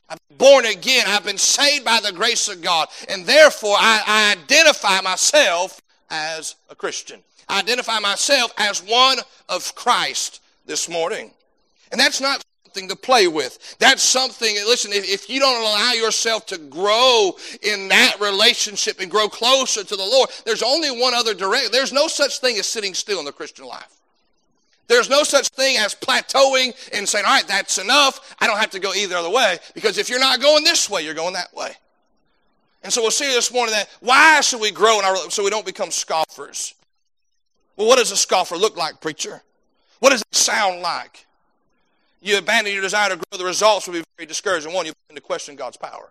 I'm 0.08 0.16
born 0.38 0.64
again. 0.64 1.04
I've 1.06 1.24
been 1.24 1.38
saved 1.38 1.84
by 1.84 2.00
the 2.00 2.12
grace 2.12 2.48
of 2.48 2.62
God. 2.62 2.88
And 3.10 3.26
therefore, 3.26 3.76
I, 3.78 4.02
I 4.06 4.32
identify 4.32 5.02
myself 5.02 5.82
as 6.10 6.56
a 6.70 6.74
Christian. 6.74 7.20
I 7.46 7.58
identify 7.58 7.98
myself 7.98 8.52
as 8.56 8.80
one 8.80 9.18
of 9.50 9.74
Christ 9.74 10.40
this 10.64 10.88
morning. 10.88 11.30
And 11.90 12.00
that's 12.00 12.20
not 12.20 12.42
something 12.72 12.88
to 12.88 12.96
play 12.96 13.28
with. 13.28 13.76
That's 13.78 14.02
something, 14.02 14.54
listen, 14.66 14.92
if, 14.92 15.08
if 15.08 15.28
you 15.28 15.38
don't 15.38 15.60
allow 15.60 15.92
yourself 15.92 16.46
to 16.46 16.58
grow 16.58 17.36
in 17.62 17.88
that 17.88 18.16
relationship 18.20 18.98
and 19.00 19.10
grow 19.10 19.28
closer 19.28 19.84
to 19.84 19.96
the 19.96 20.02
Lord, 20.02 20.30
there's 20.46 20.62
only 20.62 20.90
one 20.90 21.12
other 21.12 21.34
direct. 21.34 21.70
There's 21.70 21.92
no 21.92 22.08
such 22.08 22.38
thing 22.38 22.56
as 22.58 22.66
sitting 22.66 22.94
still 22.94 23.18
in 23.18 23.26
the 23.26 23.32
Christian 23.32 23.66
life. 23.66 23.98
There's 24.88 25.10
no 25.10 25.22
such 25.22 25.48
thing 25.48 25.76
as 25.78 25.94
plateauing 25.94 26.74
and 26.94 27.06
saying, 27.06 27.24
all 27.26 27.32
right, 27.32 27.46
that's 27.46 27.78
enough. 27.78 28.34
I 28.40 28.46
don't 28.46 28.58
have 28.58 28.70
to 28.70 28.80
go 28.80 28.94
either 28.94 29.16
other 29.16 29.30
way. 29.30 29.58
Because 29.74 29.98
if 29.98 30.08
you're 30.08 30.20
not 30.20 30.40
going 30.40 30.64
this 30.64 30.88
way, 30.88 31.02
you're 31.02 31.14
going 31.14 31.34
that 31.34 31.54
way. 31.54 31.72
And 32.82 32.92
so 32.92 33.02
we'll 33.02 33.10
see 33.10 33.26
this 33.26 33.52
morning 33.52 33.74
that 33.74 33.88
why 34.00 34.40
should 34.40 34.60
we 34.60 34.70
grow 34.70 34.98
in 34.98 35.04
our 35.04 35.16
so 35.30 35.44
we 35.44 35.50
don't 35.50 35.64
become 35.64 35.90
scoffers? 35.90 36.74
Well, 37.76 37.86
what 37.86 37.98
does 37.98 38.10
a 38.10 38.16
scoffer 38.16 38.56
look 38.56 38.76
like, 38.76 39.00
preacher? 39.00 39.42
What 40.00 40.10
does 40.10 40.22
it 40.22 40.34
sound 40.34 40.82
like? 40.82 41.26
You 42.22 42.38
abandon 42.38 42.72
your 42.72 42.82
desire 42.82 43.10
to 43.10 43.16
grow, 43.16 43.38
the 43.38 43.44
results 43.44 43.86
will 43.86 43.94
be 43.94 44.04
very 44.16 44.26
discouraging. 44.26 44.72
One, 44.72 44.86
you 44.86 44.92
begin 45.08 45.20
to 45.20 45.26
question 45.26 45.56
God's 45.56 45.76
power. 45.76 46.10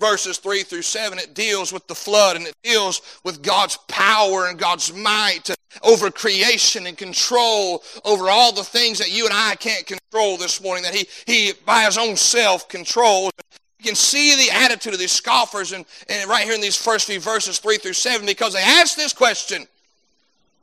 Verses 0.00 0.38
3 0.38 0.62
through 0.62 0.82
7, 0.82 1.18
it 1.18 1.34
deals 1.34 1.74
with 1.74 1.86
the 1.86 1.94
flood 1.94 2.36
and 2.36 2.46
it 2.46 2.54
deals 2.62 3.02
with 3.22 3.42
God's 3.42 3.76
power 3.86 4.48
and 4.48 4.58
God's 4.58 4.94
might 4.94 5.50
over 5.82 6.10
creation 6.10 6.86
and 6.86 6.96
control 6.96 7.82
over 8.04 8.30
all 8.30 8.52
the 8.52 8.64
things 8.64 8.98
that 8.98 9.12
you 9.12 9.26
and 9.26 9.34
I 9.34 9.54
can't 9.56 9.86
control 9.86 10.38
this 10.38 10.62
morning, 10.62 10.84
that 10.84 10.94
He, 10.94 11.06
he 11.26 11.52
by 11.66 11.82
His 11.82 11.98
own 11.98 12.16
self, 12.16 12.66
controls. 12.66 13.30
You 13.78 13.84
can 13.84 13.94
see 13.94 14.34
the 14.36 14.50
attitude 14.54 14.94
of 14.94 14.98
these 14.98 15.12
scoffers 15.12 15.72
and, 15.72 15.84
and 16.08 16.28
right 16.28 16.44
here 16.44 16.54
in 16.54 16.60
these 16.62 16.76
first 16.76 17.06
few 17.06 17.20
verses, 17.20 17.58
3 17.58 17.76
through 17.76 17.92
7, 17.92 18.24
because 18.24 18.54
they 18.54 18.62
ask 18.62 18.96
this 18.96 19.12
question 19.12 19.66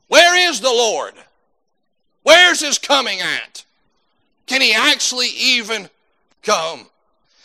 Where 0.08 0.36
is 0.50 0.60
the 0.60 0.68
Lord? 0.68 1.14
Where's 2.24 2.60
His 2.60 2.78
coming 2.78 3.20
at? 3.20 3.64
Can 4.48 4.60
he 4.62 4.74
actually 4.74 5.28
even 5.28 5.88
come? 6.42 6.86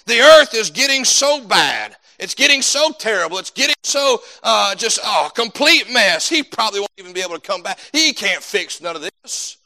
The 0.06 0.20
earth 0.20 0.54
is 0.54 0.70
getting 0.70 1.06
so 1.06 1.46
bad. 1.46 1.96
It's 2.18 2.34
getting 2.34 2.62
so 2.62 2.92
terrible. 2.98 3.38
It's 3.38 3.50
getting 3.50 3.76
so 3.84 4.22
uh, 4.42 4.76
just 4.76 5.00
oh, 5.04 5.30
complete 5.36 5.92
mess. 5.92 6.30
He 6.30 6.42
probably 6.42 6.80
won't 6.80 6.92
even 6.98 7.14
be 7.14 7.22
able 7.22 7.36
to 7.36 7.42
come 7.42 7.62
back. 7.62 7.80
He 7.92 8.14
can't 8.14 8.42
fix 8.42 8.82
none 8.82 8.96
of 8.96 9.02
this. 9.02 9.58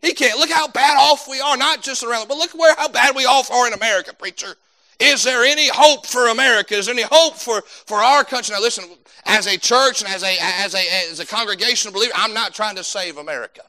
He 0.00 0.14
can't. 0.14 0.38
Look 0.38 0.50
how 0.50 0.68
bad 0.68 0.96
off 0.98 1.28
we 1.28 1.40
are, 1.40 1.56
not 1.56 1.82
just 1.82 2.02
around, 2.02 2.28
but 2.28 2.38
look 2.38 2.52
where 2.52 2.74
how 2.76 2.88
bad 2.88 3.14
we 3.14 3.26
off 3.26 3.50
are 3.50 3.66
in 3.66 3.74
America, 3.74 4.14
preacher. 4.14 4.56
Is 4.98 5.24
there 5.24 5.44
any 5.44 5.68
hope 5.68 6.06
for 6.06 6.28
America? 6.28 6.74
Is 6.74 6.86
there 6.86 6.94
any 6.94 7.06
hope 7.10 7.36
for, 7.36 7.62
for 7.62 7.98
our 7.98 8.24
country? 8.24 8.54
Now 8.54 8.62
listen, 8.62 8.84
as 9.26 9.46
a 9.46 9.58
church 9.58 10.02
and 10.02 10.12
as 10.12 10.22
a, 10.22 10.36
as 10.40 10.74
a, 10.74 11.10
as 11.10 11.20
a 11.20 11.26
congregation 11.26 11.88
of 11.88 11.94
believers, 11.94 12.14
I'm 12.16 12.32
not 12.32 12.54
trying 12.54 12.76
to 12.76 12.84
save 12.84 13.18
America. 13.18 13.62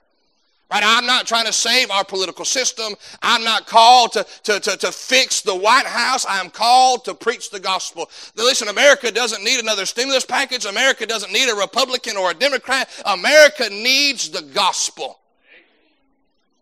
Right? 0.74 0.82
I'm 0.84 1.06
not 1.06 1.28
trying 1.28 1.46
to 1.46 1.54
save 1.54 1.92
our 1.92 2.04
political 2.04 2.46
system. 2.46 2.96
I'm 3.22 3.44
not 3.44 3.68
called 3.68 4.14
to, 4.14 4.26
to, 4.44 4.60
to, 4.60 4.78
to 4.78 4.92
fix 4.92 5.42
the 5.42 5.56
White 5.56 5.86
House. 5.86 6.26
I 6.26 6.40
am 6.40 6.50
called 6.50 7.06
to 7.06 7.14
preach 7.14 7.52
the 7.52 7.60
gospel. 7.60 8.10
Now 8.36 8.46
listen, 8.46 8.68
America 8.68 9.12
doesn't 9.12 9.44
need 9.44 9.60
another 9.60 9.86
stimulus 9.86 10.26
package. 10.26 10.66
America 10.66 11.06
doesn't 11.06 11.32
need 11.32 11.48
a 11.48 11.56
Republican 11.56 12.18
or 12.18 12.32
a 12.32 12.34
Democrat. 12.34 12.90
America 13.06 13.70
needs 13.70 14.32
the 14.32 14.42
gospel. 14.42 15.20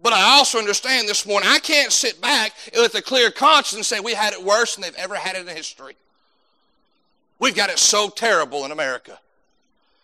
But 0.03 0.11
I 0.11 0.21
also 0.35 0.57
understand 0.57 1.07
this 1.07 1.25
morning, 1.25 1.47
I 1.49 1.59
can't 1.59 1.93
sit 1.93 2.19
back 2.19 2.51
with 2.75 2.93
a 2.95 3.01
clear 3.01 3.31
conscience 3.31 3.75
and 3.75 3.85
say 3.85 4.01
we 4.01 4.13
had 4.13 4.33
it 4.33 4.43
worse 4.43 4.75
than 4.75 4.81
they've 4.81 4.95
ever 4.95 5.15
had 5.15 5.37
it 5.37 5.47
in 5.47 5.55
history. 5.55 5.95
We've 7.39 7.55
got 7.55 7.69
it 7.69 7.79
so 7.79 8.09
terrible 8.09 8.65
in 8.65 8.71
America. 8.71 9.17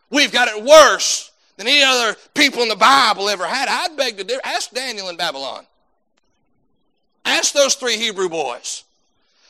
We've 0.10 0.32
got 0.32 0.48
it 0.48 0.64
worse 0.64 1.32
than 1.58 1.68
any 1.68 1.84
other 1.84 2.16
people 2.34 2.62
in 2.62 2.70
the 2.70 2.76
Bible 2.76 3.30
ever 3.30 3.46
had. 3.46 3.68
I'd 3.68 3.98
beg 3.98 4.18
to 4.18 4.24
differ. 4.24 4.42
Ask 4.44 4.72
Daniel 4.72 5.10
in 5.10 5.18
Babylon. 5.18 5.66
Ask 7.26 7.54
those 7.54 7.76
three 7.76 7.98
Hebrew 7.98 8.30
boys 8.30 8.84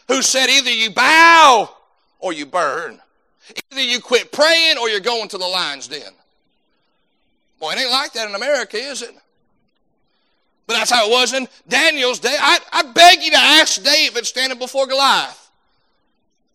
who 0.07 0.21
said 0.21 0.49
either 0.49 0.71
you 0.71 0.89
bow 0.89 1.69
or 2.19 2.33
you 2.33 2.45
burn. 2.45 2.99
Either 3.71 3.81
you 3.81 4.01
quit 4.01 4.31
praying 4.31 4.77
or 4.77 4.89
you're 4.89 4.99
going 4.99 5.29
to 5.29 5.37
the 5.37 5.45
lion's 5.45 5.87
den. 5.87 6.01
Boy, 7.59 7.73
it 7.73 7.79
ain't 7.79 7.91
like 7.91 8.13
that 8.13 8.27
in 8.27 8.35
America, 8.35 8.77
is 8.77 9.01
it? 9.01 9.15
But 10.65 10.73
that's 10.73 10.91
how 10.91 11.07
it 11.07 11.11
was 11.11 11.33
in 11.33 11.47
Daniel's 11.67 12.19
day. 12.19 12.35
I, 12.37 12.59
I 12.71 12.83
beg 12.91 13.23
you 13.23 13.31
to 13.31 13.37
ask 13.37 13.81
David 13.81 14.25
standing 14.25 14.59
before 14.59 14.85
Goliath, 14.85 15.49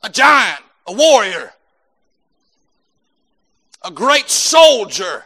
a 0.03 0.11
giant, 0.11 0.61
a 0.87 0.93
warrior, 0.93 1.53
a 3.83 3.91
great 3.91 4.29
soldier. 4.29 5.25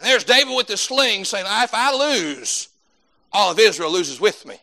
And 0.00 0.08
there's 0.08 0.24
David 0.24 0.56
with 0.56 0.66
the 0.66 0.78
sling 0.78 1.26
saying, 1.26 1.44
If 1.46 1.74
I 1.74 1.94
lose, 1.94 2.68
all 3.32 3.52
of 3.52 3.58
Israel 3.58 3.92
loses 3.92 4.18
with 4.18 4.46
me. 4.46 4.56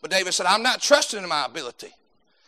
But 0.00 0.12
David 0.12 0.32
said, 0.32 0.46
I'm 0.46 0.62
not 0.62 0.80
trusting 0.80 1.20
in 1.20 1.28
my 1.28 1.46
ability. 1.46 1.92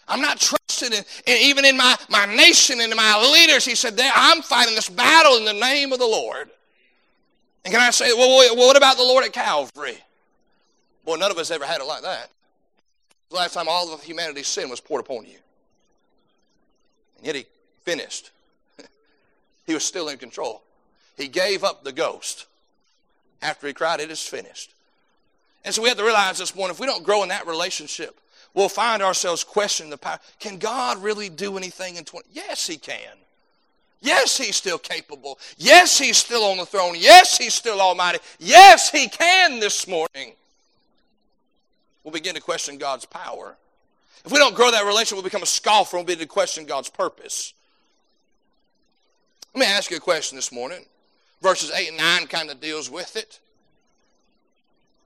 I'm 0.07 0.21
not 0.21 0.39
trusting 0.39 0.93
in, 0.93 1.05
in, 1.27 1.39
even 1.39 1.65
in 1.65 1.77
my, 1.77 1.97
my 2.09 2.25
nation 2.27 2.81
and 2.81 2.95
my 2.95 3.31
leaders. 3.33 3.65
He 3.65 3.75
said, 3.75 3.99
I'm 4.01 4.43
fighting 4.43 4.77
this 4.77 4.89
battle 4.89 5.37
in 5.39 5.45
the 5.45 5.53
name 5.53 5.93
of 5.93 5.99
the 5.99 6.07
Lord. 6.07 6.51
And 7.65 7.75
can 7.75 7.83
I 7.83 7.91
say, 7.91 8.13
well, 8.13 8.57
what 8.57 8.77
about 8.77 8.97
the 8.97 9.03
Lord 9.03 9.25
at 9.25 9.33
Calvary? 9.33 9.99
Boy, 11.05 11.17
none 11.17 11.33
of 11.33 11.39
us 11.39 11.51
ever 11.51 11.67
had 11.67 11.81
it 11.81 11.85
like 11.85 12.03
that. 12.03 12.31
The 13.29 13.37
last 13.37 13.55
time 13.55 13.67
all 13.69 13.93
of 13.93 14.03
humanity's 14.03 14.47
sin 14.47 14.71
was 14.71 14.81
poured 14.81 15.01
upon 15.01 15.25
you. 15.25 15.39
And 17.19 17.27
yet 17.27 17.35
he 17.35 17.47
finished. 17.83 18.31
he 19.67 19.75
was 19.75 19.85
still 19.85 20.09
in 20.09 20.17
control. 20.17 20.63
He 21.21 21.29
gave 21.29 21.65
up 21.65 21.85
the 21.85 21.93
ghost 21.93 22.47
after 23.43 23.67
he 23.67 23.75
cried, 23.75 24.01
It 24.01 24.11
is 24.11 24.23
finished. 24.23 24.73
And 25.65 25.75
so 25.75 25.83
we 25.83 25.89
have 25.89 25.99
to 25.99 26.05
realize 26.05 26.39
this 26.39 26.57
morning 26.57 26.75
if 26.75 26.81
we 26.81 26.87
don't 26.87 27.05
grow 27.05 27.23
in 27.23 27.29
that 27.29 27.47
relationship, 27.47 28.19
we'll 28.55 28.71
find 28.71 29.03
ourselves 29.03 29.45
questioning 29.45 29.91
the 29.91 29.99
power. 29.99 30.19
Can 30.39 30.57
God 30.57 31.03
really 31.03 31.29
do 31.29 31.59
anything 31.59 31.97
in 31.97 32.05
20? 32.05 32.27
Yes, 32.33 32.67
He 32.67 32.79
can. 32.79 33.19
Yes, 34.01 34.39
He's 34.39 34.57
still 34.57 34.79
capable. 34.79 35.39
Yes, 35.59 35.99
He's 35.99 36.17
still 36.17 36.43
on 36.45 36.57
the 36.57 36.65
throne. 36.65 36.95
Yes, 36.97 37.37
He's 37.37 37.53
still 37.53 37.83
almighty. 37.83 38.21
Yes, 38.39 38.91
He 38.91 39.07
can 39.07 39.61
this 39.61 39.87
morning. 39.87 40.33
We'll 42.03 42.13
begin 42.13 42.35
to 42.35 42.41
question 42.41 42.79
God's 42.79 43.05
power. 43.05 43.57
If 44.25 44.33
we 44.33 44.39
don't 44.39 44.55
grow 44.55 44.71
that 44.71 44.87
relationship, 44.87 45.17
we'll 45.17 45.25
become 45.25 45.43
a 45.43 45.47
scoffer 45.47 45.99
and 45.99 46.07
we'll 46.07 46.15
begin 46.15 46.27
to 46.27 46.33
question 46.33 46.65
God's 46.65 46.89
purpose. 46.89 47.53
Let 49.55 49.61
me 49.61 49.67
ask 49.67 49.91
you 49.91 49.99
a 49.99 50.01
question 50.01 50.37
this 50.37 50.51
morning. 50.51 50.87
Verses 51.43 51.71
8 51.71 51.89
and 51.89 51.97
9 51.97 52.27
kind 52.27 52.51
of 52.51 52.61
deals 52.61 52.91
with 52.91 53.17
it. 53.17 53.41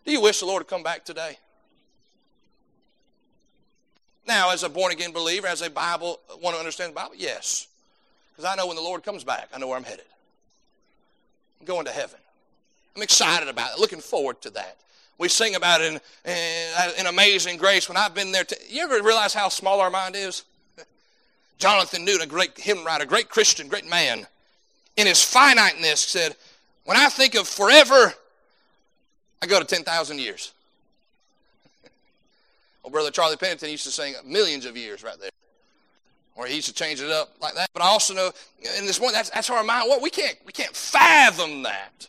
Do 0.05 0.13
you 0.13 0.21
wish 0.21 0.41
the 0.41 0.47
Lord 0.47 0.67
to 0.67 0.69
come 0.69 0.83
back 0.83 1.05
today? 1.05 1.39
Now, 4.27 4.51
as 4.51 4.63
a 4.63 4.69
born 4.69 4.93
again 4.93 5.13
believer, 5.13 5.47
as 5.47 5.63
a 5.63 5.71
Bible, 5.71 6.21
want 6.43 6.57
to 6.57 6.59
understand 6.61 6.91
the 6.91 6.95
Bible? 6.95 7.15
Yes. 7.17 7.69
Because 8.33 8.51
I 8.51 8.57
know 8.57 8.67
when 8.67 8.77
the 8.77 8.83
Lord 8.83 9.03
comes 9.03 9.23
back, 9.23 9.49
I 9.55 9.59
know 9.59 9.69
where 9.69 9.77
I'm 9.77 9.85
headed. 9.85 10.07
I'm 11.61 11.67
going 11.67 11.85
to 11.87 11.93
heaven. 11.93 12.19
I'm 12.97 13.03
excited 13.03 13.49
about 13.49 13.73
it, 13.73 13.81
looking 13.81 14.01
forward 14.01 14.41
to 14.43 14.51
that. 14.51 14.77
We 15.19 15.29
sing 15.29 15.55
about 15.55 15.81
it 15.81 15.93
in, 15.93 16.01
in, 16.31 17.01
in 17.01 17.07
Amazing 17.07 17.59
Grace. 17.59 17.89
When 17.89 17.97
I've 17.97 18.15
been 18.15 18.33
there, 18.33 18.45
to, 18.45 18.57
you 18.69 18.83
ever 18.83 19.03
realize 19.03 19.33
how 19.33 19.49
small 19.49 19.81
our 19.81 19.91
mind 19.91 20.17
is? 20.17 20.45
Jonathan 21.59 22.05
Newton, 22.05 22.23
a 22.23 22.27
great 22.27 22.59
hymn 22.59 22.85
writer, 22.85 23.05
great 23.05 23.29
Christian, 23.29 23.69
great 23.69 23.89
man, 23.89 24.27
in 24.97 25.07
his 25.07 25.23
finiteness 25.23 26.01
said, 26.01 26.37
When 26.85 26.97
I 26.97 27.09
think 27.09 27.35
of 27.35 27.49
forever, 27.49 28.15
I 29.43 29.47
go 29.47 29.59
to 29.59 29.65
10,000 29.65 30.19
years. 30.19 30.53
well, 32.83 32.91
Brother 32.91 33.11
Charlie 33.11 33.37
Pennington 33.37 33.71
used 33.71 33.85
to 33.85 33.91
sing 33.91 34.15
millions 34.25 34.65
of 34.67 34.77
years 34.77 35.03
right 35.03 35.19
there. 35.21 35.31
Or 36.37 36.47
he 36.47 36.57
used 36.57 36.69
to 36.69 36.75
change 36.75 37.01
it 37.01 37.11
up 37.11 37.35
like 37.41 37.55
that. 37.55 37.69
But 37.73 37.83
I 37.83 37.87
also 37.87 38.13
know 38.15 38.33
in 38.79 38.87
this 38.87 39.01
one, 39.01 39.13
that's, 39.13 39.31
that's 39.31 39.51
our 39.51 39.63
mind. 39.63 39.89
What 39.89 40.03
we 40.03 40.11
can't 40.11 40.37
we 40.45 40.53
can't 40.53 40.75
fathom 40.75 41.63
that. 41.63 42.09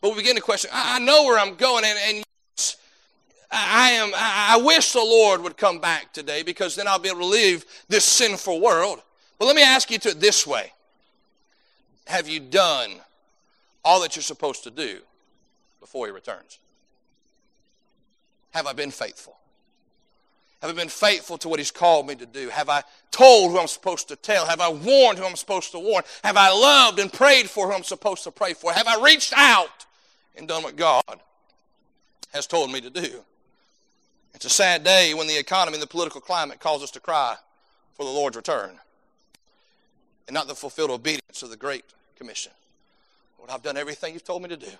But 0.00 0.10
we 0.10 0.16
begin 0.16 0.36
to 0.36 0.42
question. 0.42 0.70
I, 0.72 0.96
I 0.96 0.98
know 0.98 1.24
where 1.24 1.38
I'm 1.38 1.54
going, 1.54 1.84
and, 1.84 1.98
and 1.98 2.24
I 3.50 3.90
am. 3.90 4.12
I 4.14 4.60
wish 4.62 4.92
the 4.92 5.00
Lord 5.00 5.42
would 5.42 5.56
come 5.56 5.78
back 5.78 6.12
today 6.12 6.42
because 6.42 6.74
then 6.74 6.88
I'll 6.88 6.98
be 6.98 7.08
able 7.08 7.20
to 7.20 7.26
leave 7.26 7.64
this 7.88 8.04
sinful 8.04 8.60
world. 8.60 9.02
But 9.38 9.46
let 9.46 9.56
me 9.56 9.62
ask 9.62 9.90
you 9.90 9.98
to 9.98 10.10
it 10.10 10.20
this 10.20 10.46
way: 10.46 10.72
Have 12.08 12.26
you 12.26 12.40
done 12.40 12.92
all 13.84 14.00
that 14.00 14.16
you're 14.16 14.22
supposed 14.22 14.64
to 14.64 14.70
do 14.70 15.00
before 15.78 16.06
He 16.06 16.12
returns? 16.12 16.58
Have 18.52 18.66
I 18.66 18.72
been 18.72 18.90
faithful? 18.90 19.36
Have 20.62 20.70
I 20.70 20.72
been 20.72 20.88
faithful 20.88 21.36
to 21.36 21.50
what 21.50 21.58
He's 21.60 21.70
called 21.70 22.06
me 22.06 22.14
to 22.14 22.24
do? 22.24 22.48
Have 22.48 22.70
I 22.70 22.82
told 23.10 23.50
who 23.50 23.58
I'm 23.58 23.66
supposed 23.66 24.08
to 24.08 24.16
tell? 24.16 24.46
Have 24.46 24.58
I 24.58 24.70
warned 24.70 25.18
who 25.18 25.26
I'm 25.26 25.36
supposed 25.36 25.70
to 25.72 25.78
warn? 25.78 26.02
Have 26.24 26.38
I 26.38 26.48
loved 26.48 26.98
and 26.98 27.12
prayed 27.12 27.50
for 27.50 27.66
who 27.68 27.74
I'm 27.74 27.84
supposed 27.84 28.24
to 28.24 28.30
pray 28.30 28.54
for? 28.54 28.72
Have 28.72 28.88
I 28.88 29.02
reached 29.02 29.34
out 29.36 29.84
and 30.34 30.48
done 30.48 30.62
what 30.62 30.76
God 30.76 31.20
has 32.32 32.46
told 32.46 32.72
me 32.72 32.80
to 32.80 32.88
do? 32.88 33.22
It's 34.32 34.46
a 34.46 34.50
sad 34.50 34.82
day 34.82 35.12
when 35.12 35.26
the 35.26 35.36
economy 35.36 35.74
and 35.74 35.82
the 35.82 35.86
political 35.86 36.22
climate 36.22 36.58
cause 36.58 36.82
us 36.82 36.90
to 36.92 37.00
cry 37.00 37.36
for 37.92 38.04
the 38.04 38.10
Lord's 38.10 38.36
return 38.36 38.78
and 40.26 40.32
not 40.32 40.48
the 40.48 40.54
fulfilled 40.54 40.90
obedience 40.90 41.42
of 41.42 41.50
the 41.50 41.56
Great 41.58 41.84
Commission. 42.18 42.52
Lord, 43.38 43.50
I've 43.50 43.62
done 43.62 43.76
everything 43.76 44.12
you've 44.12 44.24
told 44.24 44.42
me 44.42 44.48
to 44.48 44.56
do. 44.56 44.70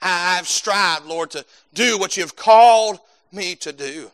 I've 0.00 0.48
strived, 0.48 1.04
Lord, 1.06 1.30
to 1.32 1.44
do 1.74 1.98
what 1.98 2.16
you've 2.16 2.36
called 2.36 3.00
me 3.32 3.54
to 3.56 3.72
do. 3.72 4.10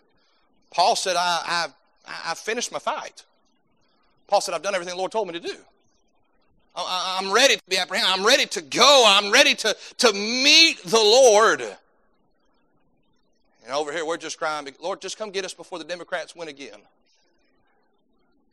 Paul 0.71 0.97
said, 0.97 1.15
I, 1.17 1.71
I, 2.07 2.31
I 2.31 2.35
finished 2.35 2.73
my 2.73 2.79
fight. 2.79 3.25
Paul 4.27 4.41
said, 4.41 4.55
I've 4.55 4.63
done 4.63 4.75
everything 4.75 4.95
the 4.95 4.99
Lord 4.99 5.13
told 5.13 5.29
me 5.29 5.35
to 5.35 5.41
do. 5.41 5.57
I, 6.75 7.19
I'm 7.21 7.33
ready 7.33 7.57
to 7.57 7.63
be 7.69 7.79
apprehended. 7.79 8.13
I'm 8.13 8.27
ready 8.27 8.47
to 8.47 8.61
go. 8.63 9.05
I'm 9.07 9.31
ready 9.31 9.55
to, 9.55 9.77
to 9.99 10.13
meet 10.13 10.83
the 10.85 10.99
Lord. 10.99 11.61
And 11.61 11.77
over 13.75 13.93
here, 13.93 14.05
we're 14.05 14.17
just 14.17 14.39
crying, 14.39 14.69
Lord, 14.81 15.01
just 15.01 15.19
come 15.19 15.31
get 15.31 15.45
us 15.45 15.55
before 15.55 15.79
the 15.79 15.85
Democrats 15.85 16.35
win 16.37 16.49
again. 16.49 16.81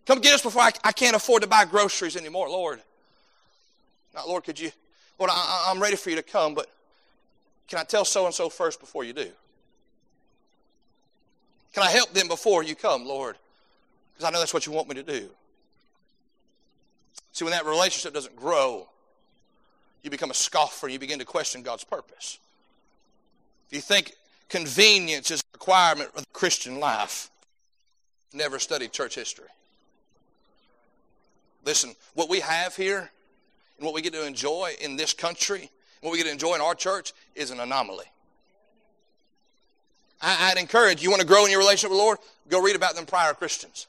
Come 0.06 0.20
get 0.20 0.34
us 0.34 0.42
before 0.42 0.62
I, 0.62 0.72
I 0.84 0.92
can't 0.92 1.16
afford 1.16 1.44
to 1.44 1.48
buy 1.48 1.66
groceries 1.66 2.16
anymore, 2.16 2.50
Lord. 2.50 2.82
Not, 4.14 4.28
Lord, 4.28 4.44
could 4.44 4.60
you, 4.60 4.72
Lord, 5.18 5.32
I, 5.34 5.68
I'm 5.70 5.82
ready 5.82 5.96
for 5.96 6.10
you 6.10 6.16
to 6.18 6.24
come, 6.24 6.54
but 6.54 6.68
can 7.68 7.80
I 7.80 7.84
tell 7.84 8.06
so 8.06 8.26
and 8.26 8.34
so 8.34 8.50
first 8.50 8.80
before 8.80 9.04
you 9.04 9.14
do? 9.14 9.30
Can 11.74 11.84
I 11.84 11.90
help 11.90 12.14
them 12.14 12.28
before 12.28 12.64
you 12.64 12.76
come, 12.76 13.06
Lord? 13.06 13.36
Because 14.14 14.28
I 14.28 14.32
know 14.32 14.40
that's 14.40 14.54
what 14.54 14.66
you 14.66 14.72
want 14.72 14.90
me 14.90 14.96
to 14.96 15.04
do. 15.04 15.30
See, 17.32 17.46
when 17.46 17.52
that 17.52 17.66
relationship 17.66 18.14
doesn't 18.14 18.36
grow, 18.36 18.88
you 20.04 20.12
become 20.12 20.30
a 20.30 20.36
scoffer 20.36 20.86
and 20.86 20.94
you 20.94 21.00
begin 21.00 21.18
to 21.20 21.26
question 21.26 21.64
God's 21.64 21.84
purpose. 21.84 22.38
If 23.70 23.76
you 23.76 23.82
think 23.82 24.14
convenience 24.50 25.32
is 25.32 25.40
a 25.40 25.44
requirement 25.54 26.10
of 26.16 26.22
the 26.22 26.28
Christian 26.34 26.80
life, 26.80 27.32
never 28.34 28.60
studied 28.60 28.92
church 28.92 29.16
history. 29.16 29.48
Listen, 31.66 31.96
what 32.14 32.30
we 32.30 32.40
have 32.42 32.76
here 32.76 33.10
and 33.78 33.86
what 33.86 33.94
we 33.94 34.02
get 34.02 34.14
to 34.14 34.26
enjoy 34.26 34.74
in 34.82 34.96
this 34.96 35.14
country 35.14 35.70
what 36.04 36.12
we 36.12 36.18
get 36.18 36.26
to 36.26 36.32
enjoy 36.32 36.54
in 36.56 36.62
our 36.62 36.76
church 36.76 37.14
is 37.34 37.50
an 37.50 37.62
anomaly. 37.62 38.06
I, 40.22 40.50
would 40.50 40.60
encourage 40.60 41.02
you 41.02 41.10
want 41.10 41.22
to 41.22 41.28
grow 41.28 41.46
in 41.46 41.52
your 41.52 41.60
relationship 41.60 41.92
with 41.92 41.98
the 41.98 42.04
Lord, 42.04 42.18
go 42.50 42.62
read 42.62 42.76
about 42.76 42.96
them 42.96 43.06
prior 43.06 43.34
Christians. 43.34 43.88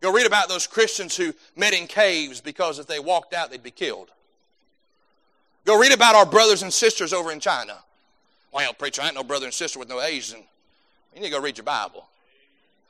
Go 0.00 0.12
read 0.12 0.26
about 0.26 0.48
those 0.48 0.66
Christians 0.66 1.16
who 1.16 1.34
met 1.56 1.72
in 1.72 1.86
caves 1.86 2.40
because 2.40 2.78
if 2.78 2.86
they 2.86 3.00
walked 3.00 3.34
out, 3.34 3.50
they'd 3.50 3.62
be 3.62 3.70
killed. 3.72 4.10
Go 5.64 5.80
read 5.80 5.92
about 5.92 6.14
our 6.14 6.26
brothers 6.26 6.62
and 6.62 6.72
sisters 6.72 7.12
over 7.12 7.32
in 7.32 7.40
China. 7.40 7.78
Well, 8.52 8.72
preacher, 8.72 9.02
I 9.02 9.06
ain't 9.06 9.14
no 9.16 9.24
brother 9.24 9.46
and 9.46 9.54
sister 9.54 9.80
with 9.80 9.88
no 9.88 10.00
Asian. 10.00 10.44
You 11.14 11.20
need 11.20 11.26
to 11.26 11.32
go 11.32 11.40
read 11.40 11.58
your 11.58 11.64
Bible. 11.64 12.06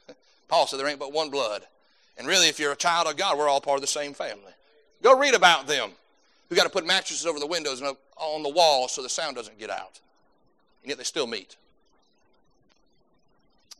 Paul 0.48 0.66
said 0.66 0.78
there 0.78 0.88
ain't 0.88 0.98
but 0.98 1.12
one 1.12 1.30
blood. 1.30 1.62
And 2.18 2.26
really, 2.26 2.48
if 2.48 2.58
you're 2.58 2.72
a 2.72 2.76
child 2.76 3.06
of 3.06 3.16
God, 3.16 3.38
we're 3.38 3.48
all 3.48 3.60
part 3.60 3.76
of 3.76 3.82
the 3.82 3.86
same 3.86 4.14
family. 4.14 4.52
Go 5.02 5.18
read 5.18 5.34
about 5.34 5.66
them 5.66 5.90
who 6.48 6.56
got 6.56 6.64
to 6.64 6.70
put 6.70 6.86
mattresses 6.86 7.26
over 7.26 7.38
the 7.38 7.46
windows 7.46 7.80
and 7.80 7.96
on 8.16 8.42
the 8.42 8.48
wall 8.48 8.88
so 8.88 9.02
the 9.02 9.08
sound 9.08 9.36
doesn't 9.36 9.58
get 9.58 9.70
out. 9.70 10.00
And 10.82 10.88
yet 10.88 10.98
they 10.98 11.04
still 11.04 11.26
meet. 11.26 11.56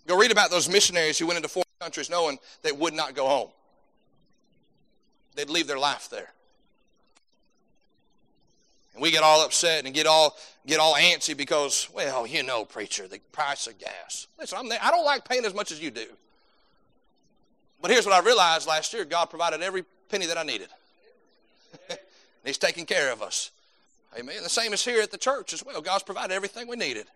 Go 0.07 0.19
read 0.19 0.31
about 0.31 0.51
those 0.51 0.69
missionaries 0.69 1.19
who 1.19 1.27
went 1.27 1.37
into 1.37 1.49
foreign 1.49 1.65
countries 1.81 2.11
knowing 2.11 2.39
they 2.63 2.73
would 2.73 2.95
not 2.95 3.15
go 3.15 3.27
home. 3.27 3.49
They'd 5.35 5.51
leave 5.51 5.67
their 5.67 5.79
life 5.79 6.09
there. 6.11 6.33
And 8.95 9.03
we 9.03 9.11
get 9.11 9.23
all 9.23 9.45
upset 9.45 9.85
and 9.85 9.95
get 9.95 10.07
all 10.07 10.37
get 10.67 10.81
all 10.81 10.95
antsy 10.95 11.37
because, 11.37 11.89
well, 11.95 12.27
you 12.27 12.43
know, 12.43 12.65
preacher, 12.65 13.07
the 13.07 13.21
price 13.31 13.67
of 13.67 13.79
gas. 13.79 14.27
Listen, 14.39 14.59
I'm 14.59 14.69
there. 14.69 14.79
I 14.81 14.91
don't 14.91 15.05
like 15.05 15.29
paying 15.29 15.45
as 15.45 15.55
much 15.55 15.71
as 15.71 15.81
you 15.81 15.91
do. 15.91 16.07
But 17.87 17.93
here's 17.93 18.05
what 18.05 18.21
I 18.21 18.27
realized 18.27 18.67
last 18.67 18.93
year 18.93 19.05
God 19.05 19.27
provided 19.27 19.63
every 19.63 19.85
penny 20.09 20.27
that 20.27 20.37
I 20.37 20.43
needed. 20.43 20.67
He's 22.45 22.59
taking 22.59 22.85
care 22.85 23.13
of 23.13 23.23
us. 23.23 23.53
Amen. 24.19 24.43
The 24.43 24.49
same 24.49 24.73
is 24.73 24.85
here 24.85 25.01
at 25.01 25.13
the 25.13 25.17
church 25.17 25.53
as 25.53 25.65
well. 25.65 25.81
God's 25.81 26.03
provided 26.03 26.35
everything 26.35 26.67
we 26.67 26.75
needed. 26.75 27.07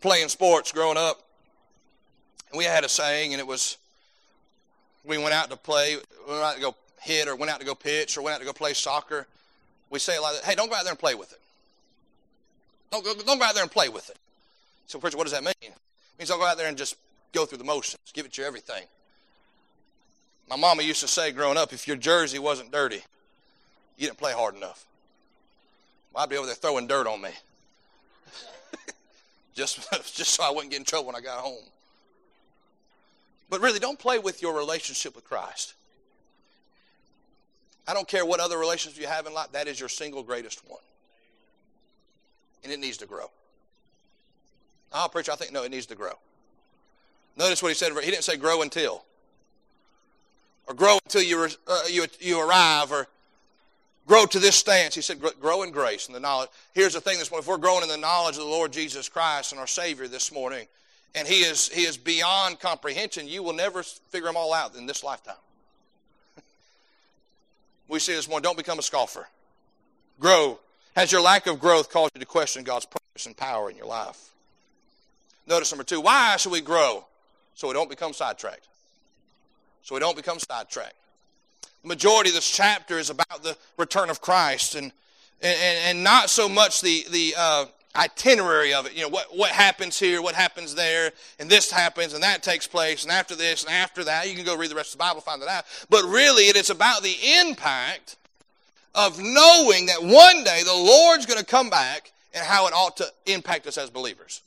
Playing 0.00 0.28
sports 0.28 0.70
growing 0.70 0.96
up, 0.96 1.20
we 2.56 2.62
had 2.62 2.84
a 2.84 2.88
saying, 2.88 3.34
and 3.34 3.40
it 3.40 3.46
was 3.48 3.76
we 5.04 5.18
went 5.18 5.34
out 5.34 5.50
to 5.50 5.56
play. 5.56 5.96
We 6.28 6.32
went 6.32 6.44
out 6.44 6.54
to 6.54 6.60
go 6.60 6.76
hit 7.00 7.26
or 7.26 7.34
went 7.34 7.50
out 7.50 7.58
to 7.58 7.66
go 7.66 7.74
pitch 7.74 8.16
or 8.16 8.22
went 8.22 8.36
out 8.36 8.38
to 8.38 8.46
go 8.46 8.52
play 8.52 8.72
soccer, 8.72 9.26
we 9.90 9.98
say 9.98 10.16
a 10.16 10.22
lot 10.22 10.36
of, 10.36 10.44
hey, 10.44 10.54
don't 10.54 10.68
go 10.68 10.76
out 10.76 10.84
there 10.84 10.92
and 10.92 11.00
play 11.00 11.16
with 11.16 11.32
it. 11.32 11.40
Don't 12.92 13.04
go, 13.04 13.14
don't 13.14 13.40
go 13.40 13.44
out 13.44 13.54
there 13.54 13.64
and 13.64 13.72
play 13.72 13.88
with 13.88 14.10
it. 14.10 14.16
So, 14.86 15.00
preacher, 15.00 15.16
what 15.16 15.24
does 15.24 15.32
that 15.32 15.42
mean? 15.42 15.72
It 16.14 16.18
means 16.18 16.30
I'll 16.30 16.38
go 16.38 16.46
out 16.46 16.58
there 16.58 16.68
and 16.68 16.76
just 16.76 16.96
go 17.32 17.46
through 17.46 17.58
the 17.58 17.64
motions. 17.64 18.00
Give 18.12 18.26
it 18.26 18.36
your 18.36 18.46
everything. 18.46 18.84
My 20.48 20.56
mama 20.56 20.82
used 20.82 21.00
to 21.00 21.08
say 21.08 21.30
growing 21.30 21.56
up, 21.56 21.72
if 21.72 21.86
your 21.86 21.96
jersey 21.96 22.38
wasn't 22.38 22.72
dirty, 22.72 23.02
you 23.96 24.06
didn't 24.06 24.18
play 24.18 24.32
hard 24.32 24.56
enough. 24.56 24.84
Well, 26.12 26.24
I'd 26.24 26.28
be 26.28 26.36
over 26.36 26.46
there 26.46 26.56
throwing 26.56 26.88
dirt 26.88 27.06
on 27.06 27.22
me. 27.22 27.30
just, 29.54 29.88
just 29.92 30.34
so 30.34 30.42
I 30.42 30.50
wouldn't 30.50 30.70
get 30.70 30.80
in 30.80 30.84
trouble 30.84 31.06
when 31.06 31.16
I 31.16 31.20
got 31.20 31.38
home. 31.38 31.62
But 33.48 33.60
really, 33.60 33.78
don't 33.78 33.98
play 33.98 34.18
with 34.18 34.42
your 34.42 34.56
relationship 34.56 35.14
with 35.14 35.24
Christ. 35.24 35.74
I 37.86 37.94
don't 37.94 38.06
care 38.06 38.24
what 38.24 38.38
other 38.40 38.58
relationships 38.58 39.00
you 39.00 39.08
have 39.08 39.26
in 39.26 39.34
life, 39.34 39.52
that 39.52 39.66
is 39.66 39.78
your 39.78 39.88
single 39.88 40.22
greatest 40.22 40.68
one. 40.68 40.80
And 42.62 42.72
it 42.72 42.78
needs 42.78 42.98
to 42.98 43.06
grow. 43.06 43.30
Oh, 44.92 45.08
preacher, 45.10 45.32
I 45.32 45.36
think, 45.36 45.52
no, 45.52 45.62
it 45.62 45.70
needs 45.70 45.86
to 45.86 45.94
grow. 45.94 46.12
Notice 47.36 47.62
what 47.62 47.68
he 47.68 47.74
said. 47.74 47.92
He 47.92 48.10
didn't 48.10 48.24
say 48.24 48.36
grow 48.36 48.62
until. 48.62 49.04
Or 50.66 50.74
grow 50.74 50.98
until 51.04 51.22
you, 51.22 51.48
uh, 51.66 51.82
you, 51.88 52.06
you 52.18 52.40
arrive, 52.40 52.92
or 52.92 53.06
grow 54.06 54.26
to 54.26 54.38
this 54.38 54.56
stance. 54.56 54.94
He 54.94 55.00
said 55.00 55.20
grow 55.40 55.62
in 55.62 55.70
grace 55.70 56.06
and 56.06 56.14
the 56.14 56.20
knowledge. 56.20 56.50
Here's 56.74 56.94
the 56.94 57.00
thing 57.00 57.18
this 57.18 57.30
morning. 57.30 57.44
If 57.44 57.48
we're 57.48 57.58
growing 57.58 57.82
in 57.82 57.88
the 57.88 57.96
knowledge 57.96 58.36
of 58.36 58.42
the 58.42 58.48
Lord 58.48 58.72
Jesus 58.72 59.08
Christ 59.08 59.52
and 59.52 59.60
our 59.60 59.66
Savior 59.66 60.08
this 60.08 60.32
morning, 60.32 60.66
and 61.14 61.26
he 61.26 61.40
is, 61.40 61.68
he 61.68 61.82
is 61.82 61.96
beyond 61.96 62.60
comprehension, 62.60 63.26
you 63.26 63.42
will 63.42 63.52
never 63.52 63.82
figure 63.82 64.26
them 64.26 64.36
all 64.36 64.52
out 64.52 64.74
in 64.76 64.86
this 64.86 65.02
lifetime. 65.02 65.34
we 67.88 67.98
see 67.98 68.12
this 68.12 68.28
morning, 68.28 68.42
don't 68.42 68.56
become 68.56 68.78
a 68.78 68.82
scoffer. 68.82 69.28
Grow. 70.18 70.58
Has 70.96 71.10
your 71.10 71.20
lack 71.20 71.46
of 71.46 71.60
growth 71.60 71.90
caused 71.90 72.12
you 72.14 72.20
to 72.20 72.26
question 72.26 72.64
God's 72.64 72.86
purpose 72.86 73.26
and 73.26 73.36
power 73.36 73.70
in 73.70 73.76
your 73.76 73.86
life? 73.86 74.30
Notice 75.46 75.72
number 75.72 75.84
two, 75.84 76.00
why 76.00 76.36
should 76.36 76.52
we 76.52 76.60
grow? 76.60 77.04
So 77.54 77.68
we 77.68 77.74
don't 77.74 77.90
become 77.90 78.12
sidetracked. 78.12 78.68
So 79.82 79.94
we 79.94 80.00
don't 80.00 80.16
become 80.16 80.38
sidetracked. 80.38 80.94
The 81.82 81.88
majority 81.88 82.30
of 82.30 82.34
this 82.34 82.50
chapter 82.50 82.98
is 82.98 83.10
about 83.10 83.42
the 83.42 83.56
return 83.76 84.10
of 84.10 84.20
Christ 84.20 84.74
and, 84.74 84.92
and, 85.42 85.78
and 85.86 86.04
not 86.04 86.30
so 86.30 86.48
much 86.48 86.82
the, 86.82 87.06
the 87.10 87.34
uh, 87.36 87.64
itinerary 87.96 88.74
of 88.74 88.86
it. 88.86 88.94
You 88.94 89.02
know, 89.02 89.08
what, 89.08 89.36
what 89.36 89.50
happens 89.50 89.98
here, 89.98 90.22
what 90.22 90.34
happens 90.34 90.74
there, 90.74 91.12
and 91.38 91.48
this 91.48 91.70
happens, 91.70 92.12
and 92.12 92.22
that 92.22 92.42
takes 92.42 92.66
place, 92.66 93.02
and 93.02 93.12
after 93.12 93.34
this, 93.34 93.64
and 93.64 93.72
after 93.72 94.04
that. 94.04 94.28
You 94.28 94.36
can 94.36 94.44
go 94.44 94.56
read 94.56 94.70
the 94.70 94.74
rest 94.74 94.92
of 94.92 94.98
the 94.98 95.02
Bible, 95.02 95.20
find 95.20 95.40
that 95.42 95.48
out. 95.48 95.64
But 95.88 96.04
really, 96.04 96.44
it 96.44 96.56
is 96.56 96.70
about 96.70 97.02
the 97.02 97.16
impact 97.40 98.16
of 98.94 99.18
knowing 99.18 99.86
that 99.86 100.02
one 100.02 100.44
day 100.44 100.62
the 100.64 100.74
Lord's 100.74 101.26
going 101.26 101.38
to 101.38 101.44
come 101.44 101.70
back 101.70 102.12
and 102.34 102.44
how 102.44 102.66
it 102.66 102.72
ought 102.72 102.96
to 102.98 103.06
impact 103.26 103.66
us 103.66 103.78
as 103.78 103.90
believers. 103.90 104.42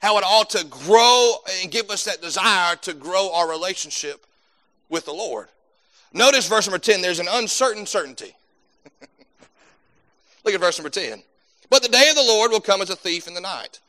How 0.00 0.16
it 0.18 0.24
ought 0.24 0.50
to 0.50 0.64
grow 0.64 1.34
and 1.60 1.70
give 1.70 1.90
us 1.90 2.04
that 2.04 2.22
desire 2.22 2.76
to 2.76 2.94
grow 2.94 3.32
our 3.34 3.48
relationship 3.50 4.24
with 4.88 5.04
the 5.04 5.12
Lord. 5.12 5.48
Notice 6.12 6.48
verse 6.48 6.66
number 6.66 6.78
10, 6.78 7.02
there's 7.02 7.18
an 7.18 7.28
uncertain 7.30 7.84
certainty. 7.84 8.34
Look 10.44 10.54
at 10.54 10.60
verse 10.60 10.78
number 10.78 10.90
10. 10.90 11.22
But 11.70 11.82
the 11.82 11.88
day 11.88 12.08
of 12.08 12.16
the 12.16 12.22
Lord 12.22 12.50
will 12.50 12.60
come 12.60 12.80
as 12.80 12.90
a 12.90 12.96
thief 12.96 13.26
in 13.26 13.34
the 13.34 13.40
night. 13.40 13.80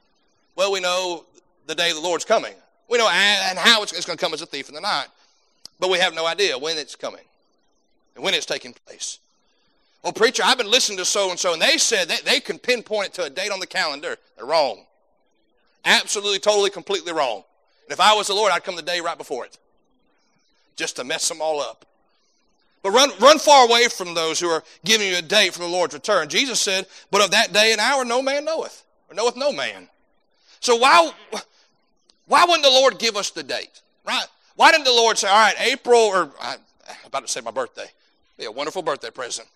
Well, 0.56 0.72
we 0.72 0.82
know 0.82 1.26
the 1.68 1.76
day 1.76 1.90
of 1.90 1.96
the 1.96 2.02
Lord's 2.02 2.26
coming. 2.26 2.54
We 2.90 2.98
know 2.98 3.08
and 3.08 3.58
how 3.58 3.84
it's 3.84 3.92
going 3.92 4.18
to 4.18 4.24
come 4.24 4.34
as 4.34 4.42
a 4.42 4.46
thief 4.46 4.68
in 4.68 4.76
the 4.76 4.82
night. 4.82 5.08
But 5.80 5.90
we 5.90 6.00
have 6.00 6.14
no 6.14 6.26
idea 6.26 6.58
when 6.58 6.78
it's 6.78 6.96
coming 6.96 7.24
and 8.16 8.24
when 8.24 8.34
it's 8.34 8.46
taking 8.46 8.74
place. 8.86 9.20
Well, 10.04 10.14
preacher, 10.14 10.44
I've 10.46 10.58
been 10.58 10.70
listening 10.70 10.98
to 10.98 11.06
so 11.06 11.30
and 11.30 11.40
so, 11.40 11.54
and 11.54 11.62
they 11.62 11.78
said 11.78 12.10
that 12.10 12.24
they 12.24 12.40
can 12.40 12.58
pinpoint 12.58 13.08
it 13.08 13.14
to 13.14 13.24
a 13.24 13.30
date 13.30 13.52
on 13.52 13.60
the 13.60 13.68
calendar. 13.68 14.18
They're 14.36 14.46
wrong. 14.46 14.86
Absolutely, 15.86 16.40
totally, 16.40 16.70
completely 16.70 17.14
wrong. 17.14 17.44
And 17.86 17.94
if 17.94 18.00
I 18.00 18.14
was 18.14 18.28
the 18.28 18.34
Lord, 18.34 18.52
I'd 18.52 18.64
come 18.64 18.76
the 18.76 18.82
day 18.82 19.00
right 19.00 19.18
before 19.18 19.46
it 19.46 19.58
just 20.80 20.96
to 20.96 21.04
mess 21.04 21.28
them 21.28 21.42
all 21.42 21.60
up. 21.60 21.86
But 22.82 22.92
run, 22.92 23.12
run 23.20 23.38
far 23.38 23.68
away 23.68 23.90
from 23.90 24.14
those 24.14 24.40
who 24.40 24.48
are 24.48 24.64
giving 24.86 25.08
you 25.08 25.18
a 25.18 25.22
date 25.22 25.54
for 25.54 25.60
the 25.60 25.68
Lord's 25.68 25.94
return. 25.94 26.30
Jesus 26.30 26.62
said, 26.62 26.88
But 27.12 27.22
of 27.22 27.32
that 27.32 27.52
day 27.52 27.74
and 27.74 27.82
hour 27.82 28.06
no 28.06 28.22
man 28.22 28.46
knoweth, 28.46 28.86
or 29.10 29.16
knoweth 29.16 29.36
no 29.36 29.52
man. 29.52 29.90
So 30.62 30.78
why, 30.78 31.12
why 32.26 32.46
wouldn't 32.46 32.64
the 32.64 32.70
Lord 32.70 32.98
give 32.98 33.18
us 33.18 33.32
the 33.32 33.44
date? 33.44 33.82
Right? 34.08 34.26
Why 34.56 34.72
didn't 34.72 34.86
the 34.86 34.92
Lord 34.92 35.18
say, 35.18 35.28
All 35.28 35.36
right, 35.36 35.56
April, 35.60 36.00
or 36.00 36.32
I'm 36.42 36.60
about 37.06 37.26
to 37.26 37.32
say 37.32 37.42
my 37.42 37.52
birthday. 37.52 37.88
Be 38.38 38.46
a 38.46 38.52
wonderful 38.52 38.82
birthday 38.82 39.10
present. 39.10 39.48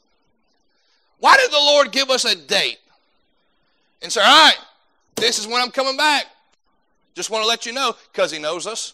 Why 1.20 1.38
did 1.38 1.52
the 1.52 1.58
Lord 1.58 1.94
give 1.94 2.10
us 2.10 2.26
a 2.26 2.36
date? 2.36 2.80
And 4.02 4.12
say, 4.12 4.22
All 4.22 4.28
right, 4.28 4.58
this 5.16 5.40
is 5.40 5.48
when 5.48 5.62
I'm 5.62 5.72
coming 5.72 5.98
back. 5.98 6.26
Just 7.16 7.30
want 7.30 7.44
to 7.44 7.48
let 7.48 7.66
you 7.66 7.74
know, 7.74 7.96
because 8.12 8.32
He 8.32 8.40
knows 8.40 8.66
us. 8.68 8.94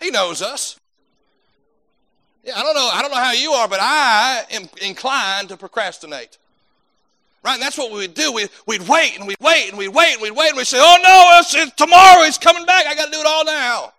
He 0.00 0.10
knows 0.10 0.42
us. 0.42 0.78
Yeah, 2.42 2.54
I 2.56 2.62
don't 2.62 2.74
know. 2.74 2.88
I 2.92 3.02
don't 3.02 3.10
know 3.10 3.18
how 3.18 3.32
you 3.32 3.52
are, 3.52 3.68
but 3.68 3.80
I 3.82 4.44
am 4.50 4.68
inclined 4.80 5.50
to 5.50 5.56
procrastinate. 5.56 6.38
Right? 7.42 7.54
And 7.54 7.62
that's 7.62 7.78
what 7.78 7.90
we 7.90 7.98
would 7.98 8.14
do. 8.14 8.32
We, 8.32 8.48
we'd 8.66 8.86
wait 8.86 9.18
and 9.18 9.26
we'd 9.26 9.36
wait 9.40 9.68
and 9.68 9.78
we'd 9.78 9.88
wait 9.88 10.14
and 10.14 10.22
we'd 10.22 10.30
wait 10.30 10.48
and 10.48 10.56
we'd 10.56 10.66
say, 10.66 10.78
oh 10.80 10.98
no, 11.02 11.38
it's, 11.38 11.54
it's 11.54 11.72
tomorrow. 11.72 12.22
He's 12.24 12.38
coming 12.38 12.66
back. 12.66 12.86
I 12.86 12.94
got 12.94 13.06
to 13.06 13.10
do 13.10 13.20
it 13.20 13.26
all 13.26 13.44
now. 13.44 13.92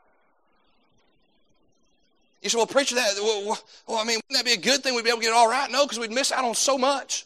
You 2.41 2.50
say, 2.50 2.58
well, 2.58 2.67
preacher, 2.67 2.96
that, 2.96 3.13
well, 3.17 3.60
well, 3.88 3.98
I 3.98 4.04
mean, 4.04 4.20
wouldn't 4.30 4.34
that 4.34 4.46
be 4.46 4.54
a 4.54 4.58
good 4.58 4.82
thing? 4.82 4.96
We'd 4.96 5.04
be 5.04 5.10
able 5.10 5.20
to 5.20 5.24
get 5.24 5.32
it 5.32 5.36
all 5.36 5.50
right? 5.50 5.70
No, 5.72 5.86
because 5.86 6.00
we'd 6.00 6.12
miss 6.12 6.32
out 6.32 6.44
on 6.44 6.56
so 6.56 6.78
much. 6.78 7.26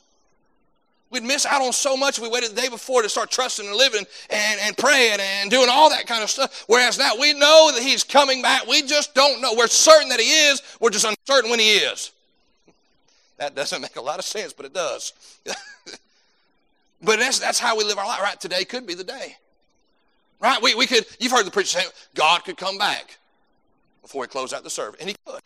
We'd 1.15 1.23
miss 1.23 1.45
out 1.45 1.61
on 1.61 1.71
so 1.71 1.95
much 1.95 2.17
if 2.17 2.23
we 2.23 2.27
waited 2.27 2.51
the 2.51 2.61
day 2.61 2.67
before 2.67 3.01
to 3.01 3.07
start 3.07 3.31
trusting 3.31 3.65
and 3.65 3.73
living 3.73 4.05
and, 4.29 4.59
and 4.59 4.77
praying 4.77 5.19
and 5.21 5.49
doing 5.49 5.69
all 5.71 5.89
that 5.89 6.07
kind 6.07 6.21
of 6.21 6.29
stuff. 6.29 6.65
Whereas 6.67 6.97
now 6.99 7.13
we 7.17 7.31
know 7.31 7.71
that 7.73 7.81
He's 7.81 8.03
coming 8.03 8.41
back. 8.41 8.67
We 8.67 8.81
just 8.81 9.15
don't 9.15 9.39
know. 9.39 9.53
We're 9.53 9.67
certain 9.67 10.09
that 10.09 10.19
He 10.19 10.25
is. 10.25 10.61
We're 10.81 10.89
just 10.89 11.05
uncertain 11.05 11.49
when 11.49 11.61
He 11.61 11.75
is. 11.75 12.11
That 13.37 13.55
doesn't 13.55 13.81
make 13.81 13.95
a 13.95 14.01
lot 14.01 14.19
of 14.19 14.25
sense, 14.25 14.51
but 14.51 14.65
it 14.65 14.73
does. 14.73 15.13
but 17.01 17.17
that's, 17.17 17.39
that's 17.39 17.59
how 17.59 17.77
we 17.77 17.85
live 17.85 17.97
our 17.97 18.05
life. 18.05 18.21
Right? 18.21 18.37
Today 18.37 18.65
could 18.65 18.85
be 18.85 18.93
the 18.93 19.05
day. 19.05 19.37
Right? 20.41 20.61
We, 20.61 20.75
we 20.75 20.85
could, 20.85 21.05
you've 21.21 21.31
heard 21.31 21.45
the 21.45 21.51
preacher 21.51 21.79
say, 21.79 21.85
God 22.13 22.43
could 22.43 22.57
come 22.57 22.77
back 22.77 23.17
before 24.01 24.25
He 24.25 24.27
closed 24.27 24.53
out 24.53 24.65
the 24.65 24.69
service. 24.69 24.99
And 24.99 25.07
He 25.07 25.15
could. 25.25 25.43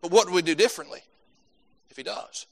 But 0.00 0.12
what 0.12 0.26
would 0.26 0.34
we 0.36 0.42
do 0.42 0.54
differently 0.54 1.00
if 1.90 1.96
He 1.96 2.04
does? 2.04 2.46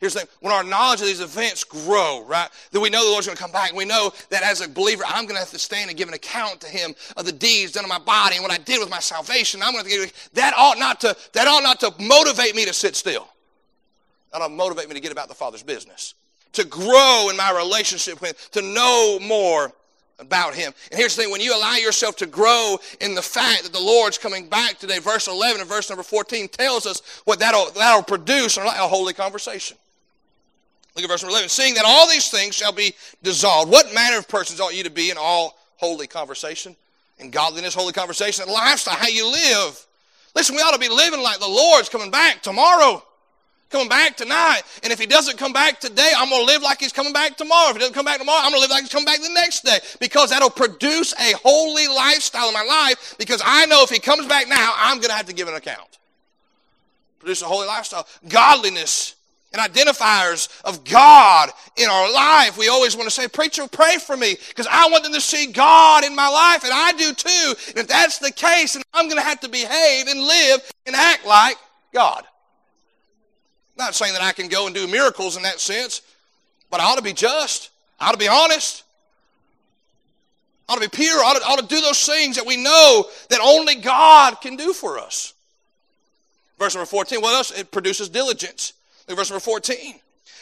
Here's 0.00 0.14
the 0.14 0.20
thing 0.20 0.28
when 0.40 0.52
our 0.52 0.62
knowledge 0.62 1.00
of 1.00 1.06
these 1.06 1.20
events 1.20 1.64
grow, 1.64 2.24
right, 2.24 2.48
then 2.70 2.82
we 2.82 2.90
know 2.90 3.04
the 3.04 3.10
Lord's 3.10 3.26
going 3.26 3.36
to 3.36 3.42
come 3.42 3.50
back. 3.50 3.70
And 3.70 3.78
we 3.78 3.84
know 3.84 4.12
that 4.30 4.42
as 4.42 4.60
a 4.60 4.68
believer, 4.68 5.02
I'm 5.06 5.24
going 5.24 5.34
to 5.34 5.40
have 5.40 5.50
to 5.50 5.58
stand 5.58 5.90
and 5.90 5.98
give 5.98 6.08
an 6.08 6.14
account 6.14 6.60
to 6.60 6.68
Him 6.68 6.94
of 7.16 7.24
the 7.24 7.32
deeds 7.32 7.72
done 7.72 7.84
in 7.84 7.88
my 7.88 7.98
body 7.98 8.36
and 8.36 8.42
what 8.42 8.52
I 8.52 8.58
did 8.58 8.78
with 8.80 8.90
my 8.90 9.00
salvation. 9.00 9.60
I'm 9.62 9.72
going 9.72 9.84
to 9.84 9.90
give, 9.90 10.30
that 10.34 10.54
ought 10.56 10.78
not 10.78 11.00
to 11.00 11.16
that 11.32 11.48
ought 11.48 11.62
not 11.62 11.80
to 11.80 11.92
motivate 12.00 12.54
me 12.54 12.64
to 12.64 12.72
sit 12.72 12.94
still. 12.94 13.28
That 14.32 14.42
ought 14.42 14.48
to 14.48 14.54
motivate 14.54 14.88
me 14.88 14.94
to 14.94 15.00
get 15.00 15.10
about 15.10 15.28
the 15.28 15.34
Father's 15.34 15.62
business, 15.62 16.14
to 16.52 16.64
grow 16.64 17.28
in 17.30 17.36
my 17.36 17.50
relationship 17.50 18.20
with 18.20 18.30
Him, 18.30 18.62
to 18.62 18.62
know 18.62 19.18
more 19.20 19.72
about 20.20 20.52
him. 20.52 20.72
And 20.90 20.98
here's 20.98 21.14
the 21.14 21.22
thing 21.22 21.30
when 21.30 21.40
you 21.40 21.56
allow 21.56 21.76
yourself 21.76 22.16
to 22.16 22.26
grow 22.26 22.76
in 23.00 23.14
the 23.14 23.22
fact 23.22 23.62
that 23.62 23.72
the 23.72 23.80
Lord's 23.80 24.18
coming 24.18 24.48
back 24.48 24.78
today, 24.78 24.98
verse 24.98 25.28
11 25.28 25.60
and 25.60 25.68
verse 25.68 25.88
number 25.88 26.02
14 26.02 26.48
tells 26.48 26.86
us 26.86 27.22
what 27.24 27.38
that'll, 27.38 27.70
that'll 27.70 28.02
produce 28.02 28.56
a 28.56 28.62
holy 28.62 29.14
conversation. 29.14 29.76
Look 30.98 31.04
at 31.04 31.10
verse 31.10 31.22
11. 31.22 31.48
Seeing 31.48 31.74
that 31.74 31.84
all 31.86 32.08
these 32.08 32.28
things 32.28 32.56
shall 32.56 32.72
be 32.72 32.92
dissolved, 33.22 33.70
what 33.70 33.94
manner 33.94 34.18
of 34.18 34.26
persons 34.26 34.60
ought 34.60 34.74
you 34.74 34.82
to 34.82 34.90
be 34.90 35.12
in 35.12 35.16
all 35.16 35.56
holy 35.76 36.08
conversation? 36.08 36.74
In 37.20 37.30
godliness, 37.30 37.72
holy 37.72 37.92
conversation, 37.92 38.42
and 38.42 38.52
lifestyle, 38.52 38.96
how 38.96 39.06
you 39.06 39.30
live. 39.30 39.86
Listen, 40.34 40.56
we 40.56 40.62
ought 40.62 40.72
to 40.72 40.80
be 40.80 40.88
living 40.88 41.22
like 41.22 41.38
the 41.38 41.46
Lord's 41.46 41.88
coming 41.88 42.10
back 42.10 42.42
tomorrow, 42.42 43.00
coming 43.70 43.88
back 43.88 44.16
tonight. 44.16 44.62
And 44.82 44.92
if 44.92 44.98
He 44.98 45.06
doesn't 45.06 45.38
come 45.38 45.52
back 45.52 45.78
today, 45.78 46.10
I'm 46.16 46.30
going 46.30 46.44
to 46.44 46.52
live 46.52 46.62
like 46.62 46.80
He's 46.80 46.92
coming 46.92 47.12
back 47.12 47.36
tomorrow. 47.36 47.68
If 47.68 47.76
He 47.76 47.78
doesn't 47.78 47.94
come 47.94 48.04
back 48.04 48.18
tomorrow, 48.18 48.40
I'm 48.42 48.50
going 48.50 48.60
to 48.60 48.62
live 48.62 48.70
like 48.70 48.82
He's 48.82 48.90
coming 48.90 49.06
back 49.06 49.20
the 49.20 49.32
next 49.32 49.64
day 49.64 49.78
because 50.00 50.30
that'll 50.30 50.50
produce 50.50 51.12
a 51.12 51.36
holy 51.44 51.86
lifestyle 51.86 52.48
in 52.48 52.54
my 52.54 52.64
life 52.64 53.14
because 53.18 53.40
I 53.44 53.66
know 53.66 53.84
if 53.84 53.90
He 53.90 54.00
comes 54.00 54.26
back 54.26 54.48
now, 54.48 54.74
I'm 54.76 54.96
going 54.96 55.10
to 55.10 55.16
have 55.16 55.26
to 55.26 55.32
give 55.32 55.46
an 55.46 55.54
account. 55.54 55.98
Produce 57.20 57.42
a 57.42 57.46
holy 57.46 57.68
lifestyle. 57.68 58.08
Godliness 58.28 59.14
and 59.52 59.62
identifiers 59.62 60.48
of 60.64 60.84
God 60.84 61.50
in 61.76 61.88
our 61.88 62.12
life. 62.12 62.58
We 62.58 62.68
always 62.68 62.96
want 62.96 63.08
to 63.08 63.14
say, 63.14 63.28
Preacher, 63.28 63.66
pray 63.66 63.96
for 63.96 64.16
me 64.16 64.36
because 64.48 64.66
I 64.70 64.88
want 64.88 65.04
them 65.04 65.14
to 65.14 65.20
see 65.20 65.50
God 65.52 66.04
in 66.04 66.14
my 66.14 66.28
life, 66.28 66.64
and 66.64 66.72
I 66.72 66.92
do 66.92 67.12
too. 67.14 67.54
And 67.68 67.78
if 67.78 67.88
that's 67.88 68.18
the 68.18 68.30
case, 68.30 68.74
then 68.74 68.82
I'm 68.92 69.06
going 69.06 69.16
to 69.16 69.22
have 69.22 69.40
to 69.40 69.48
behave 69.48 70.06
and 70.06 70.20
live 70.20 70.72
and 70.86 70.94
act 70.94 71.26
like 71.26 71.56
God. 71.92 72.24
I'm 73.78 73.86
not 73.86 73.94
saying 73.94 74.12
that 74.12 74.22
I 74.22 74.32
can 74.32 74.48
go 74.48 74.66
and 74.66 74.74
do 74.74 74.86
miracles 74.86 75.36
in 75.36 75.44
that 75.44 75.60
sense, 75.60 76.02
but 76.70 76.80
I 76.80 76.84
ought 76.84 76.96
to 76.96 77.02
be 77.02 77.12
just. 77.12 77.70
I 77.98 78.08
ought 78.08 78.12
to 78.12 78.18
be 78.18 78.28
honest. 78.28 78.84
I 80.68 80.72
ought 80.74 80.82
to 80.82 80.90
be 80.90 80.94
pure, 80.94 81.24
ought 81.24 81.36
to, 81.36 81.46
ought 81.46 81.58
to 81.60 81.66
do 81.66 81.80
those 81.80 82.04
things 82.04 82.36
that 82.36 82.44
we 82.44 82.56
know 82.58 83.06
that 83.30 83.40
only 83.42 83.76
God 83.76 84.40
can 84.42 84.56
do 84.56 84.74
for 84.74 84.98
us. 84.98 85.32
Verse 86.58 86.74
number 86.74 86.86
14, 86.86 87.22
what 87.22 87.34
else? 87.34 87.58
It 87.58 87.70
produces 87.70 88.08
diligence. 88.08 88.74
Look 89.08 89.18
verse 89.18 89.30
number 89.30 89.40
14. 89.40 89.96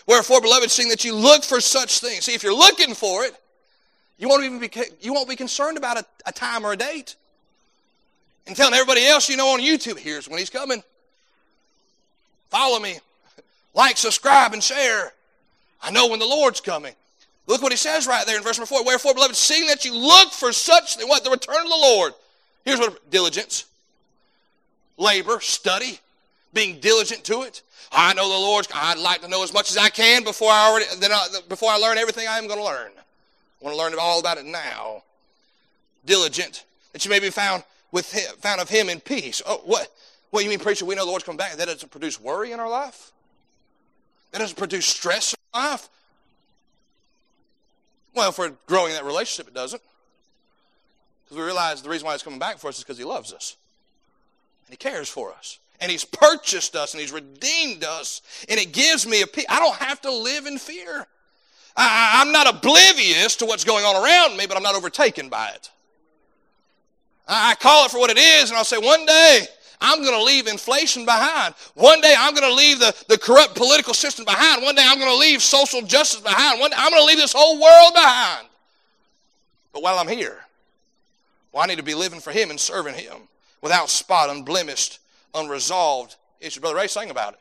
Wherefore, 0.06 0.40
beloved, 0.40 0.70
seeing 0.70 0.88
that 0.88 1.04
you 1.04 1.14
look 1.14 1.42
for 1.42 1.60
such 1.60 2.00
things. 2.00 2.24
See, 2.24 2.34
if 2.34 2.42
you're 2.42 2.54
looking 2.54 2.94
for 2.94 3.24
it, 3.24 3.34
you 4.18 4.28
won't 4.28 4.44
even 4.44 4.58
be, 4.58 4.70
you 5.00 5.12
won't 5.12 5.28
be 5.28 5.36
concerned 5.36 5.76
about 5.76 5.98
a, 5.98 6.04
a 6.26 6.32
time 6.32 6.64
or 6.64 6.72
a 6.72 6.76
date. 6.76 7.16
And 8.46 8.56
telling 8.56 8.74
everybody 8.74 9.04
else 9.04 9.28
you 9.28 9.36
know 9.36 9.48
on 9.48 9.60
YouTube, 9.60 9.98
here's 9.98 10.28
when 10.28 10.38
he's 10.38 10.50
coming. 10.50 10.82
Follow 12.48 12.78
me. 12.78 12.98
Like, 13.74 13.96
subscribe, 13.96 14.52
and 14.52 14.62
share. 14.62 15.12
I 15.82 15.90
know 15.90 16.08
when 16.08 16.20
the 16.20 16.26
Lord's 16.26 16.60
coming. 16.60 16.94
Look 17.46 17.62
what 17.62 17.72
he 17.72 17.76
says 17.76 18.06
right 18.06 18.24
there 18.26 18.36
in 18.36 18.42
verse 18.42 18.58
number 18.58 18.66
four. 18.66 18.84
Wherefore, 18.84 19.14
beloved, 19.14 19.36
seeing 19.36 19.68
that 19.68 19.84
you 19.84 19.94
look 19.94 20.32
for 20.32 20.52
such 20.52 20.96
what? 21.02 21.24
The 21.24 21.30
return 21.30 21.56
of 21.56 21.68
the 21.68 21.68
Lord. 21.68 22.12
Here's 22.64 22.80
what 22.80 23.10
diligence, 23.10 23.66
labor, 24.96 25.40
study, 25.40 26.00
being 26.56 26.80
diligent 26.80 27.22
to 27.24 27.42
it. 27.42 27.62
I 27.92 28.14
know 28.14 28.28
the 28.28 28.34
Lord. 28.34 28.66
I'd 28.74 28.98
like 28.98 29.20
to 29.20 29.28
know 29.28 29.44
as 29.44 29.52
much 29.52 29.70
as 29.70 29.76
I 29.76 29.90
can 29.90 30.24
before 30.24 30.50
I 30.50 30.68
already 30.68 30.86
then 30.98 31.12
I, 31.12 31.28
before 31.48 31.70
I 31.70 31.76
learn 31.76 31.98
everything 31.98 32.26
I 32.26 32.38
am 32.38 32.48
going 32.48 32.58
to 32.58 32.64
learn. 32.64 32.90
I 32.96 33.64
want 33.64 33.76
to 33.76 33.78
learn 33.78 33.94
all 34.00 34.18
about 34.18 34.38
it 34.38 34.46
now. 34.46 35.02
Diligent 36.04 36.64
that 36.92 37.04
you 37.04 37.10
may 37.10 37.20
be 37.20 37.30
found 37.30 37.62
with 37.92 38.10
him, 38.12 38.34
found 38.38 38.60
of 38.60 38.68
Him 38.68 38.88
in 38.88 39.00
peace. 39.00 39.42
Oh, 39.46 39.60
what? 39.64 39.92
What 40.30 40.42
you 40.42 40.50
mean, 40.50 40.58
preacher? 40.58 40.84
We 40.84 40.94
know 40.94 41.04
the 41.04 41.10
Lord's 41.10 41.24
coming 41.24 41.36
back. 41.36 41.52
That 41.52 41.68
doesn't 41.68 41.90
produce 41.90 42.20
worry 42.20 42.52
in 42.52 42.60
our 42.60 42.68
life. 42.68 43.12
That 44.32 44.38
doesn't 44.38 44.56
produce 44.56 44.86
stress 44.86 45.34
in 45.34 45.38
our 45.54 45.70
life. 45.70 45.88
Well, 48.14 48.30
if 48.30 48.38
we're 48.38 48.52
growing 48.66 48.92
that 48.94 49.04
relationship, 49.04 49.48
it 49.48 49.54
doesn't. 49.54 49.82
Because 51.24 51.38
we 51.38 51.44
realize 51.44 51.82
the 51.82 51.90
reason 51.90 52.06
why 52.06 52.12
He's 52.12 52.22
coming 52.22 52.38
back 52.38 52.58
for 52.58 52.68
us 52.68 52.78
is 52.78 52.84
because 52.84 52.98
He 52.98 53.04
loves 53.04 53.32
us 53.32 53.56
and 54.66 54.72
He 54.72 54.76
cares 54.76 55.08
for 55.08 55.32
us 55.32 55.58
and 55.80 55.90
he's 55.90 56.04
purchased 56.04 56.76
us 56.76 56.94
and 56.94 57.00
he's 57.00 57.12
redeemed 57.12 57.84
us 57.84 58.22
and 58.48 58.58
it 58.58 58.72
gives 58.72 59.06
me 59.06 59.22
a 59.22 59.26
peace. 59.26 59.46
I 59.48 59.58
don't 59.58 59.76
have 59.76 60.00
to 60.02 60.12
live 60.12 60.46
in 60.46 60.58
fear. 60.58 61.06
I, 61.76 62.22
am 62.22 62.32
not 62.32 62.48
oblivious 62.48 63.36
to 63.36 63.46
what's 63.46 63.64
going 63.64 63.84
on 63.84 64.02
around 64.02 64.36
me 64.36 64.46
but 64.46 64.56
i'm 64.56 64.62
not 64.62 64.74
overtaken 64.74 65.28
by 65.28 65.50
it. 65.50 65.70
I, 67.28 67.52
I 67.52 67.54
call 67.56 67.84
it 67.84 67.90
for 67.90 67.98
what 67.98 68.10
it 68.10 68.18
is 68.18 68.50
and 68.50 68.56
i'll 68.56 68.64
say 68.64 68.78
one 68.78 69.04
day 69.04 69.46
i'm 69.80 70.00
going 70.02 70.18
to 70.18 70.24
leave 70.24 70.46
inflation 70.46 71.04
behind. 71.04 71.54
One 71.74 72.00
day 72.00 72.14
i'm 72.18 72.34
going 72.34 72.48
to 72.48 72.54
leave 72.54 72.78
the, 72.78 72.94
the 73.08 73.18
corrupt 73.18 73.54
political 73.54 73.94
system 73.94 74.24
behind. 74.24 74.62
One 74.62 74.74
day 74.74 74.84
i'm 74.84 74.98
going 74.98 75.12
to 75.12 75.18
leave 75.18 75.42
social 75.42 75.82
justice 75.82 76.20
behind. 76.20 76.60
One 76.60 76.70
day 76.70 76.76
i'm 76.78 76.90
going 76.90 77.02
to 77.02 77.06
leave 77.06 77.18
this 77.18 77.34
whole 77.34 77.60
world 77.60 77.92
behind. 77.94 78.46
But 79.72 79.82
while 79.82 79.98
i'm 79.98 80.08
here 80.08 80.38
well 81.52 81.62
i 81.62 81.66
need 81.66 81.78
to 81.78 81.84
be 81.84 81.94
living 81.94 82.20
for 82.20 82.30
him 82.30 82.50
and 82.50 82.58
serving 82.58 82.94
him 82.94 83.28
without 83.60 83.90
spot 83.90 84.30
unblemished 84.30 85.00
unresolved 85.36 86.16
issue. 86.40 86.60
Brother 86.60 86.76
Ray 86.76 86.88
sang 86.88 87.10
about 87.10 87.34
it. 87.34 87.40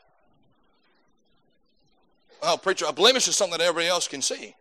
Well, 2.42 2.58
preacher, 2.58 2.84
a 2.88 2.92
blemish 2.92 3.26
is 3.28 3.36
something 3.36 3.58
that 3.58 3.64
everybody 3.64 3.88
else 3.88 4.06
can 4.06 4.22
see. 4.22 4.54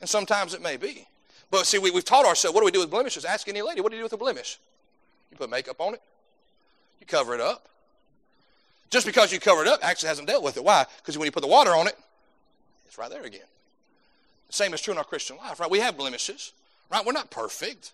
And 0.00 0.10
sometimes 0.10 0.52
it 0.52 0.60
may 0.60 0.76
be. 0.76 1.06
But 1.50 1.66
see, 1.66 1.78
we, 1.78 1.90
we've 1.90 2.04
taught 2.04 2.26
ourselves, 2.26 2.54
what 2.54 2.60
do 2.60 2.64
we 2.64 2.72
do 2.72 2.80
with 2.80 2.90
blemishes? 2.90 3.24
Ask 3.24 3.48
any 3.48 3.62
lady, 3.62 3.80
what 3.80 3.90
do 3.90 3.96
you 3.96 4.00
do 4.00 4.04
with 4.04 4.12
a 4.12 4.18
blemish? 4.18 4.58
You 5.30 5.36
put 5.36 5.48
makeup 5.48 5.80
on 5.80 5.94
it. 5.94 6.02
You 7.00 7.06
cover 7.06 7.34
it 7.34 7.40
up. 7.40 7.68
Just 8.90 9.06
because 9.06 9.32
you 9.32 9.40
cover 9.40 9.62
it 9.62 9.68
up 9.68 9.80
actually 9.82 10.08
hasn't 10.08 10.28
dealt 10.28 10.42
with 10.42 10.56
it. 10.56 10.64
Why? 10.64 10.84
Because 10.98 11.16
when 11.16 11.24
you 11.26 11.32
put 11.32 11.42
the 11.42 11.48
water 11.48 11.70
on 11.70 11.86
it, 11.86 11.96
it's 12.86 12.98
right 12.98 13.10
there 13.10 13.22
again. 13.22 13.40
The 14.48 14.52
same 14.52 14.74
is 14.74 14.82
true 14.82 14.92
in 14.92 14.98
our 14.98 15.04
Christian 15.04 15.38
life, 15.38 15.60
right? 15.60 15.70
We 15.70 15.78
have 15.78 15.96
blemishes, 15.96 16.52
right? 16.90 17.04
We're 17.04 17.12
not 17.12 17.30
perfect. 17.30 17.92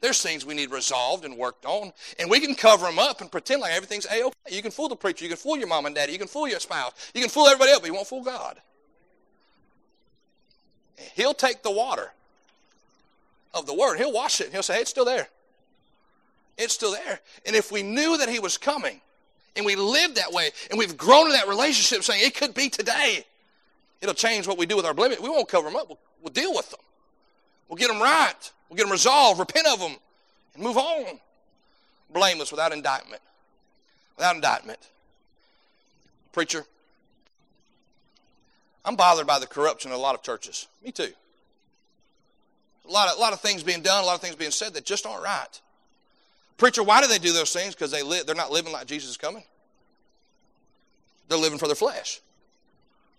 There's 0.00 0.22
things 0.22 0.46
we 0.46 0.54
need 0.54 0.70
resolved 0.70 1.24
and 1.24 1.36
worked 1.36 1.66
on. 1.66 1.92
And 2.18 2.30
we 2.30 2.40
can 2.40 2.54
cover 2.54 2.86
them 2.86 2.98
up 2.98 3.20
and 3.20 3.30
pretend 3.30 3.60
like 3.60 3.72
everything's 3.72 4.06
A-OK. 4.06 4.34
You 4.50 4.62
can 4.62 4.70
fool 4.70 4.88
the 4.88 4.96
preacher. 4.96 5.24
You 5.24 5.28
can 5.28 5.36
fool 5.36 5.58
your 5.58 5.68
mom 5.68 5.86
and 5.86 5.94
daddy. 5.94 6.12
You 6.12 6.18
can 6.18 6.28
fool 6.28 6.48
your 6.48 6.60
spouse. 6.60 6.92
You 7.14 7.20
can 7.20 7.30
fool 7.30 7.46
everybody 7.46 7.72
else, 7.72 7.80
but 7.80 7.88
you 7.88 7.94
won't 7.94 8.06
fool 8.06 8.22
God. 8.24 8.58
He'll 11.14 11.34
take 11.34 11.62
the 11.62 11.70
water 11.70 12.12
of 13.52 13.66
the 13.66 13.74
word. 13.74 13.98
He'll 13.98 14.12
wash 14.12 14.40
it. 14.40 14.44
And 14.44 14.54
he'll 14.54 14.62
say, 14.62 14.74
hey, 14.74 14.80
it's 14.80 14.90
still 14.90 15.04
there. 15.04 15.28
It's 16.56 16.74
still 16.74 16.92
there. 16.92 17.20
And 17.46 17.54
if 17.54 17.70
we 17.70 17.82
knew 17.82 18.16
that 18.18 18.28
he 18.28 18.38
was 18.38 18.56
coming 18.56 19.00
and 19.56 19.66
we 19.66 19.76
lived 19.76 20.16
that 20.16 20.32
way 20.32 20.50
and 20.70 20.78
we've 20.78 20.96
grown 20.96 21.26
in 21.26 21.32
that 21.32 21.48
relationship 21.48 22.04
saying 22.04 22.22
it 22.24 22.34
could 22.34 22.54
be 22.54 22.68
today, 22.68 23.24
it'll 24.00 24.14
change 24.14 24.46
what 24.46 24.56
we 24.56 24.66
do 24.66 24.76
with 24.76 24.86
our 24.86 24.94
blemish. 24.94 25.20
We 25.20 25.28
won't 25.28 25.48
cover 25.48 25.68
them 25.68 25.76
up. 25.76 25.88
We'll, 25.88 25.98
we'll 26.22 26.32
deal 26.32 26.54
with 26.54 26.70
them. 26.70 26.80
We'll 27.68 27.76
get 27.76 27.88
them 27.88 28.00
right. 28.00 28.52
We'll 28.70 28.76
get 28.76 28.84
them 28.84 28.92
resolved, 28.92 29.40
repent 29.40 29.66
of 29.66 29.80
them, 29.80 29.96
and 30.54 30.62
move 30.62 30.78
on. 30.78 31.18
Blameless, 32.14 32.52
without 32.52 32.72
indictment. 32.72 33.20
Without 34.16 34.36
indictment. 34.36 34.78
Preacher, 36.32 36.64
I'm 38.84 38.94
bothered 38.94 39.26
by 39.26 39.40
the 39.40 39.46
corruption 39.46 39.90
in 39.90 39.96
a 39.96 40.00
lot 40.00 40.14
of 40.14 40.22
churches. 40.22 40.68
Me 40.84 40.92
too. 40.92 41.12
A 42.88 42.90
lot 42.90 43.08
of, 43.08 43.18
a 43.18 43.20
lot 43.20 43.32
of 43.32 43.40
things 43.40 43.62
being 43.64 43.82
done, 43.82 44.02
a 44.02 44.06
lot 44.06 44.14
of 44.14 44.20
things 44.20 44.36
being 44.36 44.52
said 44.52 44.74
that 44.74 44.84
just 44.84 45.04
aren't 45.04 45.24
right. 45.24 45.60
Preacher, 46.56 46.82
why 46.82 47.00
do 47.00 47.08
they 47.08 47.18
do 47.18 47.32
those 47.32 47.52
things? 47.52 47.74
Because 47.74 47.90
they 47.90 48.02
live, 48.02 48.26
they're 48.26 48.34
not 48.34 48.52
living 48.52 48.72
like 48.72 48.86
Jesus 48.86 49.10
is 49.10 49.16
coming. 49.16 49.42
They're 51.28 51.38
living 51.38 51.58
for 51.58 51.66
their 51.66 51.76
flesh, 51.76 52.20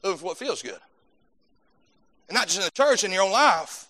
living 0.04 0.18
for 0.18 0.26
what 0.26 0.38
feels 0.38 0.62
good. 0.62 0.80
And 2.30 2.36
not 2.36 2.48
just 2.48 2.60
in 2.60 2.66
the 2.66 2.72
church, 2.72 3.04
in 3.04 3.12
your 3.12 3.24
own 3.24 3.32
life. 3.32 3.88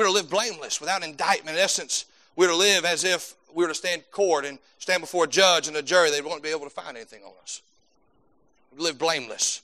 We're 0.00 0.06
to 0.06 0.12
live 0.12 0.30
blameless, 0.30 0.80
without 0.80 1.04
indictment. 1.04 1.58
In 1.58 1.62
essence, 1.62 2.06
we're 2.34 2.48
to 2.48 2.56
live 2.56 2.86
as 2.86 3.04
if 3.04 3.34
we 3.52 3.64
were 3.64 3.68
to 3.68 3.74
stand 3.74 4.02
court 4.10 4.46
and 4.46 4.58
stand 4.78 5.02
before 5.02 5.24
a 5.24 5.28
judge 5.28 5.68
and 5.68 5.76
a 5.76 5.82
jury. 5.82 6.10
They 6.10 6.22
won't 6.22 6.42
be 6.42 6.48
able 6.48 6.64
to 6.64 6.70
find 6.70 6.96
anything 6.96 7.22
on 7.22 7.32
us. 7.42 7.60
We 8.74 8.82
live 8.82 8.98
blameless. 8.98 9.60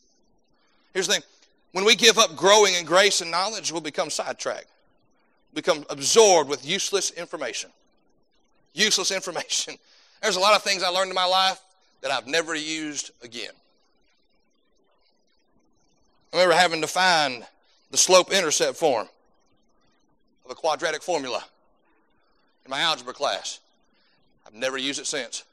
Here's 0.92 1.06
the 1.06 1.14
thing 1.14 1.22
when 1.72 1.86
we 1.86 1.96
give 1.96 2.18
up 2.18 2.36
growing 2.36 2.74
in 2.74 2.84
grace 2.84 3.22
and 3.22 3.30
knowledge, 3.30 3.72
we'll 3.72 3.80
become 3.80 4.10
sidetracked, 4.10 4.66
become 5.54 5.86
absorbed 5.88 6.50
with 6.50 6.66
useless 6.66 7.12
information. 7.12 7.70
Useless 8.74 9.12
information. 9.12 9.76
There's 10.22 10.36
a 10.36 10.40
lot 10.40 10.54
of 10.54 10.60
things 10.60 10.82
I 10.82 10.88
learned 10.88 11.08
in 11.08 11.14
my 11.14 11.24
life 11.24 11.62
that 12.02 12.10
I've 12.10 12.26
never 12.26 12.54
used 12.54 13.10
again. 13.22 13.52
I 16.30 16.36
remember 16.36 16.54
having 16.54 16.82
to 16.82 16.86
find 16.86 17.46
the 17.90 17.96
slope 17.96 18.30
intercept 18.30 18.76
form 18.76 19.08
of 20.46 20.52
a 20.52 20.54
quadratic 20.54 21.02
formula 21.02 21.44
in 22.64 22.70
my 22.70 22.80
algebra 22.80 23.12
class. 23.12 23.60
I've 24.46 24.54
never 24.54 24.78
used 24.78 25.00
it 25.00 25.06
since. 25.06 25.44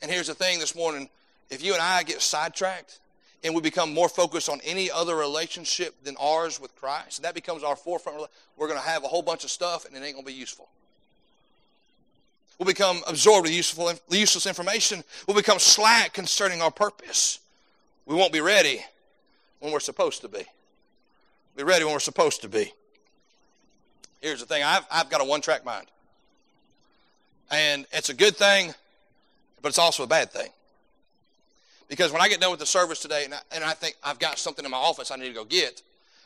And 0.00 0.10
here's 0.10 0.28
the 0.28 0.34
thing 0.34 0.58
this 0.58 0.74
morning 0.74 1.08
if 1.50 1.62
you 1.62 1.74
and 1.74 1.82
I 1.82 2.02
get 2.04 2.22
sidetracked 2.22 3.00
and 3.44 3.54
we 3.54 3.60
become 3.60 3.92
more 3.92 4.08
focused 4.08 4.48
on 4.48 4.60
any 4.64 4.90
other 4.90 5.16
relationship 5.16 5.94
than 6.04 6.16
ours 6.20 6.60
with 6.60 6.74
Christ, 6.76 7.18
and 7.18 7.24
that 7.24 7.34
becomes 7.34 7.64
our 7.64 7.74
forefront, 7.74 8.18
we're 8.56 8.68
going 8.68 8.78
to 8.78 8.86
have 8.86 9.02
a 9.02 9.08
whole 9.08 9.22
bunch 9.22 9.42
of 9.42 9.50
stuff 9.50 9.84
and 9.84 9.96
it 9.96 9.98
ain't 9.98 10.14
going 10.14 10.24
to 10.24 10.32
be 10.32 10.38
useful. 10.38 10.68
We'll 12.58 12.66
become 12.66 13.00
absorbed 13.08 13.46
with 13.48 13.54
useful, 13.54 13.92
useless 14.08 14.46
information. 14.46 15.02
We'll 15.26 15.36
become 15.36 15.58
slack 15.58 16.12
concerning 16.12 16.62
our 16.62 16.70
purpose. 16.70 17.40
We 18.06 18.14
won't 18.14 18.32
be 18.32 18.40
ready 18.40 18.80
when 19.58 19.72
we're 19.72 19.80
supposed 19.80 20.20
to 20.20 20.28
be 20.28 20.46
be 21.56 21.62
ready 21.62 21.84
when 21.84 21.92
we're 21.92 22.00
supposed 22.00 22.42
to 22.42 22.48
be. 22.48 22.72
Here's 24.20 24.40
the 24.40 24.46
thing 24.46 24.62
I've, 24.62 24.86
I've 24.90 25.10
got 25.10 25.20
a 25.20 25.24
one 25.24 25.40
track 25.40 25.64
mind. 25.64 25.86
And 27.50 27.86
it's 27.92 28.08
a 28.08 28.14
good 28.14 28.36
thing, 28.36 28.72
but 29.60 29.68
it's 29.68 29.78
also 29.78 30.04
a 30.04 30.06
bad 30.06 30.30
thing. 30.30 30.48
Because 31.88 32.10
when 32.10 32.22
I 32.22 32.28
get 32.28 32.40
done 32.40 32.50
with 32.50 32.60
the 32.60 32.66
service 32.66 33.00
today 33.00 33.24
and 33.24 33.34
I, 33.34 33.40
and 33.52 33.62
I 33.62 33.72
think 33.72 33.96
I've 34.02 34.18
got 34.18 34.38
something 34.38 34.64
in 34.64 34.70
my 34.70 34.78
office 34.78 35.10
I 35.10 35.16
need 35.16 35.28
to 35.28 35.34
go 35.34 35.44
get, 35.44 35.82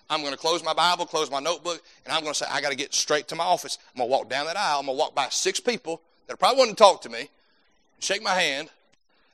I'm 0.08 0.20
going 0.20 0.32
to 0.32 0.38
close 0.38 0.62
my 0.62 0.74
Bible, 0.74 1.06
close 1.06 1.30
my 1.30 1.40
notebook, 1.40 1.82
and 2.04 2.14
I'm 2.14 2.20
going 2.20 2.32
to 2.32 2.38
say, 2.38 2.46
I 2.48 2.60
got 2.60 2.70
to 2.70 2.76
get 2.76 2.94
straight 2.94 3.26
to 3.28 3.34
my 3.34 3.42
office. 3.42 3.78
I'm 3.92 3.98
going 3.98 4.08
to 4.08 4.12
walk 4.12 4.30
down 4.30 4.46
that 4.46 4.56
aisle. 4.56 4.78
I'm 4.78 4.86
going 4.86 4.96
to 4.96 5.00
walk 5.00 5.14
by 5.14 5.28
six 5.30 5.58
people 5.58 6.00
that 6.28 6.38
probably 6.38 6.68
to 6.68 6.74
talk 6.74 7.02
to 7.02 7.08
me, 7.08 7.28
shake 7.98 8.22
my 8.22 8.34
hand. 8.34 8.70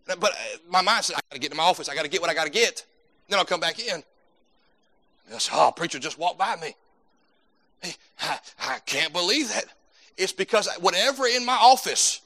But 0.06 0.32
my 0.70 0.80
mind 0.80 1.04
says, 1.04 1.16
I 1.16 1.20
got 1.28 1.34
to 1.34 1.40
get 1.40 1.50
to 1.50 1.56
my 1.56 1.64
office. 1.64 1.88
I 1.88 1.94
got 1.94 2.04
to 2.04 2.10
get 2.10 2.20
what 2.20 2.30
I 2.30 2.34
got 2.34 2.44
to 2.44 2.50
get. 2.50 2.86
Then 3.28 3.38
I'll 3.38 3.44
come 3.44 3.60
back 3.60 3.78
in. 3.78 4.02
I 5.32 5.38
oh, 5.52 5.72
preacher 5.72 5.98
just 5.98 6.18
walked 6.18 6.38
by 6.38 6.56
me. 6.56 6.74
I, 8.20 8.38
I 8.60 8.78
can't 8.86 9.12
believe 9.12 9.48
that. 9.48 9.64
It's 10.16 10.32
because 10.32 10.68
whatever 10.80 11.26
in 11.26 11.44
my 11.44 11.56
office 11.56 12.20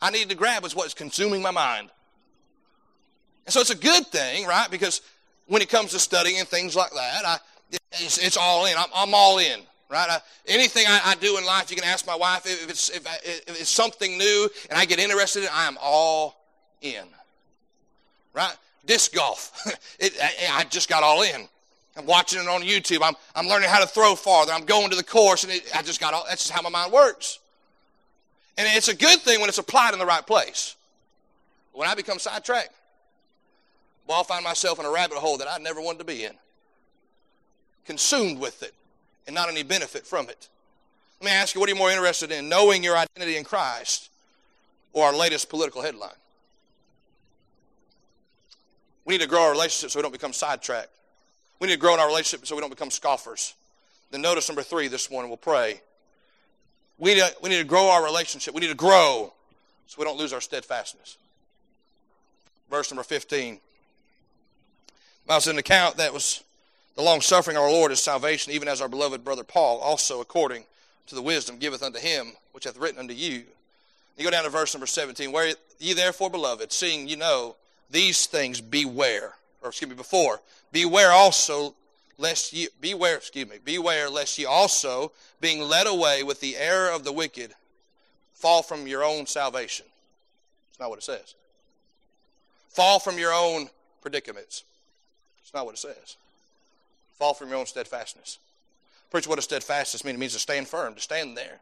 I 0.00 0.10
need 0.10 0.28
to 0.28 0.34
grab 0.34 0.64
is 0.64 0.74
what's 0.74 0.94
consuming 0.94 1.42
my 1.42 1.50
mind. 1.50 1.90
And 3.46 3.52
so 3.52 3.60
it's 3.60 3.70
a 3.70 3.76
good 3.76 4.06
thing, 4.06 4.46
right? 4.46 4.70
Because 4.70 5.00
when 5.46 5.62
it 5.62 5.68
comes 5.68 5.90
to 5.92 5.98
studying 5.98 6.38
and 6.38 6.46
things 6.46 6.76
like 6.76 6.92
that, 6.92 7.24
I, 7.24 7.38
it's, 7.92 8.18
it's 8.18 8.36
all 8.36 8.66
in. 8.66 8.76
I'm, 8.76 8.88
I'm, 8.94 9.14
all 9.14 9.38
in, 9.38 9.60
right? 9.90 10.08
I, 10.08 10.20
anything 10.46 10.84
I, 10.86 11.00
I, 11.04 11.14
do 11.16 11.38
in 11.38 11.44
life, 11.44 11.70
you 11.70 11.76
can 11.76 11.88
ask 11.88 12.06
my 12.06 12.14
wife 12.14 12.46
if 12.46 12.68
it's, 12.68 12.90
if, 12.90 13.06
I, 13.06 13.16
if 13.22 13.60
it's 13.60 13.70
something 13.70 14.18
new 14.18 14.48
and 14.70 14.78
I 14.78 14.84
get 14.84 14.98
interested 14.98 15.42
in 15.42 15.48
I 15.52 15.66
am 15.66 15.78
all 15.80 16.44
in, 16.82 17.04
right? 18.34 18.54
Disc 18.84 19.14
golf, 19.14 19.52
it, 19.98 20.12
I 20.52 20.64
just 20.64 20.88
got 20.88 21.02
all 21.02 21.22
in. 21.22 21.48
I'm 21.98 22.06
watching 22.06 22.40
it 22.40 22.46
on 22.46 22.62
YouTube. 22.62 23.00
I'm, 23.02 23.14
I'm 23.34 23.48
learning 23.48 23.68
how 23.68 23.80
to 23.80 23.86
throw 23.86 24.14
farther. 24.14 24.52
I'm 24.52 24.64
going 24.64 24.88
to 24.90 24.96
the 24.96 25.02
course, 25.02 25.42
and 25.42 25.52
it, 25.52 25.68
I 25.74 25.82
just 25.82 26.00
got 26.00 26.14
all, 26.14 26.24
that's 26.28 26.44
just 26.44 26.52
how 26.52 26.62
my 26.62 26.70
mind 26.70 26.92
works. 26.92 27.40
And 28.56 28.68
it's 28.76 28.88
a 28.88 28.94
good 28.94 29.20
thing 29.20 29.40
when 29.40 29.48
it's 29.48 29.58
applied 29.58 29.92
in 29.94 29.98
the 29.98 30.06
right 30.06 30.24
place. 30.24 30.76
When 31.72 31.88
I 31.88 31.94
become 31.94 32.18
sidetracked, 32.18 32.72
well, 34.06 34.18
I'll 34.18 34.24
find 34.24 34.44
myself 34.44 34.78
in 34.78 34.86
a 34.86 34.90
rabbit 34.90 35.18
hole 35.18 35.38
that 35.38 35.48
I 35.48 35.58
never 35.58 35.80
wanted 35.80 35.98
to 35.98 36.04
be 36.04 36.24
in, 36.24 36.32
consumed 37.84 38.38
with 38.38 38.62
it, 38.62 38.74
and 39.26 39.34
not 39.34 39.48
any 39.48 39.62
benefit 39.62 40.06
from 40.06 40.28
it. 40.28 40.48
Let 41.20 41.26
me 41.26 41.32
ask 41.32 41.54
you, 41.54 41.60
what 41.60 41.68
are 41.68 41.72
you 41.72 41.78
more 41.78 41.90
interested 41.90 42.30
in, 42.30 42.48
knowing 42.48 42.84
your 42.84 42.96
identity 42.96 43.36
in 43.36 43.44
Christ 43.44 44.08
or 44.92 45.06
our 45.06 45.14
latest 45.14 45.48
political 45.48 45.82
headline? 45.82 46.10
We 49.04 49.14
need 49.14 49.22
to 49.22 49.28
grow 49.28 49.42
our 49.42 49.50
relationship 49.50 49.90
so 49.90 49.98
we 49.98 50.02
don't 50.02 50.12
become 50.12 50.32
sidetracked. 50.32 50.90
We 51.60 51.66
need 51.66 51.74
to 51.74 51.78
grow 51.78 51.94
in 51.94 52.00
our 52.00 52.06
relationship 52.06 52.46
so 52.46 52.54
we 52.54 52.60
don't 52.60 52.70
become 52.70 52.90
scoffers. 52.90 53.54
Then 54.10 54.22
notice 54.22 54.48
number 54.48 54.62
three 54.62 54.88
this 54.88 55.10
morning, 55.10 55.28
we'll 55.28 55.36
pray. 55.36 55.80
We 56.98 57.14
need, 57.14 57.20
to, 57.20 57.34
we 57.42 57.50
need 57.50 57.58
to 57.58 57.64
grow 57.64 57.90
our 57.90 58.04
relationship. 58.04 58.54
We 58.54 58.60
need 58.60 58.68
to 58.68 58.74
grow 58.74 59.32
so 59.86 59.96
we 59.98 60.04
don't 60.04 60.18
lose 60.18 60.32
our 60.32 60.40
steadfastness. 60.40 61.16
Verse 62.70 62.90
number 62.90 63.02
15. 63.02 63.58
I 65.28 65.34
was 65.34 65.46
an 65.46 65.58
account 65.58 65.98
that 65.98 66.12
was 66.12 66.42
the 66.96 67.02
long 67.02 67.20
suffering 67.20 67.56
of 67.56 67.62
our 67.62 67.70
Lord 67.70 67.92
is 67.92 68.00
salvation, 68.00 68.52
even 68.52 68.66
as 68.66 68.80
our 68.80 68.88
beloved 68.88 69.24
brother 69.24 69.44
Paul, 69.44 69.78
also 69.78 70.20
according 70.20 70.64
to 71.06 71.14
the 71.14 71.22
wisdom 71.22 71.58
giveth 71.58 71.82
unto 71.82 71.98
him, 71.98 72.32
which 72.52 72.64
hath 72.64 72.78
written 72.78 72.98
unto 72.98 73.14
you. 73.14 73.44
You 74.16 74.24
go 74.24 74.30
down 74.30 74.44
to 74.44 74.50
verse 74.50 74.74
number 74.74 74.86
17. 74.86 75.30
Where 75.30 75.54
ye 75.78 75.92
therefore, 75.92 76.28
beloved, 76.28 76.72
seeing 76.72 77.06
you 77.06 77.16
know 77.16 77.56
these 77.90 78.26
things, 78.26 78.60
beware. 78.60 79.34
Or 79.68 79.70
excuse 79.70 79.90
me, 79.90 79.96
before. 79.96 80.40
Beware 80.72 81.12
also 81.12 81.74
lest 82.16 82.54
ye 82.54 82.68
beware, 82.80 83.18
excuse 83.18 83.46
me, 83.46 83.58
beware 83.62 84.08
lest 84.08 84.38
ye 84.38 84.46
also, 84.46 85.12
being 85.42 85.60
led 85.60 85.86
away 85.86 86.22
with 86.22 86.40
the 86.40 86.56
error 86.56 86.90
of 86.90 87.04
the 87.04 87.12
wicked, 87.12 87.52
fall 88.32 88.62
from 88.62 88.86
your 88.86 89.04
own 89.04 89.26
salvation. 89.26 89.84
It's 90.70 90.80
not 90.80 90.88
what 90.88 90.98
it 90.98 91.02
says. 91.02 91.34
Fall 92.70 92.98
from 92.98 93.18
your 93.18 93.34
own 93.34 93.68
predicaments. 94.00 94.64
It's 95.42 95.52
not 95.52 95.66
what 95.66 95.74
it 95.74 95.78
says. 95.78 96.16
Fall 97.18 97.34
from 97.34 97.50
your 97.50 97.58
own 97.58 97.66
steadfastness. 97.66 98.38
Preach 99.10 99.28
what 99.28 99.36
does 99.36 99.44
steadfastness 99.44 100.02
mean? 100.02 100.14
It 100.14 100.18
means 100.18 100.32
to 100.32 100.38
stand 100.38 100.66
firm, 100.66 100.94
to 100.94 101.00
stand 101.02 101.36
there. 101.36 101.60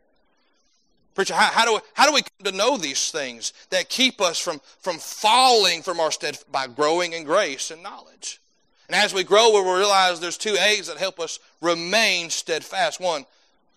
Preacher, 1.17 1.33
how, 1.33 1.51
how, 1.51 1.65
do, 1.65 1.81
how 1.95 2.07
do 2.07 2.13
we 2.13 2.21
come 2.21 2.53
to 2.53 2.53
know 2.53 2.77
these 2.77 3.11
things 3.11 3.55
that 3.71 3.89
keep 3.89 4.21
us 4.21 4.39
from, 4.39 4.61
from 4.81 4.99
falling 4.99 5.83
from 5.83 5.99
our 5.99 6.13
stead 6.13 6.39
by 6.53 6.67
growing 6.67 7.15
in 7.15 7.25
grace 7.25 7.71
and 7.71 7.83
knowledge? 7.83 8.39
And 8.87 8.95
as 8.95 9.15
we 9.15 9.25
grow, 9.25 9.49
we 9.49 9.63
will 9.63 9.79
realize 9.79 10.21
there's 10.21 10.37
two 10.37 10.57
A's 10.61 10.89
that 10.89 10.99
help 10.99 11.19
us 11.19 11.39
remain 11.63 12.29
steadfast. 12.29 13.01
One, 13.01 13.25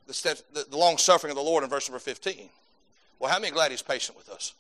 the, 0.05 0.13
stead, 0.13 0.41
the, 0.53 0.65
the 0.69 0.77
long 0.77 0.97
suffering 0.97 1.31
of 1.31 1.37
the 1.37 1.41
Lord 1.41 1.63
in 1.63 1.69
verse 1.69 1.87
number 1.89 1.99
15. 1.99 2.49
Well, 3.19 3.31
how 3.31 3.39
many 3.39 3.53
glad 3.53 3.71
He's 3.71 3.81
patient 3.81 4.17
with 4.17 4.27
us? 4.29 4.53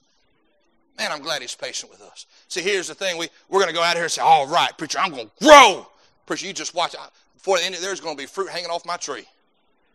Man, 0.97 1.11
I'm 1.11 1.21
glad 1.21 1.41
He's 1.41 1.55
patient 1.55 1.91
with 1.91 2.01
us. 2.01 2.27
See, 2.47 2.61
here's 2.61 2.87
the 2.87 2.95
thing. 2.95 3.17
We, 3.17 3.27
we're 3.49 3.59
going 3.59 3.71
to 3.71 3.77
go 3.77 3.83
out 3.83 3.95
here 3.95 4.03
and 4.03 4.11
say, 4.11 4.21
all 4.21 4.47
right, 4.47 4.71
preacher, 4.77 4.99
I'm 4.99 5.11
going 5.11 5.27
to 5.27 5.45
grow. 5.45 5.85
Preacher, 6.25 6.47
you 6.47 6.53
just 6.53 6.73
watch. 6.73 6.95
Before 7.35 7.57
the 7.57 7.65
end, 7.65 7.75
there's 7.75 7.99
going 7.99 8.15
to 8.15 8.21
be 8.21 8.25
fruit 8.25 8.49
hanging 8.49 8.69
off 8.69 8.85
my 8.85 8.95
tree. 8.95 9.25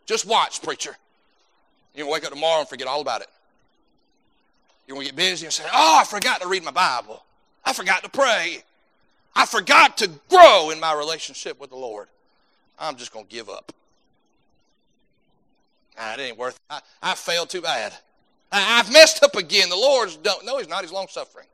Just 0.04 0.26
watch, 0.26 0.62
preacher. 0.62 0.94
You're 1.94 2.06
going 2.06 2.10
to 2.10 2.22
wake 2.22 2.24
up 2.26 2.34
tomorrow 2.34 2.60
and 2.60 2.68
forget 2.68 2.86
all 2.86 3.00
about 3.00 3.20
it. 3.20 3.28
You're 4.86 4.96
going 4.96 5.06
to 5.06 5.12
get 5.12 5.16
busy 5.16 5.46
and 5.46 5.52
say, 5.52 5.64
oh, 5.72 5.98
I 6.00 6.04
forgot 6.04 6.40
to 6.42 6.48
read 6.48 6.64
my 6.64 6.70
Bible. 6.70 7.22
I 7.64 7.72
forgot 7.72 8.02
to 8.02 8.10
pray. 8.10 8.62
I 9.34 9.46
forgot 9.46 9.96
to 9.98 10.10
grow 10.28 10.70
in 10.70 10.80
my 10.80 10.92
relationship 10.92 11.58
with 11.60 11.70
the 11.70 11.76
Lord. 11.76 12.08
I'm 12.78 12.96
just 12.96 13.12
going 13.12 13.26
to 13.26 13.30
give 13.30 13.48
up. 13.48 13.72
Nah, 15.96 16.14
it 16.14 16.20
ain't 16.20 16.38
worth 16.38 16.56
it. 16.56 16.60
I, 16.70 16.80
I 17.02 17.14
failed 17.14 17.50
too 17.50 17.62
bad. 17.62 17.92
I, 18.50 18.58
have 18.60 18.92
messed 18.92 19.22
up 19.22 19.36
again. 19.36 19.68
The 19.68 19.76
Lord's 19.76 20.16
don't. 20.16 20.44
No, 20.44 20.58
He's 20.58 20.68
not. 20.68 20.82
He's 20.82 20.92
long 20.92 21.06
suffering. 21.08 21.46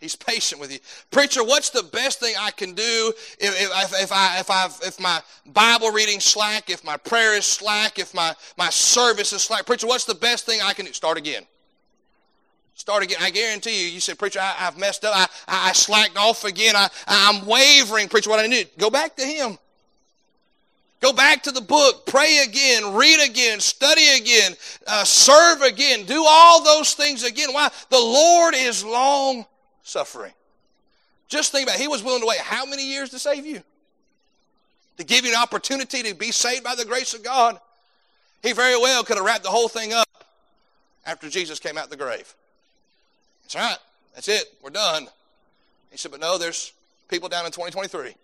He's 0.00 0.16
patient 0.16 0.60
with 0.60 0.72
you. 0.72 0.78
Preacher, 1.10 1.44
what's 1.44 1.68
the 1.68 1.82
best 1.82 2.20
thing 2.20 2.34
I 2.38 2.50
can 2.50 2.72
do 2.72 3.12
if, 3.38 3.60
if, 3.60 4.02
if, 4.02 4.12
I, 4.12 4.40
if, 4.40 4.50
I, 4.50 4.66
if 4.82 4.98
my 4.98 5.20
Bible 5.44 5.90
reading 5.90 6.20
slack, 6.20 6.70
if 6.70 6.82
my 6.82 6.96
prayer 6.96 7.36
is 7.36 7.44
slack, 7.44 7.98
if 7.98 8.14
my, 8.14 8.34
my 8.56 8.70
service 8.70 9.34
is 9.34 9.42
slack? 9.42 9.66
Preacher, 9.66 9.86
what's 9.86 10.06
the 10.06 10.14
best 10.14 10.46
thing 10.46 10.60
I 10.62 10.72
can 10.72 10.86
do? 10.86 10.92
Start 10.94 11.18
again. 11.18 11.42
Start 12.74 13.02
again. 13.02 13.18
I 13.20 13.28
guarantee 13.28 13.84
you, 13.84 13.90
you 13.90 14.00
said, 14.00 14.18
Preacher, 14.18 14.40
I, 14.40 14.52
have 14.52 14.78
messed 14.78 15.04
up. 15.04 15.12
I, 15.14 15.26
I, 15.46 15.72
slacked 15.72 16.16
off 16.16 16.44
again. 16.44 16.74
I, 16.74 16.88
I'm 17.06 17.44
wavering. 17.44 18.08
Preacher, 18.08 18.30
what 18.30 18.40
I 18.40 18.46
need? 18.46 18.70
Go 18.78 18.88
back 18.88 19.16
to 19.16 19.22
Him. 19.22 19.58
Go 21.00 21.12
back 21.12 21.42
to 21.44 21.50
the 21.50 21.62
book, 21.62 22.04
pray 22.04 22.44
again, 22.46 22.94
read 22.94 23.26
again, 23.26 23.58
study 23.58 24.06
again, 24.18 24.52
uh, 24.86 25.02
serve 25.02 25.62
again, 25.62 26.04
do 26.04 26.22
all 26.28 26.62
those 26.62 26.92
things 26.92 27.24
again. 27.24 27.54
Why? 27.54 27.70
The 27.88 27.98
Lord 27.98 28.54
is 28.54 28.84
long 28.84 29.46
suffering. 29.90 30.32
Just 31.28 31.52
think 31.52 31.66
about 31.66 31.76
it. 31.76 31.80
He 31.80 31.88
was 31.88 32.02
willing 32.02 32.20
to 32.20 32.26
wait 32.26 32.38
how 32.38 32.64
many 32.64 32.84
years 32.84 33.10
to 33.10 33.18
save 33.18 33.46
you? 33.46 33.62
To 34.96 35.04
give 35.04 35.24
you 35.24 35.32
an 35.32 35.38
opportunity 35.38 36.02
to 36.02 36.14
be 36.14 36.30
saved 36.30 36.64
by 36.64 36.74
the 36.74 36.84
grace 36.84 37.14
of 37.14 37.22
God. 37.22 37.58
He 38.42 38.52
very 38.52 38.78
well 38.78 39.04
could 39.04 39.16
have 39.16 39.24
wrapped 39.24 39.44
the 39.44 39.50
whole 39.50 39.68
thing 39.68 39.92
up 39.92 40.08
after 41.06 41.28
Jesus 41.28 41.58
came 41.58 41.78
out 41.78 41.90
the 41.90 41.96
grave. 41.96 42.34
That's 43.42 43.54
right. 43.54 43.78
That's 44.14 44.28
it. 44.28 44.44
We're 44.62 44.70
done. 44.70 45.08
He 45.90 45.98
said, 45.98 46.10
but 46.10 46.20
no, 46.20 46.38
there's 46.38 46.72
people 47.08 47.28
down 47.28 47.46
in 47.46 47.52
2023 47.52 48.14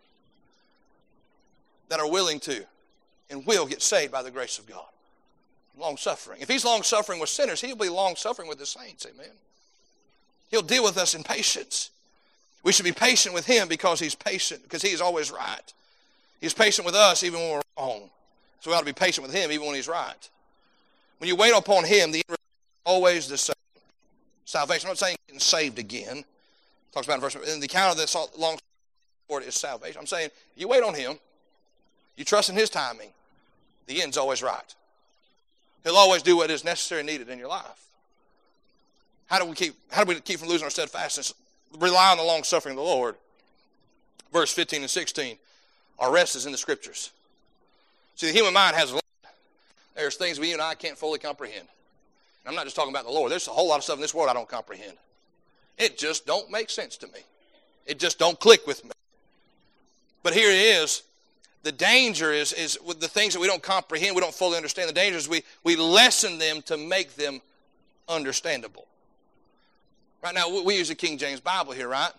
that 1.89 2.01
are 2.01 2.11
willing 2.11 2.41
to 2.41 2.65
and 3.31 3.45
will 3.47 3.67
get 3.67 3.83
saved 3.83 4.13
by 4.13 4.23
the 4.23 4.31
grace 4.31 4.59
of 4.59 4.67
God. 4.67 4.87
Long 5.79 5.97
suffering. 5.97 6.41
If 6.41 6.49
he's 6.49 6.65
long 6.65 6.83
suffering 6.83 7.21
with 7.21 7.29
sinners, 7.29 7.61
he'll 7.61 7.77
be 7.77 7.89
long 7.89 8.17
suffering 8.17 8.49
with 8.49 8.59
the 8.59 8.67
saints. 8.67 9.07
Amen. 9.13 9.33
He'll 10.51 10.63
deal 10.63 10.85
with 10.85 10.97
us 10.97 11.15
in 11.15 11.23
patience. 11.23 11.91
We 12.63 12.73
should 12.73 12.85
be 12.85 12.93
patient 12.93 13.35
with 13.35 13.47
him 13.47 13.69
because 13.69 14.01
he's 14.01 14.15
patient, 14.15 14.63
because 14.63 14.83
he 14.83 14.91
is 14.91 15.01
always 15.01 15.31
right. 15.31 15.73
He's 16.41 16.55
patient 16.55 16.85
with 16.85 16.95
us 16.95 17.23
even 17.23 17.41
when 17.41 17.53
we're 17.53 17.63
wrong. 17.79 18.11
So 18.61 18.71
we 18.71 18.77
ought 18.77 18.81
to 18.81 18.87
be 18.87 18.93
patient 18.93 19.27
with 19.27 19.35
him 19.35 19.53
even 19.53 19.67
when 19.67 19.77
he's 19.77 19.89
right. 19.89 20.29
When 21.19 21.29
you 21.29 21.37
wait 21.37 21.55
upon 21.55 21.85
him, 21.85 22.11
the 22.11 22.23
end 22.29 22.31
is 22.31 22.37
always 22.85 23.29
the 23.29 23.39
same 23.39 23.55
salvation. 24.45 24.89
I'm 24.89 24.91
not 24.91 24.99
saying 24.99 25.17
getting 25.27 25.41
saved 25.41 25.79
again. 25.79 26.25
talks 26.93 27.07
about 27.07 27.15
in 27.15 27.21
verse 27.21 27.35
in 27.35 27.61
the 27.61 27.67
account 27.67 27.93
of 27.93 27.99
this 27.99 28.17
long 28.37 28.59
word 29.29 29.45
is 29.45 29.55
salvation. 29.55 29.99
I'm 29.99 30.07
saying 30.07 30.31
you 30.57 30.69
wait 30.69 30.83
on 30.83 30.95
him, 30.95 31.19
you 32.17 32.25
trust 32.25 32.51
in 32.51 32.57
his 32.57 32.71
timing, 32.71 33.11
the 33.87 34.03
end's 34.03 34.17
always 34.17 34.43
right. 34.43 34.75
He'll 35.85 35.97
always 35.97 36.23
do 36.23 36.37
what 36.37 36.51
is 36.51 36.65
necessary 36.65 37.03
and 37.03 37.09
needed 37.09 37.29
in 37.29 37.39
your 37.39 37.49
life. 37.49 37.86
How 39.27 39.39
do 39.39 39.45
we 39.47 39.55
keep 39.55 39.75
how 39.91 40.05
do 40.05 40.09
we 40.09 40.21
keep 40.21 40.39
from 40.39 40.49
losing 40.49 40.65
our 40.65 40.71
steadfastness? 40.71 41.35
Rely 41.79 42.13
on 42.13 42.17
the 42.17 42.25
long 42.25 42.45
suffering 42.45 42.73
of 42.73 42.85
the 42.85 42.91
Lord. 42.91 43.17
Verse 44.33 44.53
15 44.53 44.83
and 44.83 44.91
16. 44.91 45.37
Our 45.99 46.13
rest 46.13 46.37
is 46.37 46.47
in 46.47 46.53
the 46.53 46.59
scriptures. 46.59 47.11
See, 48.17 48.27
the 48.27 48.33
human 48.33 48.55
mind 48.55 48.77
has 48.77 48.93
a 48.93 48.95
lot. 48.95 49.05
there's 49.95 50.17
things 50.17 50.39
we 50.39 50.53
and 50.53 50.63
I 50.63 50.75
can't 50.75 50.97
fully 50.97 51.19
comprehend. 51.19 51.69
I'm 52.47 52.55
not 52.55 52.65
just 52.65 52.77
talking 52.77 52.93
about 52.93 53.05
the 53.05 53.11
Lord. 53.11 53.33
There's 53.33 53.49
a 53.49 53.51
whole 53.51 53.69
lot 53.69 53.79
of 53.79 53.85
stuff 53.85 53.97
in 53.97 54.01
this 54.01 54.15
world 54.15 54.31
I 54.31 54.33
don't 54.33 54.49
comprehend. 54.49 54.97
It 55.79 55.99
just 55.99 56.27
don't 56.27 56.51
make 56.51 56.71
sense 56.71 56.97
to 56.99 57.09
me. 57.09 57.21
It 57.87 57.99
just 57.99 58.19
don't 58.19 58.39
click 58.39 58.67
with 58.67 58.85
me. 58.85 58.93
But 60.23 60.35
here 60.35 60.51
it 60.51 60.83
is. 60.83 61.03
The 61.65 61.73
danger 61.73 62.33
is, 62.33 62.53
is 62.53 62.79
with 62.85 63.01
the 63.01 63.09
things 63.09 63.35
that 63.35 63.41
we 63.41 63.49
don't 63.49 63.63
comprehend, 63.63 64.15
we 64.15 64.21
don't 64.21 64.35
fully 64.35 64.57
understand. 64.57 64.89
The 64.89 64.95
danger 64.95 65.19
is 65.19 65.29
we, 65.29 65.43
we 65.65 65.75
lessen 65.75 66.39
them 66.39 66.63
to 66.63 66.77
make 66.77 67.17
them 67.17 67.41
understandable. 68.09 68.87
Right 70.23 70.35
now, 70.35 70.63
we 70.63 70.77
use 70.77 70.89
the 70.89 70.95
King 70.95 71.19
James 71.19 71.41
Bible 71.41 71.73
here, 71.73 71.89
right? 71.89 72.13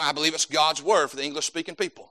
I 0.00 0.12
believe 0.12 0.34
it's 0.34 0.46
God's 0.46 0.82
word 0.82 1.08
for 1.08 1.16
the 1.16 1.24
English 1.24 1.46
speaking 1.46 1.74
people. 1.74 2.10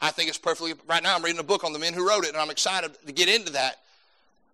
I 0.00 0.10
think 0.10 0.28
it's 0.28 0.38
perfectly, 0.38 0.74
right 0.88 1.02
now 1.02 1.14
I'm 1.14 1.22
reading 1.22 1.38
a 1.38 1.44
book 1.44 1.64
on 1.64 1.72
the 1.72 1.78
men 1.78 1.94
who 1.94 2.06
wrote 2.06 2.24
it, 2.24 2.30
and 2.30 2.36
I'm 2.36 2.50
excited 2.50 2.92
to 3.06 3.12
get 3.12 3.28
into 3.28 3.52
that. 3.52 3.78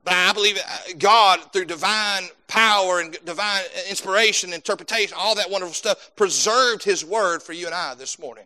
But 0.05 0.15
I 0.15 0.33
believe 0.33 0.59
uh, 0.59 0.79
God, 0.99 1.41
through 1.53 1.67
divine 1.67 2.25
power 2.47 3.01
and 3.01 3.17
divine 3.25 3.63
inspiration, 3.89 4.53
interpretation, 4.53 5.17
all 5.19 5.35
that 5.35 5.51
wonderful 5.51 5.75
stuff, 5.75 6.13
preserved 6.17 6.83
His 6.83 7.05
Word 7.05 7.43
for 7.43 7.53
you 7.53 7.67
and 7.67 7.75
I 7.75 7.95
this 7.95 8.19
morning. 8.19 8.45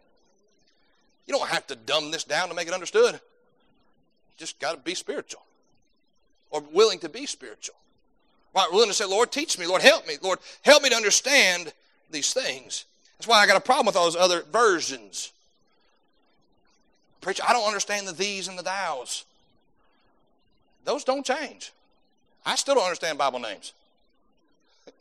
You 1.26 1.34
don't 1.34 1.48
have 1.48 1.66
to 1.68 1.76
dumb 1.76 2.10
this 2.10 2.24
down 2.24 2.48
to 2.48 2.54
make 2.54 2.68
it 2.68 2.74
understood. 2.74 3.14
You 3.14 3.20
just 4.38 4.58
got 4.58 4.72
to 4.72 4.78
be 4.78 4.94
spiritual 4.94 5.42
or 6.50 6.62
willing 6.72 6.98
to 7.00 7.08
be 7.08 7.26
spiritual. 7.26 7.76
Right, 8.54 8.68
willing 8.70 8.88
to 8.88 8.94
say, 8.94 9.06
Lord, 9.06 9.32
teach 9.32 9.58
me. 9.58 9.66
Lord, 9.66 9.82
help 9.82 10.06
me. 10.06 10.16
Lord, 10.20 10.38
help 10.62 10.82
me 10.82 10.90
to 10.90 10.96
understand 10.96 11.72
these 12.10 12.32
things. 12.34 12.84
That's 13.16 13.26
why 13.26 13.38
I 13.38 13.46
got 13.46 13.56
a 13.56 13.60
problem 13.60 13.86
with 13.86 13.96
all 13.96 14.04
those 14.04 14.16
other 14.16 14.42
versions. 14.52 15.32
Preacher, 17.20 17.42
I 17.48 17.52
don't 17.52 17.66
understand 17.66 18.06
the 18.06 18.12
these 18.12 18.48
and 18.48 18.58
the 18.58 18.62
thous. 18.62 19.24
Those 20.84 21.04
don't 21.04 21.24
change. 21.24 21.72
I 22.44 22.56
still 22.56 22.74
don't 22.74 22.84
understand 22.84 23.16
Bible 23.16 23.38
names. 23.38 23.72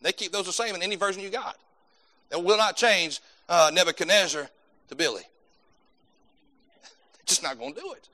They 0.02 0.12
keep 0.12 0.32
those 0.32 0.46
the 0.46 0.54
same 0.54 0.76
in 0.76 0.84
any 0.84 0.96
version 0.96 1.22
you 1.22 1.30
got. 1.30 1.58
They 2.30 2.40
will 2.40 2.58
not 2.58 2.78
change 2.78 3.20
uh, 3.50 3.72
Nebuchadnezzar 3.74 4.50
to 4.90 4.96
Billy. 4.96 5.24
just 7.26 7.44
not 7.44 7.58
going 7.58 7.74
to 7.74 7.82
do 7.82 7.92
it. 7.94 8.08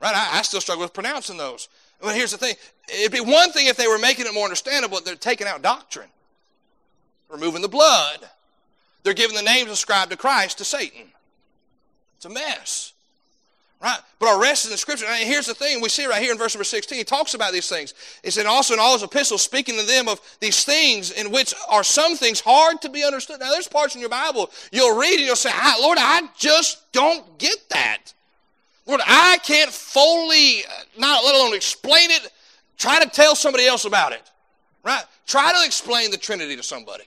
Right? 0.00 0.14
I, 0.14 0.38
I 0.38 0.42
still 0.42 0.60
struggle 0.60 0.82
with 0.82 0.94
pronouncing 0.94 1.36
those. 1.36 1.68
But 2.02 2.16
here's 2.16 2.32
the 2.32 2.38
thing 2.38 2.56
it'd 2.88 3.12
be 3.12 3.20
one 3.20 3.52
thing 3.52 3.68
if 3.68 3.76
they 3.76 3.86
were 3.86 3.98
making 3.98 4.26
it 4.26 4.34
more 4.34 4.44
understandable, 4.44 5.00
they're 5.00 5.14
taking 5.14 5.46
out 5.46 5.62
doctrine, 5.62 6.08
removing 7.30 7.62
the 7.62 7.68
blood. 7.68 8.18
They're 9.04 9.14
giving 9.14 9.36
the 9.36 9.42
names 9.42 9.70
ascribed 9.70 10.10
to 10.10 10.16
Christ 10.16 10.58
to 10.58 10.64
Satan. 10.64 11.10
It's 12.16 12.24
a 12.24 12.30
mess. 12.30 12.92
Right? 13.80 13.98
But 14.20 14.28
our 14.28 14.40
rest 14.40 14.64
is 14.64 14.70
in 14.70 14.78
scripture. 14.78 15.06
And 15.08 15.28
here's 15.28 15.46
the 15.46 15.54
thing 15.54 15.80
we 15.80 15.88
see 15.88 16.06
right 16.06 16.22
here 16.22 16.30
in 16.30 16.38
verse 16.38 16.54
number 16.54 16.62
16. 16.62 16.96
He 16.96 17.02
talks 17.02 17.34
about 17.34 17.52
these 17.52 17.68
things. 17.68 17.94
He 18.22 18.30
said, 18.30 18.46
also 18.46 18.74
in 18.74 18.80
all 18.80 18.92
his 18.92 19.02
epistles, 19.02 19.42
speaking 19.42 19.76
to 19.76 19.84
them 19.84 20.06
of 20.06 20.20
these 20.38 20.64
things 20.64 21.10
in 21.10 21.32
which 21.32 21.52
are 21.68 21.82
some 21.82 22.16
things 22.16 22.38
hard 22.38 22.80
to 22.82 22.88
be 22.88 23.02
understood. 23.02 23.40
Now, 23.40 23.50
there's 23.50 23.66
parts 23.66 23.96
in 23.96 24.00
your 24.00 24.10
Bible 24.10 24.52
you'll 24.70 24.96
read 24.96 25.16
and 25.16 25.26
you'll 25.26 25.34
say, 25.34 25.50
ah, 25.52 25.78
Lord, 25.80 25.98
I 26.00 26.28
just 26.38 26.92
don't 26.92 27.38
get 27.38 27.58
that. 27.70 28.12
Lord, 28.86 29.00
I 29.06 29.38
can't 29.44 29.70
fully, 29.70 30.62
not 30.98 31.24
let 31.24 31.34
alone 31.34 31.54
explain 31.54 32.10
it, 32.10 32.30
try 32.78 33.02
to 33.02 33.08
tell 33.08 33.34
somebody 33.34 33.66
else 33.66 33.84
about 33.84 34.12
it. 34.12 34.22
Right? 34.84 35.04
Try 35.26 35.52
to 35.52 35.64
explain 35.64 36.10
the 36.10 36.16
Trinity 36.16 36.56
to 36.56 36.62
somebody. 36.62 37.04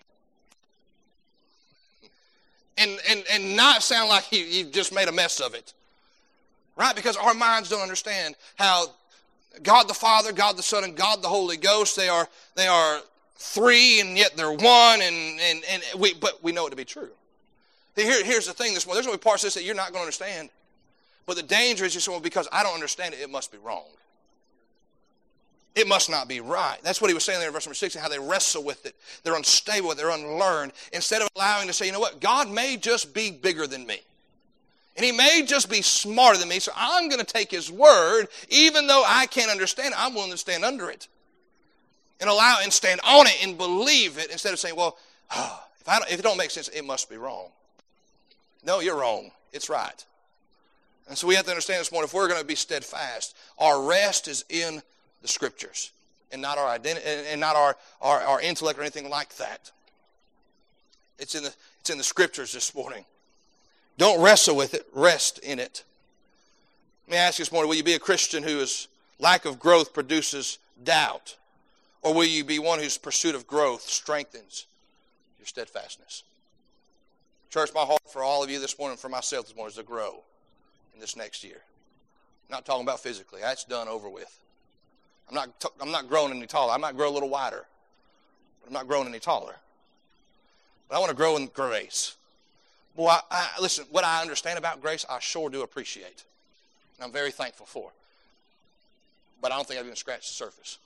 And, 2.77 2.97
and, 3.09 3.23
and 3.31 3.55
not 3.55 3.83
sound 3.83 4.09
like 4.09 4.31
you, 4.31 4.39
you 4.39 4.65
just 4.65 4.93
made 4.93 5.07
a 5.07 5.11
mess 5.11 5.39
of 5.39 5.53
it. 5.53 5.73
Right? 6.77 6.95
Because 6.95 7.17
our 7.17 7.33
minds 7.33 7.69
don't 7.69 7.81
understand 7.81 8.35
how 8.55 8.87
God 9.63 9.87
the 9.87 9.93
Father, 9.93 10.31
God 10.31 10.57
the 10.57 10.63
Son, 10.63 10.83
and 10.83 10.95
God 10.95 11.21
the 11.21 11.27
Holy 11.27 11.57
Ghost, 11.57 11.95
they 11.95 12.09
are, 12.09 12.27
they 12.55 12.67
are 12.67 13.01
three 13.37 13.99
and 13.99 14.17
yet 14.17 14.35
they're 14.35 14.51
one, 14.51 15.01
and, 15.01 15.39
and, 15.39 15.63
and 15.69 15.83
we, 15.97 16.13
but 16.13 16.41
we 16.43 16.51
know 16.51 16.67
it 16.67 16.71
to 16.71 16.75
be 16.75 16.85
true. 16.85 17.11
Here, 17.95 18.23
here's 18.25 18.47
the 18.47 18.53
thing 18.53 18.73
this 18.73 18.85
morning. 18.85 18.97
There's 18.97 19.05
going 19.05 19.17
to 19.17 19.21
be 19.21 19.23
parts 19.23 19.43
of 19.43 19.47
this 19.47 19.53
that 19.53 19.63
you're 19.63 19.75
not 19.75 19.91
going 19.91 20.01
to 20.01 20.05
understand. 20.05 20.49
But 21.25 21.37
the 21.37 21.43
danger 21.43 21.85
is 21.85 21.93
say, 21.93 22.11
well, 22.11 22.19
because 22.19 22.47
I 22.51 22.63
don't 22.63 22.75
understand 22.75 23.13
it, 23.13 23.21
it 23.21 23.29
must 23.29 23.51
be 23.51 23.57
wrong. 23.57 23.85
It 25.75 25.87
must 25.87 26.09
not 26.09 26.29
be 26.29 26.39
right. 26.39 26.77
That's 26.83 27.01
what 27.01 27.09
he 27.09 27.13
was 27.13 27.25
saying 27.25 27.39
there 27.39 27.49
in 27.49 27.53
verse 27.53 27.65
number 27.65 27.75
16, 27.75 28.01
how 28.01 28.07
they 28.07 28.19
wrestle 28.19 28.63
with 28.63 28.85
it. 28.85 28.95
They're 29.23 29.35
unstable, 29.35 29.93
they're 29.93 30.09
unlearned. 30.09 30.71
Instead 30.93 31.21
of 31.21 31.27
allowing 31.35 31.67
to 31.67 31.73
say, 31.73 31.85
you 31.85 31.91
know 31.91 31.99
what, 31.99 32.21
God 32.21 32.49
may 32.49 32.77
just 32.77 33.13
be 33.13 33.29
bigger 33.29 33.67
than 33.67 33.85
me. 33.85 33.99
And 34.95 35.05
he 35.05 35.11
may 35.11 35.43
just 35.45 35.69
be 35.69 35.81
smarter 35.81 36.39
than 36.39 36.47
me, 36.47 36.59
so 36.59 36.71
I'm 36.75 37.09
going 37.09 37.19
to 37.19 37.25
take 37.25 37.51
his 37.51 37.69
word, 37.69 38.27
even 38.47 38.87
though 38.87 39.03
I 39.05 39.25
can't 39.25 39.51
understand 39.51 39.89
it, 39.89 40.01
I'm 40.01 40.13
willing 40.13 40.31
to 40.31 40.37
stand 40.37 40.63
under 40.63 40.89
it. 40.89 41.09
And 42.21 42.29
allow 42.29 42.59
and 42.63 42.71
stand 42.71 43.01
on 43.03 43.27
it 43.27 43.45
and 43.45 43.57
believe 43.57 44.17
it 44.17 44.31
instead 44.31 44.53
of 44.53 44.59
saying, 44.59 44.77
well, 44.77 44.97
oh, 45.35 45.63
if, 45.85 46.13
if 46.13 46.19
it 46.19 46.23
don't 46.23 46.37
make 46.37 46.51
sense, 46.51 46.69
it 46.69 46.85
must 46.85 47.09
be 47.09 47.17
wrong. 47.17 47.47
No, 48.63 48.79
you're 48.79 48.97
wrong. 48.97 49.31
It's 49.51 49.69
right. 49.69 50.05
And 51.07 51.17
so 51.17 51.27
we 51.27 51.35
have 51.35 51.45
to 51.45 51.51
understand 51.51 51.79
this 51.79 51.91
morning 51.91 52.07
if 52.07 52.13
we're 52.13 52.27
going 52.27 52.41
to 52.41 52.47
be 52.47 52.55
steadfast, 52.55 53.35
our 53.59 53.81
rest 53.81 54.27
is 54.27 54.43
in 54.49 54.81
the 55.21 55.27
scriptures 55.27 55.91
and 56.31 56.41
not 56.41 56.57
our 56.57 56.67
identity 56.67 57.05
and 57.05 57.39
not 57.39 57.55
our, 57.55 57.77
our, 58.01 58.21
our 58.21 58.41
intellect 58.41 58.79
or 58.79 58.81
anything 58.81 59.09
like 59.09 59.35
that. 59.37 59.71
It's 61.19 61.35
in 61.35 61.43
the 61.43 61.53
it's 61.79 61.91
in 61.91 61.97
the 61.99 62.03
scriptures 62.03 62.51
this 62.51 62.73
morning. 62.73 63.05
Don't 63.97 64.21
wrestle 64.21 64.55
with 64.55 64.73
it, 64.73 64.87
rest 64.93 65.37
in 65.39 65.59
it. 65.59 65.83
Let 67.07 67.11
me 67.11 67.17
ask 67.17 67.37
you 67.37 67.45
this 67.45 67.51
morning 67.51 67.69
will 67.69 67.77
you 67.77 67.83
be 67.83 67.93
a 67.93 67.99
Christian 67.99 68.41
whose 68.41 68.87
lack 69.19 69.45
of 69.45 69.59
growth 69.59 69.93
produces 69.93 70.57
doubt? 70.83 71.37
Or 72.01 72.13
will 72.13 72.25
you 72.25 72.43
be 72.43 72.59
one 72.59 72.79
whose 72.79 72.97
pursuit 72.97 73.35
of 73.35 73.47
growth 73.47 73.81
strengthens 73.81 74.65
your 75.39 75.45
steadfastness? 75.45 76.23
Church, 77.49 77.71
my 77.73 77.81
heart 77.85 78.01
for 78.11 78.21
all 78.21 78.43
of 78.43 78.49
you 78.49 78.59
this 78.59 78.77
morning, 78.77 78.97
for 78.97 79.09
myself 79.09 79.47
this 79.47 79.55
morning, 79.55 79.69
is 79.69 79.77
to 79.77 79.83
grow 79.83 80.21
in 80.95 81.01
this 81.01 81.15
next 81.15 81.43
year. 81.43 81.57
I'm 82.49 82.53
not 82.53 82.65
talking 82.65 82.83
about 82.83 82.99
physically, 83.01 83.41
that's 83.41 83.65
done 83.65 83.87
over 83.87 84.09
with. 84.09 84.39
I'm 85.29 85.35
not, 85.35 85.59
t- 85.59 85.69
I'm 85.81 85.91
not 85.91 86.07
growing 86.07 86.31
any 86.31 86.45
taller. 86.45 86.73
I 86.73 86.77
might 86.77 86.95
grow 86.95 87.09
a 87.09 87.13
little 87.13 87.29
wider, 87.29 87.65
but 88.61 88.67
I'm 88.67 88.73
not 88.73 88.87
growing 88.87 89.07
any 89.07 89.19
taller. 89.19 89.55
But 90.87 90.97
I 90.97 90.99
want 90.99 91.09
to 91.09 91.15
grow 91.15 91.37
in 91.37 91.47
grace. 91.47 92.15
Boy, 92.95 93.09
I, 93.09 93.21
I, 93.31 93.49
listen, 93.61 93.85
what 93.89 94.03
I 94.03 94.21
understand 94.21 94.57
about 94.57 94.81
grace, 94.81 95.05
I 95.09 95.19
sure 95.19 95.49
do 95.49 95.63
appreciate. 95.63 96.23
And 96.97 97.05
I'm 97.05 97.11
very 97.11 97.31
thankful 97.31 97.65
for. 97.65 97.91
But 99.41 99.51
I 99.51 99.55
don't 99.55 99.67
think 99.67 99.79
I've 99.79 99.85
even 99.85 99.95
scratched 99.95 100.29
the 100.29 100.35
surface. 100.35 100.77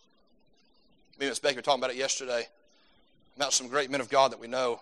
Me 1.20 1.26
and 1.26 1.32
Miss 1.32 1.39
Baker 1.39 1.57
were 1.57 1.62
talking 1.62 1.82
about 1.82 1.91
it 1.91 1.97
yesterday, 1.97 2.47
about 3.36 3.53
some 3.53 3.68
great 3.68 3.91
men 3.91 3.99
of 4.01 4.10
God 4.10 4.32
that 4.32 4.39
we 4.39 4.47
know. 4.47 4.80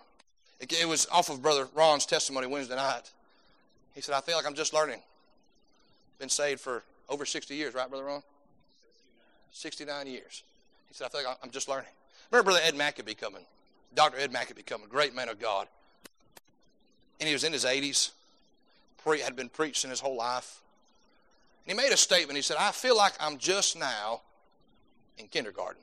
It, 0.59 0.71
it 0.71 0.87
was 0.87 1.07
off 1.11 1.29
of 1.29 1.41
Brother 1.41 1.67
Ron's 1.73 2.05
testimony 2.05 2.47
Wednesday 2.47 2.75
night. 2.75 3.11
He 3.95 4.01
said, 4.01 4.13
I 4.13 4.21
feel 4.21 4.35
like 4.35 4.45
I'm 4.45 4.53
just 4.53 4.73
learning. 4.73 5.01
Been 6.19 6.29
saved 6.29 6.59
for 6.59 6.83
over 7.09 7.25
60 7.25 7.53
years, 7.55 7.73
right, 7.73 7.89
Brother 7.89 8.05
Ron? 8.05 8.23
69 9.51 10.07
years. 10.07 10.43
He 10.87 10.93
said, 10.93 11.05
I 11.05 11.09
feel 11.09 11.23
like 11.23 11.37
I'm 11.43 11.51
just 11.51 11.69
learning. 11.69 11.89
Remember 12.31 12.51
Brother 12.51 12.61
Ed 12.63 12.75
Mackabee 12.75 13.17
coming? 13.17 13.43
Dr. 13.95 14.17
Ed 14.17 14.31
Mackabee 14.31 14.65
coming, 14.65 14.87
great 14.89 15.15
man 15.15 15.29
of 15.29 15.39
God 15.39 15.67
and 17.19 17.27
he 17.27 17.33
was 17.33 17.43
in 17.43 17.53
his 17.53 17.65
80s, 17.65 18.11
pre- 19.03 19.21
had 19.21 19.35
been 19.35 19.49
preaching 19.49 19.89
his 19.89 19.99
whole 19.99 20.15
life. 20.15 20.61
And 21.65 21.77
he 21.77 21.83
made 21.83 21.93
a 21.93 21.97
statement. 21.97 22.35
He 22.35 22.41
said, 22.41 22.57
I 22.59 22.71
feel 22.71 22.95
like 22.95 23.13
I'm 23.19 23.37
just 23.37 23.77
now 23.77 24.21
in 25.17 25.27
kindergarten. 25.27 25.81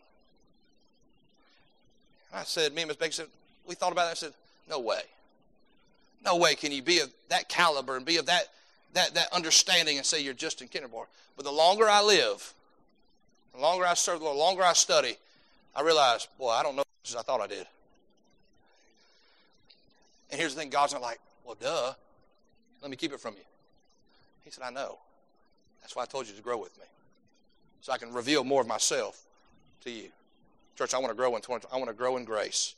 And 2.31 2.41
I 2.41 2.45
said, 2.45 2.75
me 2.75 2.83
and 2.83 2.89
Miss 2.89 2.97
Becky 2.97 3.13
said, 3.13 3.27
we 3.67 3.75
thought 3.75 3.93
about 3.93 4.09
it. 4.09 4.13
I 4.13 4.15
said, 4.15 4.33
no 4.69 4.81
way. 4.81 5.03
No 6.25 6.37
way 6.37 6.55
can 6.55 6.73
you 6.73 6.83
be 6.83 7.01
of 7.01 7.13
that 7.29 7.49
caliber 7.49 7.97
and 7.97 8.07
be 8.07 8.17
of 8.17 8.27
that, 8.27 8.45
that, 8.95 9.15
that 9.15 9.33
understanding 9.33 9.99
and 9.99 10.07
say 10.07 10.23
you're 10.23 10.35
just 10.35 10.63
in 10.63 10.69
kindergarten. 10.69 11.13
But 11.37 11.45
the 11.45 11.53
longer 11.53 11.89
I 11.89 12.03
live, 12.03 12.53
the 13.55 13.61
longer 13.61 13.85
I 13.85 13.95
serve, 13.95 14.21
the 14.21 14.27
longer 14.27 14.63
I 14.63 14.73
study, 14.73 15.17
I 15.77 15.83
realize, 15.83 16.27
boy, 16.39 16.51
I 16.51 16.63
don't 16.63 16.77
know 16.77 16.85
as 17.07 17.17
I 17.17 17.23
thought 17.23 17.41
I 17.41 17.47
did. 17.47 17.67
And 20.31 20.41
here's 20.41 20.55
the 20.55 20.61
thing 20.61 20.71
God's 20.71 20.93
not 20.93 21.03
like, 21.03 21.21
well, 21.45 21.57
duh. 21.61 21.93
Let 22.83 22.91
me 22.91 22.97
keep 22.97 23.13
it 23.13 23.21
from 23.21 23.35
you. 23.35 23.45
He 24.45 24.51
said, 24.51 24.65
I 24.65 24.71
know. 24.71 24.99
That's 25.81 25.97
why 25.97 26.03
I 26.03 26.07
told 26.07 26.29
you 26.29 26.35
to 26.35 26.43
grow 26.43 26.59
with 26.59 26.77
me. 26.79 26.85
So 27.81 27.93
I 27.93 27.99
can 27.99 28.13
reveal 28.13 28.45
more 28.45 28.61
of 28.61 28.67
myself 28.67 29.23
to 29.85 29.91
you. 29.91 30.09
Church, 30.77 30.93
I 30.93 30.99
want 30.99 31.11
to 31.11 31.17
grow 31.17 31.35
in 31.37 31.43
20, 31.43 31.67
I 31.73 31.77
want 31.77 31.89
to 31.89 31.95
grow 31.95 32.17
in 32.17 32.25
grace. 32.25 32.75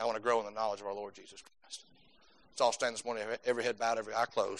I 0.00 0.04
want 0.04 0.16
to 0.16 0.22
grow 0.22 0.40
in 0.40 0.46
the 0.46 0.52
knowledge 0.52 0.80
of 0.80 0.86
our 0.86 0.94
Lord 0.94 1.14
Jesus 1.14 1.42
Christ. 1.42 1.82
Let's 2.52 2.60
all 2.60 2.72
stand 2.72 2.94
this 2.94 3.04
morning, 3.04 3.24
every 3.44 3.62
head 3.62 3.78
bowed, 3.78 3.98
every 3.98 4.14
eye 4.14 4.24
closed. 4.24 4.58